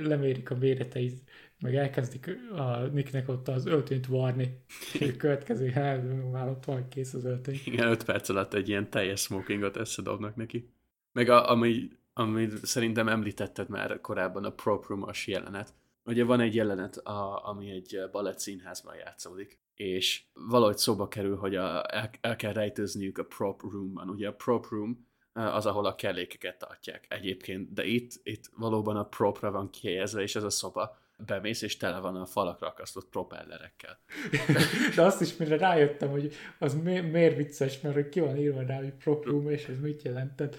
lemérik 0.02 0.50
a 0.50 0.56
méreteit 0.56 1.30
meg 1.60 1.74
elkezdik 1.74 2.38
a 2.56 2.78
Nicknek 2.78 3.28
ott 3.28 3.48
az 3.48 3.66
öltönyt 3.66 4.06
varni, 4.06 4.62
és 4.98 5.16
következő 5.16 5.68
hát, 5.68 6.30
már 6.30 6.48
ott 6.48 6.64
van 6.64 6.88
kész 6.88 7.14
az 7.14 7.24
öltöny. 7.24 7.60
Igen, 7.64 7.88
öt 7.88 8.04
perc 8.04 8.28
alatt 8.28 8.54
egy 8.54 8.68
ilyen 8.68 8.90
teljes 8.90 9.20
smokingot 9.20 9.76
összedobnak 9.76 10.36
neki. 10.36 10.70
Meg 11.12 11.28
a, 11.28 11.50
ami, 11.50 11.88
ami 12.12 12.48
szerintem 12.62 13.08
említetted 13.08 13.68
már 13.68 14.00
korábban, 14.00 14.44
a 14.44 14.50
prop 14.50 14.86
room 14.86 15.06
jelenet. 15.26 15.74
Ugye 16.04 16.24
van 16.24 16.40
egy 16.40 16.54
jelenet, 16.54 16.96
a, 16.96 17.48
ami 17.48 17.70
egy 17.70 18.00
balett 18.12 18.38
színházban 18.38 18.94
játszódik, 18.96 19.58
és 19.74 20.22
valahogy 20.32 20.76
szóba 20.76 21.08
kerül, 21.08 21.36
hogy 21.36 21.56
a, 21.56 21.94
el, 21.94 22.10
el 22.20 22.36
kell 22.36 22.52
rejtőzniük 22.52 23.18
a 23.18 23.24
prop 23.24 23.62
roomban. 23.62 24.08
Ugye 24.08 24.28
a 24.28 24.32
prop 24.32 24.66
room 24.70 25.06
az, 25.32 25.66
ahol 25.66 25.86
a 25.86 25.94
kellékeket 25.94 26.58
tartják 26.58 27.06
egyébként, 27.08 27.72
de 27.72 27.84
itt, 27.84 28.20
itt 28.22 28.50
valóban 28.56 28.96
a 28.96 29.04
propra 29.04 29.50
van 29.50 29.70
kihelyezve, 29.70 30.22
és 30.22 30.36
ez 30.36 30.42
a 30.42 30.50
szoba 30.50 30.98
bemész, 31.26 31.62
és 31.62 31.76
tele 31.76 31.98
van 31.98 32.16
a 32.16 32.26
falakra 32.26 32.66
akasztott 32.66 33.08
propellerekkel. 33.08 33.98
De 34.96 35.02
azt 35.02 35.20
is, 35.20 35.36
mire 35.36 35.56
rájöttem, 35.56 36.10
hogy 36.10 36.34
az 36.58 36.74
mi, 36.82 37.00
miért 37.00 37.36
vicces, 37.36 37.80
mert 37.80 37.94
hogy 37.94 38.08
ki 38.08 38.20
van 38.20 38.36
írva 38.36 38.62
rá, 38.62 38.76
hogy 38.76 38.92
prop 38.92 39.24
room, 39.24 39.50
és 39.50 39.66
ez 39.66 39.80
mit 39.80 40.02
jelentett. 40.02 40.56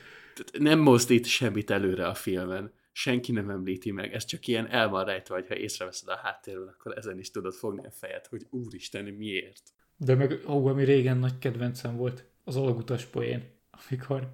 Nem 0.59 0.79
mozdít 0.79 1.25
semmit 1.25 1.71
előre 1.71 2.07
a 2.07 2.13
filmen. 2.13 2.73
Senki 2.91 3.31
nem 3.31 3.49
említi 3.49 3.91
meg. 3.91 4.13
Ez 4.13 4.25
csak 4.25 4.47
ilyen 4.47 4.67
el 4.67 4.89
van 4.89 5.05
rejtve, 5.05 5.35
hogy 5.35 5.47
ha 5.47 5.55
észreveszed 5.55 6.07
a 6.07 6.15
háttérről, 6.15 6.67
akkor 6.67 6.97
ezen 6.97 7.19
is 7.19 7.31
tudod 7.31 7.53
fogni 7.53 7.85
a 7.85 7.91
fejed, 7.91 8.25
hogy 8.25 8.45
úristen, 8.49 9.05
miért. 9.05 9.63
De 9.97 10.15
meg, 10.15 10.39
ó, 10.47 10.67
ami 10.67 10.83
régen 10.83 11.17
nagy 11.17 11.37
kedvencem 11.39 11.95
volt, 11.95 12.25
az 12.43 12.55
alagutas 12.55 13.05
poén 13.05 13.58
amikor 13.87 14.31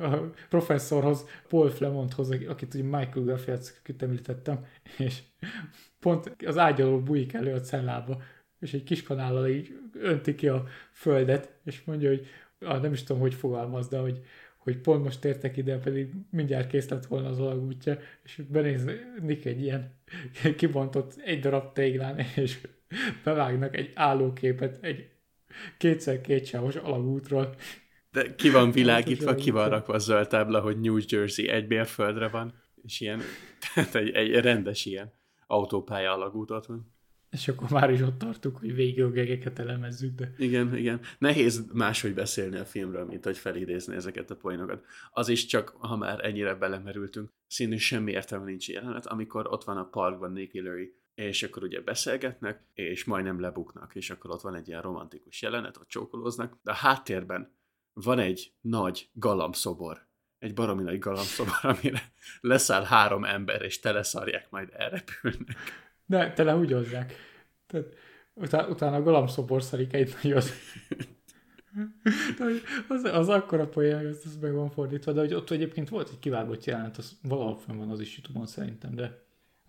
a, 0.00 0.04
a 0.04 0.30
professzorhoz, 0.48 1.26
Paul 1.48 1.70
Flemondhoz, 1.70 2.30
akit 2.30 2.74
ugye 2.74 2.82
Michael 2.82 3.24
Garfield, 3.24 3.72
akit 3.80 4.02
említettem, 4.02 4.66
és 4.98 5.22
pont 6.00 6.36
az 6.46 6.58
ágyaló 6.58 7.00
bújik 7.00 7.32
elő 7.32 7.54
a 7.54 7.60
cellába, 7.60 8.22
és 8.60 8.72
egy 8.72 8.82
kis 8.82 9.02
kanállal 9.02 9.48
így 9.48 9.78
önti 9.92 10.34
ki 10.34 10.48
a 10.48 10.64
földet, 10.92 11.52
és 11.64 11.84
mondja, 11.84 12.08
hogy 12.08 12.26
ah, 12.60 12.82
nem 12.82 12.92
is 12.92 13.02
tudom, 13.02 13.22
hogy 13.22 13.34
fogalmaz, 13.34 13.88
de 13.88 13.98
hogy, 13.98 14.20
hogy 14.56 14.78
pont 14.78 15.04
most 15.04 15.24
értek 15.24 15.56
ide, 15.56 15.78
pedig 15.78 16.12
mindjárt 16.30 16.68
kész 16.68 16.88
lett 16.88 17.06
volna 17.06 17.28
az 17.28 17.40
alagútja, 17.40 17.98
és 18.24 18.40
benéznik 18.48 19.44
egy 19.44 19.62
ilyen 19.62 19.94
kibontott 20.56 21.20
egy 21.24 21.40
darab 21.40 21.72
téglán, 21.72 22.18
és 22.36 22.68
bevágnak 23.24 23.76
egy 23.76 23.90
állóképet 23.94 24.78
egy 24.84 25.10
kétszer 25.78 26.20
kétsávos 26.20 26.76
alagútról. 26.76 27.54
De 28.10 28.34
ki 28.34 28.50
van 28.50 28.70
világítva, 28.70 29.34
ki 29.34 29.50
van 29.50 29.68
rakva 29.68 29.94
a 29.94 29.98
zöld 29.98 30.28
tábla, 30.28 30.60
hogy 30.60 30.80
New 30.80 30.98
Jersey 31.08 31.48
egy 31.48 31.68
mérföldre 31.68 32.28
van, 32.28 32.54
és 32.82 33.00
ilyen, 33.00 33.20
tehát 33.74 33.94
egy, 33.94 34.10
egy 34.10 34.30
rendes 34.30 34.84
ilyen 34.84 35.12
autópálya 35.46 36.12
alagútot 36.12 36.66
van. 36.66 36.92
És 37.30 37.48
akkor 37.48 37.70
már 37.70 37.90
is 37.90 38.00
ott 38.00 38.18
tartunk, 38.18 38.56
hogy 38.56 38.74
végig 38.74 39.02
a 39.02 39.10
gegeket 39.10 39.58
elemezzük, 39.58 40.14
de... 40.14 40.32
Igen, 40.38 40.76
igen. 40.76 41.00
Nehéz 41.18 41.64
máshogy 41.72 42.14
beszélni 42.14 42.56
a 42.56 42.64
filmről, 42.64 43.04
mint 43.04 43.24
hogy 43.24 43.38
felidézni 43.38 43.94
ezeket 43.94 44.30
a 44.30 44.36
poénokat. 44.36 44.84
Az 45.10 45.28
is 45.28 45.46
csak, 45.46 45.68
ha 45.78 45.96
már 45.96 46.24
ennyire 46.24 46.54
belemerültünk, 46.54 47.30
színű 47.46 47.76
semmi 47.76 48.10
értelme 48.10 48.44
nincs 48.44 48.68
jelenet, 48.68 49.06
amikor 49.06 49.46
ott 49.52 49.64
van 49.64 49.76
a 49.76 49.88
parkban 49.88 50.32
Nicky 50.32 50.60
Larry, 50.60 50.94
és 51.14 51.42
akkor 51.42 51.62
ugye 51.62 51.80
beszélgetnek, 51.80 52.64
és 52.74 53.04
majdnem 53.04 53.40
lebuknak, 53.40 53.94
és 53.94 54.10
akkor 54.10 54.30
ott 54.30 54.40
van 54.40 54.54
egy 54.54 54.68
ilyen 54.68 54.82
romantikus 54.82 55.42
jelenet, 55.42 55.76
ott 55.76 55.88
csókolóznak, 55.88 56.58
de 56.62 56.70
a 56.70 56.74
háttérben 56.74 57.54
van 57.92 58.18
egy 58.18 58.52
nagy 58.60 59.10
galambszobor, 59.12 60.06
egy 60.38 60.54
baromi 60.54 60.82
nagy 60.82 60.98
galambszobor, 60.98 61.58
amire 61.78 62.12
leszáll 62.40 62.84
három 62.84 63.24
ember, 63.24 63.62
és 63.62 63.80
teleszarják, 63.80 64.50
majd 64.50 64.68
elrepülnek. 64.72 65.56
De 66.06 66.32
tele 66.32 66.56
úgy 66.56 66.72
hozzák. 66.72 67.14
Tehát 67.66 67.94
utána, 68.34 68.68
utána 68.68 68.96
a 68.96 69.02
galamszobor 69.02 69.62
szarik 69.62 69.92
egy 69.92 70.14
nagyot. 70.22 70.44
az, 72.88 73.04
az 73.04 73.28
akkora 73.28 73.68
poén, 73.68 73.96
hogy 73.96 74.06
ez, 74.06 74.22
ez 74.24 74.36
meg 74.36 74.54
van 74.54 74.70
fordítva, 74.70 75.12
de 75.12 75.20
hogy 75.20 75.34
ott 75.34 75.50
egyébként 75.50 75.88
volt 75.88 76.08
egy 76.08 76.18
kivágott 76.18 76.64
jelenet, 76.64 76.96
az 76.96 77.18
valahol 77.22 77.58
fenn 77.58 77.76
van 77.76 77.90
az 77.90 78.00
is 78.00 78.16
youtube 78.16 78.46
szerintem, 78.46 78.94
de 78.94 79.22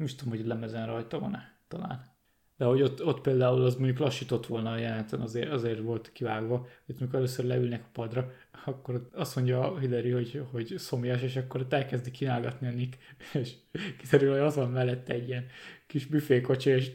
nem 0.04 0.12
is 0.12 0.18
tudom, 0.18 0.38
hogy 0.38 0.48
lemezen 0.48 0.86
rajta 0.86 1.20
van-e, 1.20 1.58
talán. 1.68 2.12
De 2.58 2.66
hogy 2.66 2.82
ott, 2.82 3.06
ott 3.06 3.22
például 3.22 3.62
az 3.62 3.76
mondjuk 3.76 3.98
lassított 3.98 4.46
volna 4.46 4.72
a 4.72 4.78
jeleneten, 4.78 5.22
azért, 5.22 5.52
azért 5.52 5.80
volt 5.80 6.12
kivágva, 6.12 6.68
hogy 6.86 6.96
amikor 7.00 7.16
először 7.16 7.46
leülnek 7.46 7.84
a 7.84 7.90
padra, 7.92 8.32
akkor 8.66 9.10
azt 9.14 9.36
mondja 9.36 9.72
a 9.72 9.80
Hillary, 9.80 10.10
hogy, 10.10 10.42
hogy 10.52 10.74
szomjas, 10.78 11.22
és 11.22 11.36
akkor 11.36 11.62
ott 11.62 11.74
elkezdi 11.74 12.12
kínálgatni 12.12 12.68
a 12.68 12.72
Nick, 12.72 12.98
és 13.34 13.54
kiderül, 13.98 14.32
hogy 14.32 14.40
az 14.40 14.56
van 14.56 14.72
mellette 14.72 15.14
egy 15.14 15.28
ilyen 15.28 15.46
kis 15.88 16.06
büfékocsi, 16.06 16.70
és 16.70 16.92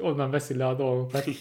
onnan 0.00 0.30
veszi 0.30 0.54
le 0.54 0.66
a 0.66 0.74
dolgokat. 0.74 1.24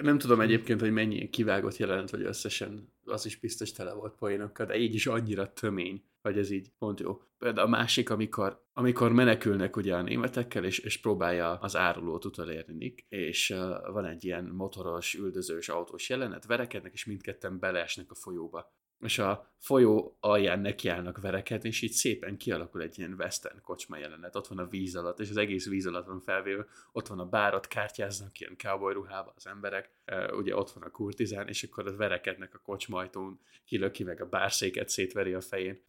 Nem 0.00 0.18
tudom 0.18 0.40
egyébként, 0.40 0.80
hogy 0.80 0.92
mennyi 0.92 1.30
kivágott 1.30 1.76
jelenet, 1.76 2.10
vagy 2.10 2.22
összesen 2.22 2.92
az 3.04 3.26
is 3.26 3.36
biztos 3.36 3.72
tele 3.72 3.92
volt 3.92 4.14
poénokkal, 4.14 4.66
de 4.66 4.76
így 4.76 4.94
is 4.94 5.06
annyira 5.06 5.52
tömény, 5.52 6.02
hogy 6.26 6.38
ez 6.38 6.50
így 6.50 6.72
pont 6.78 7.00
jó. 7.00 7.20
Például 7.38 7.66
a 7.66 7.70
másik, 7.70 8.10
amikor, 8.10 8.64
amikor 8.72 9.12
menekülnek 9.12 9.76
ugye 9.76 9.94
a 9.94 10.02
németekkel, 10.02 10.64
és, 10.64 10.78
és 10.78 11.00
próbálja 11.00 11.58
az 11.58 11.76
árulót 11.76 12.24
utolérni 12.24 12.94
és 13.08 13.50
uh, 13.50 13.92
van 13.92 14.04
egy 14.04 14.24
ilyen 14.24 14.44
motoros, 14.44 15.14
üldözős 15.14 15.68
autós 15.68 16.08
jelenet, 16.08 16.46
verekednek, 16.46 16.92
és 16.92 17.04
mindketten 17.04 17.58
beleesnek 17.58 18.10
a 18.10 18.14
folyóba 18.14 18.74
és 19.00 19.18
a 19.18 19.52
folyó 19.58 20.16
alján 20.20 20.60
nekiállnak 20.60 21.20
verekedni, 21.20 21.68
és 21.68 21.82
így 21.82 21.92
szépen 21.92 22.36
kialakul 22.36 22.82
egy 22.82 22.98
ilyen 22.98 23.12
western 23.12 23.60
kocsma 23.62 23.96
jelenet. 23.96 24.36
Ott 24.36 24.46
van 24.46 24.58
a 24.58 24.66
víz 24.66 24.96
alatt, 24.96 25.20
és 25.20 25.30
az 25.30 25.36
egész 25.36 25.68
víz 25.68 25.86
alatt 25.86 26.06
van 26.06 26.20
felvéve, 26.20 26.66
ott 26.92 27.06
van 27.06 27.18
a 27.18 27.26
bárat, 27.26 27.66
kártyáznak 27.66 28.40
ilyen 28.40 28.56
cowboy 28.56 28.92
ruhába 28.92 29.32
az 29.36 29.46
emberek, 29.46 29.90
ugye 30.36 30.56
ott 30.56 30.70
van 30.70 30.82
a 30.82 30.90
kurtizán, 30.90 31.48
és 31.48 31.62
akkor 31.62 31.86
ott 31.86 31.96
verekednek 31.96 32.54
a 32.54 32.58
kocsmajtón, 32.58 33.40
kilöki 33.64 34.04
meg 34.04 34.20
a 34.20 34.28
bárszéket, 34.28 34.88
szétveri 34.88 35.32
a 35.32 35.40
fején. 35.40 35.80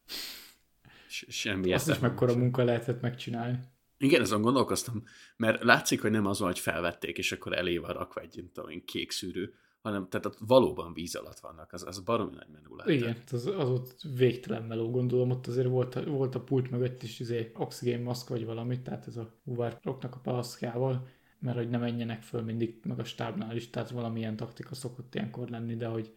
Semmi 1.09 1.73
Azt 1.73 1.89
is 1.89 1.99
mekkora 1.99 2.35
munka 2.35 2.63
lehetett 2.63 3.01
megcsinálni. 3.01 3.59
Igen, 3.97 4.21
azon 4.21 4.41
gondolkoztam, 4.41 5.03
mert 5.35 5.63
látszik, 5.63 6.01
hogy 6.01 6.11
nem 6.11 6.25
az 6.25 6.39
hogy 6.39 6.59
felvették, 6.59 7.17
és 7.17 7.31
akkor 7.31 7.53
elé 7.53 7.77
van 7.77 7.93
rakva 7.93 8.21
egy, 8.21 8.49
tudom 8.53 8.83
kék 8.85 9.11
szűrő, 9.11 9.53
hanem 9.87 10.07
tehát 10.09 10.25
ott 10.25 10.37
valóban 10.39 10.93
víz 10.93 11.15
alatt 11.15 11.39
vannak, 11.39 11.73
az, 11.73 11.83
az 11.87 11.99
baromi 11.99 12.35
nagy 12.35 12.47
menü 12.51 12.75
lehet. 12.75 12.91
Igen, 12.91 13.23
az, 13.31 13.45
az 13.45 13.69
ott 13.69 14.01
végtelen 14.15 14.63
meló, 14.63 14.91
gondolom, 14.91 15.31
ott 15.31 15.47
azért 15.47 15.67
volt, 15.67 15.95
a, 15.95 16.03
volt 16.03 16.35
a 16.35 16.41
pult 16.41 16.69
mögött 16.69 17.03
is 17.03 17.19
izé, 17.19 17.51
oxigén 17.55 18.01
maszk 18.01 18.29
vagy 18.29 18.45
valami, 18.45 18.81
tehát 18.81 19.07
ez 19.07 19.17
a 19.17 19.33
uvároknak 19.43 20.15
a 20.15 20.19
palaszkjával, 20.19 21.07
mert 21.39 21.57
hogy 21.57 21.69
ne 21.69 21.77
menjenek 21.77 22.21
föl 22.21 22.41
mindig, 22.41 22.79
meg 22.83 22.99
a 22.99 23.03
stábnál 23.03 23.55
is, 23.55 23.69
tehát 23.69 23.89
valamilyen 23.89 24.35
taktika 24.35 24.75
szokott 24.75 25.15
ilyenkor 25.15 25.49
lenni, 25.49 25.75
de 25.75 25.87
hogy 25.87 26.15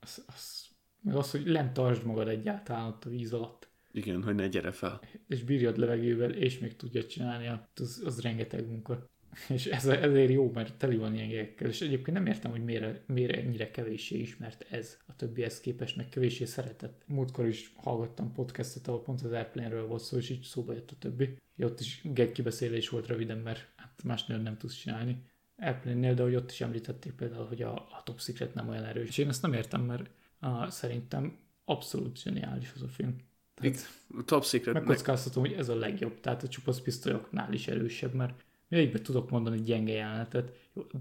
az, 0.00 0.24
az, 0.26 0.66
meg 1.00 1.16
az, 1.16 1.30
hogy 1.30 1.46
lent 1.46 1.72
tartsd 1.72 2.04
magad 2.04 2.28
egyáltalán 2.28 2.86
ott 2.86 3.04
a 3.04 3.08
víz 3.08 3.32
alatt. 3.32 3.68
Igen, 3.92 4.22
hogy 4.22 4.34
ne 4.34 4.48
gyere 4.48 4.70
fel. 4.70 5.00
És 5.26 5.44
bírjad 5.44 5.76
levegővel, 5.76 6.30
és 6.30 6.58
még 6.58 6.76
tudja 6.76 7.04
csinálni, 7.04 7.60
az, 7.74 8.02
az 8.04 8.20
rengeteg 8.20 8.66
munka. 8.66 9.08
És 9.48 9.66
ez, 9.66 9.86
ezért 9.86 10.30
jó, 10.30 10.50
mert 10.54 10.74
teli 10.74 10.96
van 10.96 11.14
ilyen 11.14 11.28
gyerekkel. 11.28 11.68
És 11.68 11.80
egyébként 11.80 12.16
nem 12.16 12.26
értem, 12.26 12.50
hogy 12.50 12.64
miért, 12.64 13.08
miért 13.08 13.36
ennyire 13.36 13.70
kevéssé 13.70 14.18
ismert 14.18 14.66
ez 14.70 14.98
a 15.06 15.16
többihez 15.16 15.60
képest, 15.60 15.96
meg 15.96 16.08
kevéssé 16.08 16.44
szeretett. 16.44 17.02
Múltkor 17.06 17.46
is 17.46 17.72
hallgattam 17.76 18.32
podcastot, 18.32 18.88
ahol 18.88 19.02
pont 19.02 19.22
az 19.22 19.32
Airplane-ről 19.32 19.86
volt 19.86 20.02
szó, 20.02 20.16
és 20.16 20.30
így 20.30 20.42
szóba 20.42 20.72
jött 20.72 20.90
a 20.90 20.96
többi. 20.98 21.36
Ja, 21.56 21.66
ott 21.66 21.80
is 21.80 22.02
kibeszélés 22.32 22.88
volt 22.88 23.06
röviden, 23.06 23.38
mert 23.38 23.68
hát 23.76 24.02
más 24.04 24.26
nem 24.26 24.56
tudsz 24.56 24.74
csinálni. 24.74 25.22
Airplane-nél, 25.56 26.14
de 26.14 26.22
hogy 26.22 26.34
ott 26.34 26.50
is 26.50 26.60
említették 26.60 27.12
például, 27.12 27.46
hogy 27.46 27.62
a, 27.62 27.74
a 27.74 28.02
Top 28.04 28.20
Secret 28.20 28.54
nem 28.54 28.68
olyan 28.68 28.84
erős. 28.84 29.08
És 29.08 29.18
én 29.18 29.28
ezt 29.28 29.42
nem 29.42 29.52
értem, 29.52 29.82
mert 29.82 30.10
a, 30.38 30.70
szerintem 30.70 31.38
abszolút 31.64 32.22
zseniális 32.22 32.72
az 32.74 32.82
a 32.82 32.88
film. 32.88 33.16
Tehát 33.54 33.88
a 34.18 34.24
Top 34.24 34.44
Secret 34.44 34.74
megkockáztatom, 34.74 35.42
meg... 35.42 35.50
hogy 35.50 35.60
ez 35.60 35.68
a 35.68 35.74
legjobb. 35.74 36.20
Tehát 36.20 36.42
a 36.42 36.48
csupasz 36.48 36.80
pisztolyoknál 36.80 37.52
is 37.52 37.68
erősebb, 37.68 38.14
mert 38.14 38.44
Melyikbe 38.70 39.00
tudok 39.00 39.30
mondani 39.30 39.60
gyenge 39.60 39.92
jelenetet, 39.92 40.52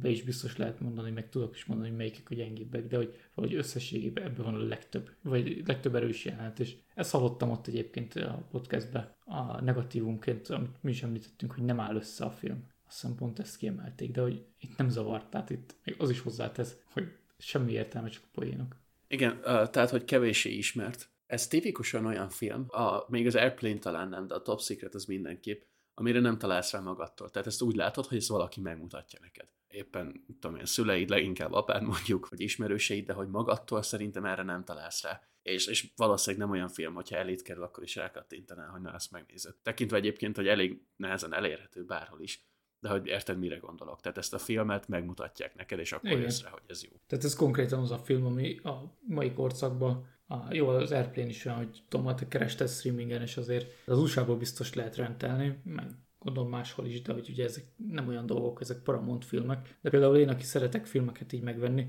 be 0.02 0.10
is 0.10 0.24
biztos 0.24 0.58
lehet 0.58 0.80
mondani, 0.80 1.12
meg 1.12 1.30
tudok 1.30 1.56
is 1.56 1.66
mondani, 1.66 1.90
hogy 1.90 1.98
melyikek 1.98 2.30
a 2.30 2.36
gyengébbek, 2.36 2.88
de 2.88 2.98
hogy 2.98 3.20
valahogy 3.34 3.58
összességében 3.58 4.24
ebben 4.24 4.46
van 4.46 4.56
a 4.56 4.68
legtöbb, 4.68 5.10
vagy 5.22 5.64
legtöbb 5.66 5.96
erős 5.96 6.26
jelenet, 6.26 6.60
és 6.60 6.76
ezt 6.96 7.12
hallottam 7.12 7.50
ott 7.50 7.68
egyébként 7.68 8.16
a 8.16 8.48
podcastben 8.52 9.16
a 9.26 9.62
negatívunként, 9.62 10.48
amit 10.48 10.76
mi 10.82 10.92
is 10.92 11.04
említettünk, 11.04 11.52
hogy 11.52 11.64
nem 11.64 11.80
áll 11.80 11.96
össze 11.96 12.26
a 12.26 12.32
film. 12.32 12.68
Azt 12.88 13.02
hiszem 13.02 13.34
ezt 13.38 13.58
kiemelték, 13.58 14.12
de 14.12 14.22
hogy 14.22 14.46
itt 14.60 14.78
nem 14.78 14.90
zavart, 14.90 15.30
tehát 15.30 15.50
itt 15.50 15.76
még 15.84 15.96
az 16.00 16.10
is 16.10 16.20
hozzátesz, 16.20 16.76
hogy 16.94 17.12
semmi 17.38 17.72
értelme, 17.72 18.10
csak 18.10 18.24
a 18.26 18.30
poénok. 18.32 18.76
Igen, 19.08 19.42
tehát, 19.42 19.90
hogy 19.90 20.06
kevéssé 20.06 20.50
ismert. 20.50 21.10
Ez 21.26 21.48
tipikusan 21.48 22.06
olyan 22.06 22.30
film, 22.30 22.66
a, 22.68 23.06
még 23.08 23.28
az 23.28 23.36
Airplane 23.36 23.78
talán 23.78 24.10
nem, 24.10 24.28
de 24.28 24.34
a 24.34 24.42
Top 24.42 24.62
Secret 24.62 24.94
az 24.94 25.06
mindenképp, 25.06 25.62
amire 26.00 26.20
nem 26.20 26.38
találsz 26.38 26.72
rá 26.72 26.80
magadtól. 26.80 27.30
Tehát 27.30 27.48
ezt 27.48 27.62
úgy 27.62 27.76
látod, 27.76 28.06
hogy 28.06 28.18
ez 28.18 28.30
valaki 28.30 28.62
megmutatja 28.62 29.20
neked. 29.22 29.48
Éppen, 29.68 30.26
tudom 30.40 30.58
én, 30.58 30.66
szüleid, 30.66 31.10
leginkább 31.10 31.52
apád 31.52 31.84
mondjuk, 31.84 32.30
vagy 32.30 32.40
ismerőseid, 32.40 33.06
de 33.06 33.14
hogy 33.14 33.28
magadtól 33.28 33.82
szerintem 33.82 34.26
erre 34.26 34.44
nem 34.44 34.64
találsz 34.64 35.04
rá. 35.04 35.22
És, 35.42 35.68
és 35.68 35.92
valószínűleg 35.96 36.46
nem 36.46 36.56
olyan 36.56 36.70
film, 36.70 36.94
hogyha 36.94 37.16
elét 37.16 37.42
kerül, 37.42 37.64
akkor 37.64 37.84
is 37.84 37.96
rákattintanál, 37.96 38.70
hogy 38.70 38.82
na 38.82 38.94
ezt 38.94 39.12
megnézed. 39.12 39.56
Tekintve 39.64 39.98
egyébként, 39.98 40.36
hogy 40.36 40.48
elég 40.48 40.82
nehezen 40.96 41.34
elérhető 41.34 41.86
bárhol 41.86 42.22
is, 42.22 42.48
de 42.80 42.90
hogy 42.90 43.08
érted, 43.08 43.38
mire 43.38 43.58
gondolok. 43.58 44.02
Tehát 44.02 44.18
ezt 44.18 44.34
a 44.34 44.38
filmet 44.38 44.88
megmutatják 44.88 45.56
neked, 45.56 45.80
és 45.80 45.92
akkor 45.92 46.12
Igen. 46.12 46.32
rá, 46.44 46.50
hogy 46.50 46.64
ez 46.68 46.84
jó. 46.84 46.92
Tehát 47.08 47.26
ez 47.26 47.36
konkrétan 47.36 47.80
az 47.80 47.92
a 47.92 47.98
film, 47.98 48.26
ami 48.26 48.58
a 48.58 48.98
mai 49.00 49.34
korszakban 49.34 50.08
a, 50.32 50.54
jó, 50.54 50.68
az 50.68 50.92
Airplane 50.92 51.30
is 51.30 51.46
olyan, 51.46 51.58
hogy 51.58 51.84
tudom, 51.88 52.06
hogy 52.06 52.28
kereste 52.28 52.68
streamingen, 52.68 53.22
és 53.22 53.38
azért 53.38 53.72
az 53.86 54.00
usa 54.00 54.38
biztos 54.38 54.74
lehet 54.74 54.96
rendelni, 54.96 55.60
meg 55.64 55.88
gondolom 56.20 56.50
máshol 56.50 56.86
is, 56.86 57.02
de 57.02 57.14
hogy 57.14 57.30
ugye 57.30 57.44
ezek 57.44 57.66
nem 57.76 58.08
olyan 58.08 58.26
dolgok, 58.26 58.62
ezek 58.62 58.78
Paramount 58.78 59.26
filmek. 59.26 59.78
De 59.82 59.90
például 59.90 60.18
én, 60.18 60.30
aki 60.30 60.44
szeretek 60.44 60.86
filmeket 60.86 61.34
így 61.34 61.42
megvenni, 61.42 61.88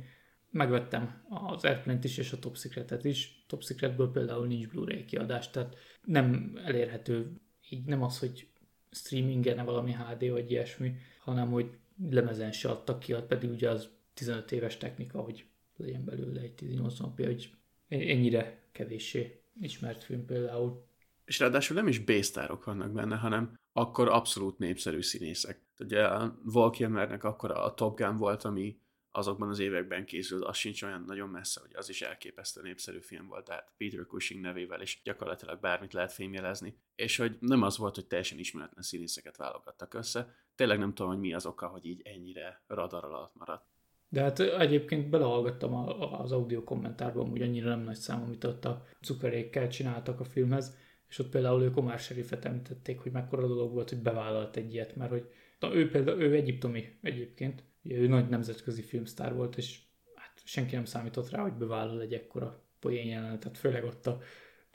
megvettem 0.50 1.24
az 1.28 1.64
Airplane-t 1.64 2.04
is 2.04 2.18
és 2.18 2.32
a 2.32 2.38
Top 2.38 2.56
Secret-et 2.56 3.04
is. 3.04 3.44
Top 3.46 3.62
Secretből 3.62 4.10
például 4.10 4.46
nincs 4.46 4.68
Blu-ray 4.68 5.04
kiadás, 5.04 5.50
tehát 5.50 5.76
nem 6.04 6.58
elérhető 6.64 7.40
így 7.68 7.84
nem 7.84 8.02
az, 8.02 8.18
hogy 8.18 8.48
streamingen 8.90 9.64
valami 9.64 9.92
HD 9.92 10.30
vagy 10.30 10.50
ilyesmi, 10.50 10.94
hanem 11.20 11.50
hogy 11.50 11.78
lemezen 12.10 12.52
se 12.52 12.68
adtak 12.68 12.98
ki, 12.98 13.14
pedig 13.28 13.50
ugye 13.50 13.70
az 13.70 13.88
15 14.14 14.52
éves 14.52 14.76
technika, 14.76 15.20
hogy 15.20 15.44
legyen 15.76 16.04
belőle 16.04 16.40
egy 16.40 16.54
18 16.54 16.98
hogy 16.98 17.50
ennyire 17.98 18.62
kevéssé 18.72 19.42
ismert 19.60 20.04
film 20.04 20.24
például. 20.24 20.88
És 21.24 21.38
ráadásul 21.38 21.76
nem 21.76 21.88
is 21.88 21.98
B-sztárok 21.98 22.64
vannak 22.64 22.92
benne, 22.92 23.16
hanem 23.16 23.58
akkor 23.72 24.08
abszolút 24.08 24.58
népszerű 24.58 25.02
színészek. 25.02 25.60
Ugye 25.78 26.08
Val 26.42 26.70
Kilmernek 26.70 27.24
akkor 27.24 27.50
a 27.50 27.74
Top 27.74 27.96
Gun 27.96 28.16
volt, 28.16 28.44
ami 28.44 28.78
azokban 29.10 29.48
az 29.48 29.58
években 29.58 30.04
készült, 30.04 30.44
az 30.44 30.56
sincs 30.56 30.82
olyan 30.82 31.04
nagyon 31.06 31.28
messze, 31.28 31.60
hogy 31.60 31.70
az 31.74 31.88
is 31.88 32.02
elképesztő 32.02 32.62
népszerű 32.62 33.00
film 33.00 33.26
volt, 33.26 33.44
tehát 33.44 33.72
Peter 33.76 34.06
Cushing 34.06 34.40
nevével 34.40 34.82
is 34.82 35.00
gyakorlatilag 35.04 35.60
bármit 35.60 35.92
lehet 35.92 36.12
fémjelezni, 36.12 36.76
és 36.94 37.16
hogy 37.16 37.36
nem 37.40 37.62
az 37.62 37.76
volt, 37.76 37.94
hogy 37.94 38.06
teljesen 38.06 38.38
ismeretlen 38.38 38.82
színészeket 38.82 39.36
válogattak 39.36 39.94
össze, 39.94 40.34
tényleg 40.54 40.78
nem 40.78 40.94
tudom, 40.94 41.12
hogy 41.12 41.20
mi 41.20 41.34
az 41.34 41.46
oka, 41.46 41.66
hogy 41.66 41.86
így 41.86 42.00
ennyire 42.04 42.62
radar 42.66 43.04
alatt 43.04 43.34
maradt. 43.34 43.66
De 44.12 44.20
hát 44.20 44.40
egyébként 44.40 45.10
belehallgattam 45.10 45.74
az 46.22 46.32
audio 46.32 46.64
kommentárban, 46.64 47.28
hogy 47.28 47.42
annyira 47.42 47.68
nem 47.68 47.80
nagy 47.80 47.96
szám, 47.96 48.22
amit 48.22 48.44
ott 48.44 48.64
a 48.64 48.86
cukerékkel 49.00 49.68
csináltak 49.68 50.20
a 50.20 50.24
filmhez, 50.24 50.76
és 51.08 51.18
ott 51.18 51.28
például 51.28 51.62
ők 51.62 51.76
Omar 51.76 51.98
Sherifet 51.98 52.44
említették, 52.44 52.98
hogy 52.98 53.12
mekkora 53.12 53.46
dolog 53.46 53.72
volt, 53.72 53.88
hogy 53.88 53.98
bevállalt 53.98 54.56
egy 54.56 54.72
ilyet, 54.72 54.96
mert 54.96 55.10
hogy 55.10 55.30
na, 55.60 55.74
ő 55.74 55.90
például, 55.90 56.20
ő 56.20 56.34
egyiptomi 56.34 56.98
egyébként, 57.02 57.62
ő 57.82 58.06
nagy 58.06 58.28
nemzetközi 58.28 58.82
filmsztár 58.82 59.34
volt, 59.34 59.56
és 59.56 59.78
hát 60.14 60.40
senki 60.44 60.74
nem 60.74 60.84
számított 60.84 61.30
rá, 61.30 61.42
hogy 61.42 61.52
bevállal 61.52 62.00
egy 62.00 62.12
ekkora 62.12 62.62
poén 62.80 63.06
jelenetet, 63.06 63.58
főleg 63.58 63.84
ott 63.84 64.06
a, 64.06 64.20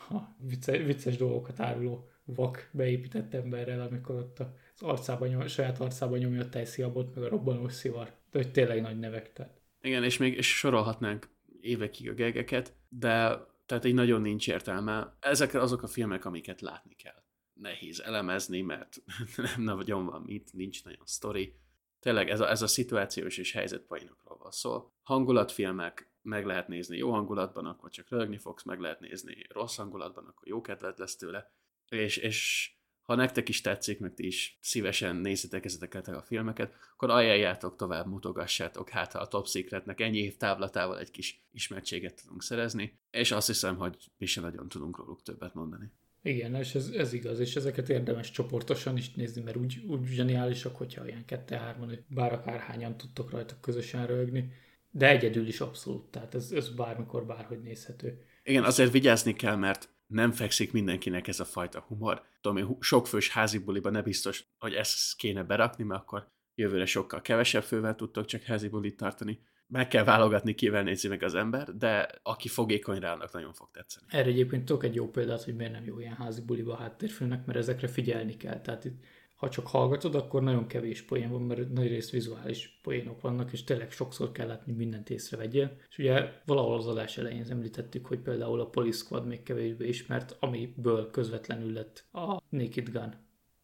a 0.09 0.35
vicces, 0.47 0.83
vicces 0.85 1.17
dolgokat 1.17 1.59
áruló 1.59 2.09
vak 2.25 2.69
beépített 2.71 3.33
emberrel, 3.33 3.81
amikor 3.81 4.15
ott 4.15 4.39
az 4.39 4.81
arcában 4.81 5.27
nyom, 5.27 5.41
a 5.41 5.47
saját 5.47 5.79
arcában 5.79 6.17
nyomja 6.17 6.41
a 6.41 6.49
tejszíjabot, 6.49 7.15
meg 7.15 7.23
a 7.23 7.29
robbanós 7.29 7.73
szivar. 7.73 8.13
Hogy 8.35 8.51
tényleg 8.51 8.81
nagy 8.81 8.99
nevek. 8.99 9.33
Tehát. 9.33 9.61
Igen, 9.81 10.03
és 10.03 10.17
még 10.17 10.33
és 10.33 10.57
sorolhatnánk 10.57 11.29
évekig 11.61 12.09
a 12.09 12.13
gegeket, 12.13 12.75
de 12.89 13.45
tehát 13.65 13.85
így 13.85 13.93
nagyon 13.93 14.21
nincs 14.21 14.47
értelme. 14.47 15.17
Ezek 15.19 15.53
azok 15.53 15.83
a 15.83 15.87
filmek, 15.87 16.25
amiket 16.25 16.61
látni 16.61 16.95
kell. 16.95 17.23
Nehéz 17.53 17.99
elemezni, 17.99 18.61
mert 18.61 19.03
nem 19.35 19.63
nagyon 19.75 20.05
van 20.05 20.21
mit, 20.21 20.53
nincs 20.53 20.83
nagyon 20.83 21.05
sztori. 21.05 21.55
Tényleg 21.99 22.29
ez 22.29 22.39
a, 22.39 22.49
ez 22.49 22.61
a 22.61 22.67
szituációs 22.67 23.37
és 23.37 23.51
helyzetpoinokról 23.51 24.37
van 24.37 24.51
szó. 24.51 24.91
Hangulatfilmek, 25.03 26.11
meg 26.21 26.45
lehet 26.45 26.67
nézni 26.67 26.97
jó 26.97 27.11
hangulatban, 27.11 27.65
akkor 27.65 27.89
csak 27.89 28.09
rögni 28.09 28.37
fogsz, 28.37 28.63
meg 28.63 28.79
lehet 28.79 28.99
nézni 28.99 29.45
rossz 29.49 29.75
hangulatban, 29.75 30.25
akkor 30.25 30.47
jó 30.47 30.61
kedved 30.61 30.97
lesz 30.97 31.15
tőle. 31.15 31.53
És, 31.89 32.17
és 32.17 32.71
ha 33.05 33.15
nektek 33.15 33.49
is 33.49 33.61
tetszik, 33.61 33.99
meg 33.99 34.13
ti 34.13 34.25
is 34.25 34.57
szívesen 34.61 35.15
nézitek 35.15 35.65
ezeket 35.65 36.07
a 36.07 36.21
filmeket, 36.21 36.73
akkor 36.93 37.09
ajánljátok 37.09 37.75
tovább, 37.75 38.07
mutogassátok, 38.07 38.89
hát 38.89 39.11
ha 39.11 39.19
a 39.19 39.27
Top 39.27 39.47
Secretnek 39.47 40.01
ennyi 40.01 40.17
év 40.17 40.37
távlatával 40.37 40.99
egy 40.99 41.11
kis 41.11 41.45
ismertséget 41.51 42.21
tudunk 42.21 42.43
szerezni, 42.43 42.99
és 43.11 43.31
azt 43.31 43.47
hiszem, 43.47 43.77
hogy 43.77 43.97
mi 44.17 44.25
sem 44.25 44.43
nagyon 44.43 44.69
tudunk 44.69 44.97
róluk 44.97 45.21
többet 45.21 45.53
mondani. 45.53 45.91
Igen, 46.21 46.55
és 46.55 46.75
ez, 46.75 46.87
ez 46.87 47.13
igaz, 47.13 47.39
és 47.39 47.55
ezeket 47.55 47.89
érdemes 47.89 48.31
csoportosan 48.31 48.97
is 48.97 49.13
nézni, 49.13 49.41
mert 49.41 49.57
úgy, 49.57 49.83
úgy 49.87 50.05
zseniálisak, 50.05 50.75
hogyha 50.75 51.03
olyan 51.03 51.25
kette-hárman, 51.25 52.05
bár 52.07 52.33
akárhányan 52.33 52.97
tudtok 52.97 53.31
rajta 53.31 53.55
közösen 53.61 54.07
rögni, 54.07 54.51
de 54.91 55.09
egyedül 55.09 55.47
is 55.47 55.59
abszolút, 55.59 56.05
tehát 56.11 56.35
ez, 56.35 56.51
ez 56.51 56.69
bármikor, 56.69 57.25
bárhogy 57.25 57.61
nézhető. 57.61 58.21
Igen, 58.43 58.63
azért 58.63 58.91
vigyázni 58.91 59.33
kell, 59.33 59.55
mert 59.55 59.89
nem 60.07 60.31
fekszik 60.31 60.71
mindenkinek 60.71 61.27
ez 61.27 61.39
a 61.39 61.45
fajta 61.45 61.79
humor. 61.87 62.23
Tudom, 62.41 62.57
én 62.57 62.77
sokfős 62.79 63.29
házi 63.29 63.57
buliba 63.57 63.89
ne 63.89 64.01
biztos, 64.01 64.45
hogy 64.57 64.73
ezt 64.73 65.15
kéne 65.15 65.43
berakni, 65.43 65.83
mert 65.83 66.01
akkor 66.01 66.27
jövőre 66.55 66.85
sokkal 66.85 67.21
kevesebb 67.21 67.63
fővel 67.63 67.95
tudtok 67.95 68.25
csak 68.25 68.41
házi 68.41 68.67
bulit 68.67 68.97
tartani. 68.97 69.39
Meg 69.67 69.87
kell 69.87 70.03
válogatni, 70.03 70.55
kivel 70.55 70.83
nézi 70.83 71.07
meg 71.07 71.23
az 71.23 71.35
ember, 71.35 71.75
de 71.77 72.09
aki 72.23 72.47
fogékony 72.47 72.99
rá, 72.99 73.13
annak 73.13 73.33
nagyon 73.33 73.53
fog 73.53 73.69
tetszeni. 73.71 74.05
Erre 74.09 74.29
egyébként 74.29 74.65
tudok 74.65 74.83
egy 74.83 74.95
jó 74.95 75.09
példát, 75.09 75.43
hogy 75.43 75.55
miért 75.55 75.71
nem 75.71 75.85
jó 75.85 75.99
ilyen 75.99 76.15
házi 76.15 76.41
buliba 76.41 76.75
háttérfilmnek, 76.75 77.45
mert 77.45 77.57
ezekre 77.59 77.87
figyelni 77.87 78.37
kell. 78.37 78.61
Tehát 78.61 78.85
itt 78.85 79.03
ha 79.45 79.51
csak 79.51 79.67
hallgatod, 79.67 80.15
akkor 80.15 80.43
nagyon 80.43 80.67
kevés 80.67 81.01
poén 81.01 81.29
van, 81.29 81.41
mert 81.41 81.69
nagy 81.69 81.87
rész 81.87 82.11
vizuális 82.11 82.79
poénok 82.81 83.21
vannak, 83.21 83.51
és 83.51 83.63
tényleg 83.63 83.91
sokszor 83.91 84.31
kell 84.31 84.47
látni, 84.47 84.73
mindent 84.73 85.09
észrevegyél. 85.09 85.77
És 85.89 85.97
ugye 85.97 86.31
valahol 86.45 86.77
az 86.77 86.87
adás 86.87 87.17
elején 87.17 87.45
említettük, 87.49 88.05
hogy 88.05 88.19
például 88.19 88.59
a 88.59 88.69
Police 88.69 88.97
Squad 88.97 89.25
még 89.27 89.43
kevésbé 89.43 89.87
ismert, 89.87 90.37
amiből 90.39 91.11
közvetlenül 91.11 91.73
lett 91.73 92.05
a 92.11 92.41
Naked 92.49 92.89
Gun. 92.89 93.13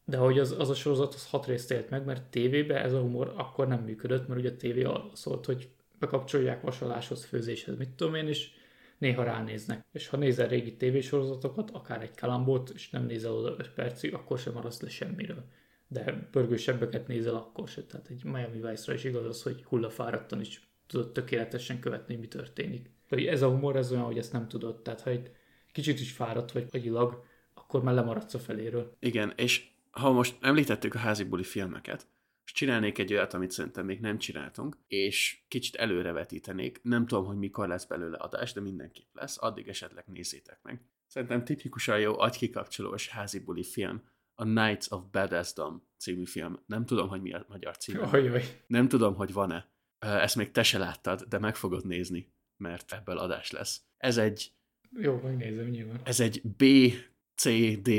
De 0.06 0.18
hogy 0.18 0.40
az, 0.40 0.56
az 0.60 0.70
a 0.70 0.74
sorozat 0.74 1.14
az 1.14 1.30
hat 1.30 1.46
részt 1.46 1.72
élt 1.72 1.90
meg, 1.90 2.06
mert 2.06 2.30
tévébe 2.30 2.82
ez 2.82 2.94
a 2.94 3.02
humor 3.02 3.34
akkor 3.38 3.68
nem 3.68 3.84
működött, 3.84 4.28
mert 4.28 4.40
ugye 4.40 4.50
a 4.50 4.56
tévé 4.56 4.84
arról 4.84 5.12
szólt, 5.14 5.46
hogy 5.46 5.70
bekapcsolják 6.00 6.62
vasaláshoz, 6.62 7.26
főzéshez, 7.26 7.78
mit 7.78 7.90
tudom 7.90 8.16
én, 8.16 8.28
és 8.28 8.50
néha 8.98 9.24
ránéznek. 9.24 9.86
És 9.92 10.08
ha 10.08 10.18
nézel 10.18 10.48
régi 10.48 10.76
tévésorozatokat, 10.76 11.72
akár 11.72 12.02
egy 12.02 12.16
kalambot, 12.16 12.70
és 12.70 12.90
nem 12.90 13.06
nézel 13.06 13.34
oda 13.34 13.56
5 13.58 13.70
percig, 13.74 14.14
akkor 14.14 14.40
sem 14.40 14.54
maradsz 14.54 14.82
le 14.82 14.90
semmiről 14.90 15.44
de 15.92 16.28
pörgősebbeket 16.32 17.08
nézel 17.08 17.36
akkor 17.36 17.68
se. 17.68 17.84
Tehát 17.84 18.08
egy 18.08 18.24
Miami 18.24 18.62
Vice-ra 18.62 18.94
is 18.94 19.04
igaz 19.04 19.26
az, 19.26 19.42
hogy 19.42 19.64
hullafáradtan 19.64 20.42
is 20.42 20.62
tudod 20.88 21.12
tökéletesen 21.12 21.80
követni, 21.80 22.16
mi 22.16 22.28
történik. 22.28 22.90
De 23.10 23.30
ez 23.30 23.42
a 23.42 23.50
humor, 23.50 23.76
ez 23.76 23.92
olyan, 23.92 24.04
hogy 24.04 24.18
ezt 24.18 24.32
nem 24.32 24.48
tudod. 24.48 24.82
Tehát 24.82 25.02
ha 25.02 25.10
egy 25.10 25.32
kicsit 25.72 26.00
is 26.00 26.12
fáradt 26.12 26.52
vagy 26.52 26.68
agyilag, 26.72 27.24
akkor 27.54 27.84
már 27.84 27.94
lemaradsz 27.94 28.34
a 28.34 28.40
feléről. 28.40 28.96
Igen, 29.00 29.34
és 29.36 29.70
ha 29.92 30.12
most 30.12 30.38
említettük 30.42 30.96
a 30.96 30.98
házi 30.98 31.24
buli 31.24 31.44
filmeket, 31.44 32.08
és 32.46 32.52
csinálnék 32.52 32.98
egy 32.98 33.14
olyat, 33.14 33.34
amit 33.34 33.52
szerintem 33.52 33.86
még 33.86 34.00
nem 34.00 34.18
csináltunk, 34.18 34.78
és 34.88 35.42
kicsit 35.48 35.76
előrevetítenék, 35.76 36.80
nem 36.84 37.06
tudom, 37.06 37.26
hogy 37.26 37.38
mikor 37.38 37.68
lesz 37.68 37.86
belőle 37.86 38.18
adás, 38.18 38.54
de 38.54 38.62
mindenképp 38.62 39.14
lesz, 39.14 39.38
addig 39.40 39.68
esetleg 39.68 40.04
nézzétek 40.08 40.60
meg. 40.64 40.82
Szerintem 41.08 41.44
tipikusan 41.44 42.00
jó 42.00 42.20
agykikapcsolós 42.20 43.08
házi 43.08 43.40
buli 43.40 43.64
film 43.64 44.02
a 44.42 44.44
Knights 44.44 44.92
of 44.92 45.04
Badassdom 45.12 45.88
című 45.98 46.26
film. 46.26 46.60
Nem 46.66 46.86
tudom, 46.86 47.08
hogy 47.08 47.22
mi 47.22 47.34
a 47.34 47.46
magyar 47.50 47.78
cím. 47.78 48.00
Nem 48.68 48.88
tudom, 48.88 49.16
hogy 49.16 49.34
van-e. 49.34 49.70
Ezt 50.00 50.36
még 50.36 50.52
te 50.52 50.64
se 50.64 50.78
láttad, 50.78 51.22
de 51.22 51.40
meg 51.40 51.56
fogod 51.56 51.86
nézni, 51.86 52.34
mert 52.58 52.92
ebből 52.92 53.18
adás 53.18 53.52
lesz. 53.52 53.82
Ez 53.98 54.18
egy... 54.18 54.52
Jó, 54.92 55.20
megnézem 55.24 55.68
nyilván. 55.68 56.02
Ez 56.04 56.20
egy 56.20 56.42
B, 56.42 56.64
C, 57.36 57.48
D, 57.82 57.90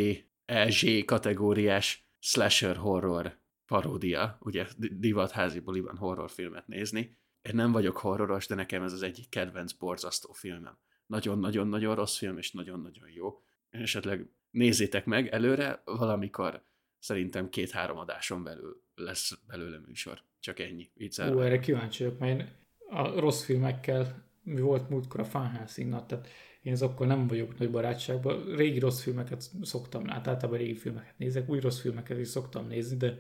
E, 0.45 0.71
Z 0.71 1.05
kategóriás 1.05 2.09
slasher 2.19 2.77
horror 2.77 3.39
paródia, 3.67 4.39
ugye 4.41 4.67
divat 4.77 5.31
házi 5.31 5.61
buliban 5.61 5.97
horrorfilmet 5.97 6.67
nézni. 6.67 7.19
Én 7.43 7.55
nem 7.55 7.73
vagyok 7.73 7.97
horroros, 7.97 8.47
de 8.47 8.55
nekem 8.55 8.83
ez 8.83 8.93
az 8.93 9.03
egyik 9.03 9.29
kedvenc 9.29 9.73
borzasztó 9.73 10.33
filmem. 10.33 10.79
Nagyon-nagyon-nagyon 11.07 11.95
rossz 11.95 12.19
film, 12.19 12.39
és 12.39 12.53
nagyon-nagyon 12.53 13.09
jó. 13.09 13.43
Esetleg 13.71 14.31
nézzétek 14.53 15.05
meg 15.05 15.29
előre, 15.29 15.83
valamikor 15.85 16.63
szerintem 16.99 17.49
két-három 17.49 17.99
adáson 17.99 18.43
belül 18.43 18.83
lesz 18.95 19.39
belőle 19.47 19.79
műsor. 19.87 20.23
Csak 20.41 20.59
ennyi. 20.59 20.91
Így 20.97 21.21
Ó, 21.21 21.41
erre 21.41 21.59
kíváncsi 21.59 22.05
vagyok, 22.05 22.19
mert 22.19 22.49
a 22.89 23.21
rossz 23.21 23.45
filmekkel 23.45 24.31
mi 24.43 24.61
volt 24.61 24.89
múltkor 24.89 25.21
a 25.21 25.25
Funhouse 25.25 26.05
tehát 26.07 26.29
én 26.63 26.73
azokkal 26.73 27.07
nem 27.07 27.27
vagyok 27.27 27.59
nagy 27.59 27.71
barátságban. 27.71 28.55
Régi 28.57 28.79
rossz 28.79 29.03
filmeket 29.03 29.51
szoktam 29.63 30.07
látni, 30.07 30.29
általában 30.29 30.59
régi 30.59 30.75
filmeket 30.75 31.19
nézek, 31.19 31.49
új 31.49 31.61
rossz 31.61 31.81
filmeket 31.81 32.19
is 32.19 32.29
szoktam 32.29 32.67
nézni, 32.67 32.97
de 32.97 33.17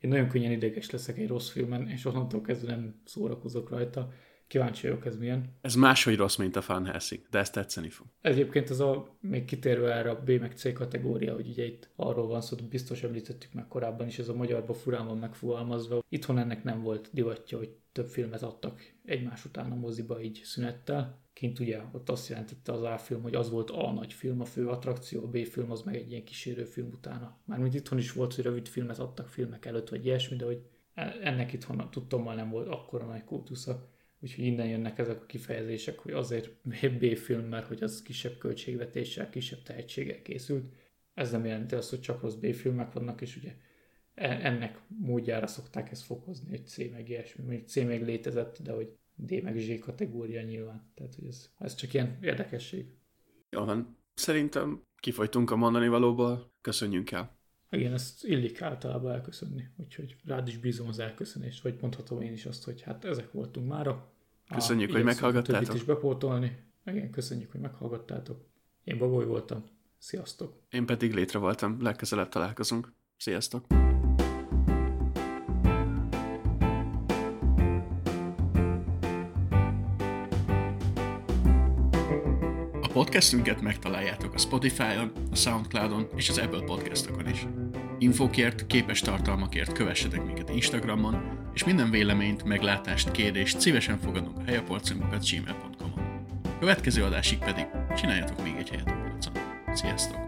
én 0.00 0.10
nagyon 0.10 0.28
könnyen 0.28 0.52
ideges 0.52 0.90
leszek 0.90 1.18
egy 1.18 1.28
rossz 1.28 1.50
filmen, 1.50 1.88
és 1.88 2.04
onnantól 2.04 2.40
kezdve 2.40 2.70
nem 2.70 3.00
szórakozok 3.04 3.70
rajta. 3.70 4.12
Kíváncsi 4.48 4.86
vagyok, 4.86 5.06
ez 5.06 5.16
milyen. 5.16 5.56
Ez 5.60 5.74
máshogy 5.74 6.16
rossz, 6.16 6.36
mint 6.36 6.56
a 6.56 6.60
Fan 6.60 6.86
Helsing, 6.86 7.22
de 7.30 7.38
ezt 7.38 7.52
tetszeni 7.52 7.88
fog. 7.88 8.06
Egyébként 8.20 8.70
ez 8.70 8.80
a, 8.80 9.16
még 9.20 9.44
kitérve 9.44 9.94
erre 9.94 10.10
a 10.10 10.22
B 10.22 10.30
meg 10.30 10.52
C 10.52 10.72
kategória, 10.72 11.34
hogy 11.34 11.48
ugye 11.48 11.64
itt 11.64 11.90
arról 11.96 12.26
van 12.26 12.40
szó, 12.40 12.56
hogy 12.56 12.68
biztos 12.68 13.02
említettük 13.02 13.52
meg 13.52 13.68
korábban 13.68 14.06
is, 14.06 14.18
ez 14.18 14.28
a 14.28 14.34
magyarba 14.34 14.74
furán 14.74 15.06
van 15.06 15.18
megfogalmazva. 15.18 16.02
Itthon 16.08 16.38
ennek 16.38 16.64
nem 16.64 16.82
volt 16.82 17.08
divatja, 17.12 17.58
hogy 17.58 17.70
több 17.92 18.06
filmet 18.06 18.42
adtak 18.42 18.80
egymás 19.04 19.44
után 19.44 19.72
a 19.72 19.74
moziba 19.74 20.20
így 20.20 20.40
szünettel. 20.44 21.20
Kint 21.32 21.58
ugye 21.58 21.80
ott 21.92 22.10
azt 22.10 22.28
jelentette 22.28 22.72
az 22.72 22.82
A 22.82 22.98
film, 22.98 23.22
hogy 23.22 23.34
az 23.34 23.50
volt 23.50 23.70
a 23.70 23.92
nagy 23.92 24.12
film, 24.12 24.40
a 24.40 24.44
fő 24.44 24.68
attrakció, 24.68 25.22
a 25.22 25.28
B 25.28 25.46
film 25.46 25.70
az 25.70 25.82
meg 25.82 25.96
egy 25.96 26.10
ilyen 26.10 26.24
kísérő 26.24 26.64
film 26.64 26.88
utána. 26.92 27.38
Mármint 27.44 27.74
itthon 27.74 27.98
is 27.98 28.12
volt, 28.12 28.34
hogy 28.34 28.44
rövid 28.44 28.68
filmet 28.68 28.98
adtak 28.98 29.28
filmek 29.28 29.64
előtt, 29.66 29.88
vagy 29.88 30.04
ilyesmi, 30.04 30.36
de 30.36 30.44
hogy 30.44 30.62
e- 30.94 31.16
ennek 31.22 31.52
itthon 31.52 31.90
tudtommal 31.90 32.34
nem 32.34 32.50
volt 32.50 32.68
akkora 32.68 33.06
nagy 33.06 33.24
kultusza. 33.24 33.96
Úgyhogy 34.20 34.44
innen 34.44 34.68
jönnek 34.68 34.98
ezek 34.98 35.22
a 35.22 35.26
kifejezések, 35.26 35.98
hogy 35.98 36.12
azért 36.12 36.50
B-film, 36.98 37.44
mert 37.44 37.66
hogy 37.66 37.82
az 37.82 38.02
kisebb 38.02 38.38
költségvetéssel, 38.38 39.30
kisebb 39.30 39.62
tehetséggel 39.62 40.22
készült. 40.22 40.72
Ez 41.14 41.30
nem 41.30 41.44
jelenti 41.44 41.74
azt, 41.74 41.90
hogy 41.90 42.00
csak 42.00 42.22
rossz 42.22 42.34
B-filmek 42.34 42.92
vannak, 42.92 43.20
és 43.20 43.36
ugye 43.36 43.54
e- 44.14 44.40
ennek 44.42 44.80
módjára 44.88 45.46
szokták 45.46 45.90
ezt 45.90 46.04
fokozni, 46.04 46.48
hogy 46.48 46.66
C 46.66 46.76
meg 46.76 47.08
ilyesmi. 47.08 47.44
Még 47.44 47.66
C 47.66 47.76
meg 47.76 48.02
létezett, 48.02 48.58
de 48.62 48.72
hogy 48.72 48.96
D 49.14 49.42
meg 49.42 49.58
Z 49.58 49.78
kategória 49.80 50.42
nyilván. 50.42 50.92
Tehát, 50.94 51.14
hogy 51.14 51.26
ez, 51.26 51.50
ez 51.58 51.74
csak 51.74 51.94
ilyen 51.94 52.18
érdekesség. 52.22 52.86
Jó 53.50 53.64
van. 53.64 53.96
Szerintem 54.14 54.86
kifolytunk 55.00 55.50
a 55.50 55.56
mondani 55.56 55.88
valóból. 55.88 56.52
Köszönjünk 56.60 57.10
el. 57.10 57.37
Igen, 57.70 57.92
ezt 57.92 58.24
illik 58.24 58.62
általában 58.62 59.12
elköszönni, 59.12 59.68
úgyhogy 59.76 60.16
rád 60.24 60.48
is 60.48 60.58
bízom 60.58 60.88
az 60.88 60.98
elköszönést, 60.98 61.62
vagy 61.62 61.78
mondhatom 61.80 62.20
én 62.20 62.32
is 62.32 62.46
azt, 62.46 62.64
hogy 62.64 62.82
hát 62.82 63.04
ezek 63.04 63.32
voltunk 63.32 63.68
mára. 63.68 64.12
Köszönjük, 64.54 64.92
hogy 64.92 65.04
meghallgattátok. 65.04 65.74
is 65.74 65.84
bepótolni. 65.84 66.58
Igen, 66.84 67.10
köszönjük, 67.10 67.50
hogy 67.50 67.60
meghallgattátok. 67.60 68.46
Én 68.84 68.98
Bagoly 68.98 69.24
voltam. 69.24 69.64
Sziasztok! 69.98 70.62
Én 70.70 70.86
pedig 70.86 71.14
létre 71.14 71.38
voltam. 71.38 71.82
Legközelebb 71.82 72.28
találkozunk. 72.28 72.92
Sziasztok! 73.16 73.87
Podcastünket 83.08 83.60
megtaláljátok 83.60 84.34
a 84.34 84.38
Spotify-on, 84.38 85.12
a 85.30 85.36
Soundcloud-on 85.36 86.08
és 86.16 86.28
az 86.28 86.38
Apple 86.38 86.60
podcastokon 86.60 87.28
is. 87.28 87.46
Infokért, 87.98 88.66
képes 88.66 89.00
tartalmakért 89.00 89.72
kövessetek 89.72 90.24
minket 90.24 90.50
Instagramon, 90.50 91.22
és 91.54 91.64
minden 91.64 91.90
véleményt, 91.90 92.44
meglátást, 92.44 93.10
kérdést 93.10 93.60
szívesen 93.60 93.98
fogadunk 93.98 94.38
a 94.38 94.42
helyaporcunkat 94.44 95.28
gmail.com-on. 95.30 96.28
Következő 96.58 97.04
adásig 97.04 97.38
pedig 97.38 97.66
csináljatok 97.96 98.42
még 98.42 98.54
egy 98.58 98.68
helyet 98.68 98.88
a 98.88 99.08
polcon. 99.08 99.32
Sziasztok! 99.74 100.27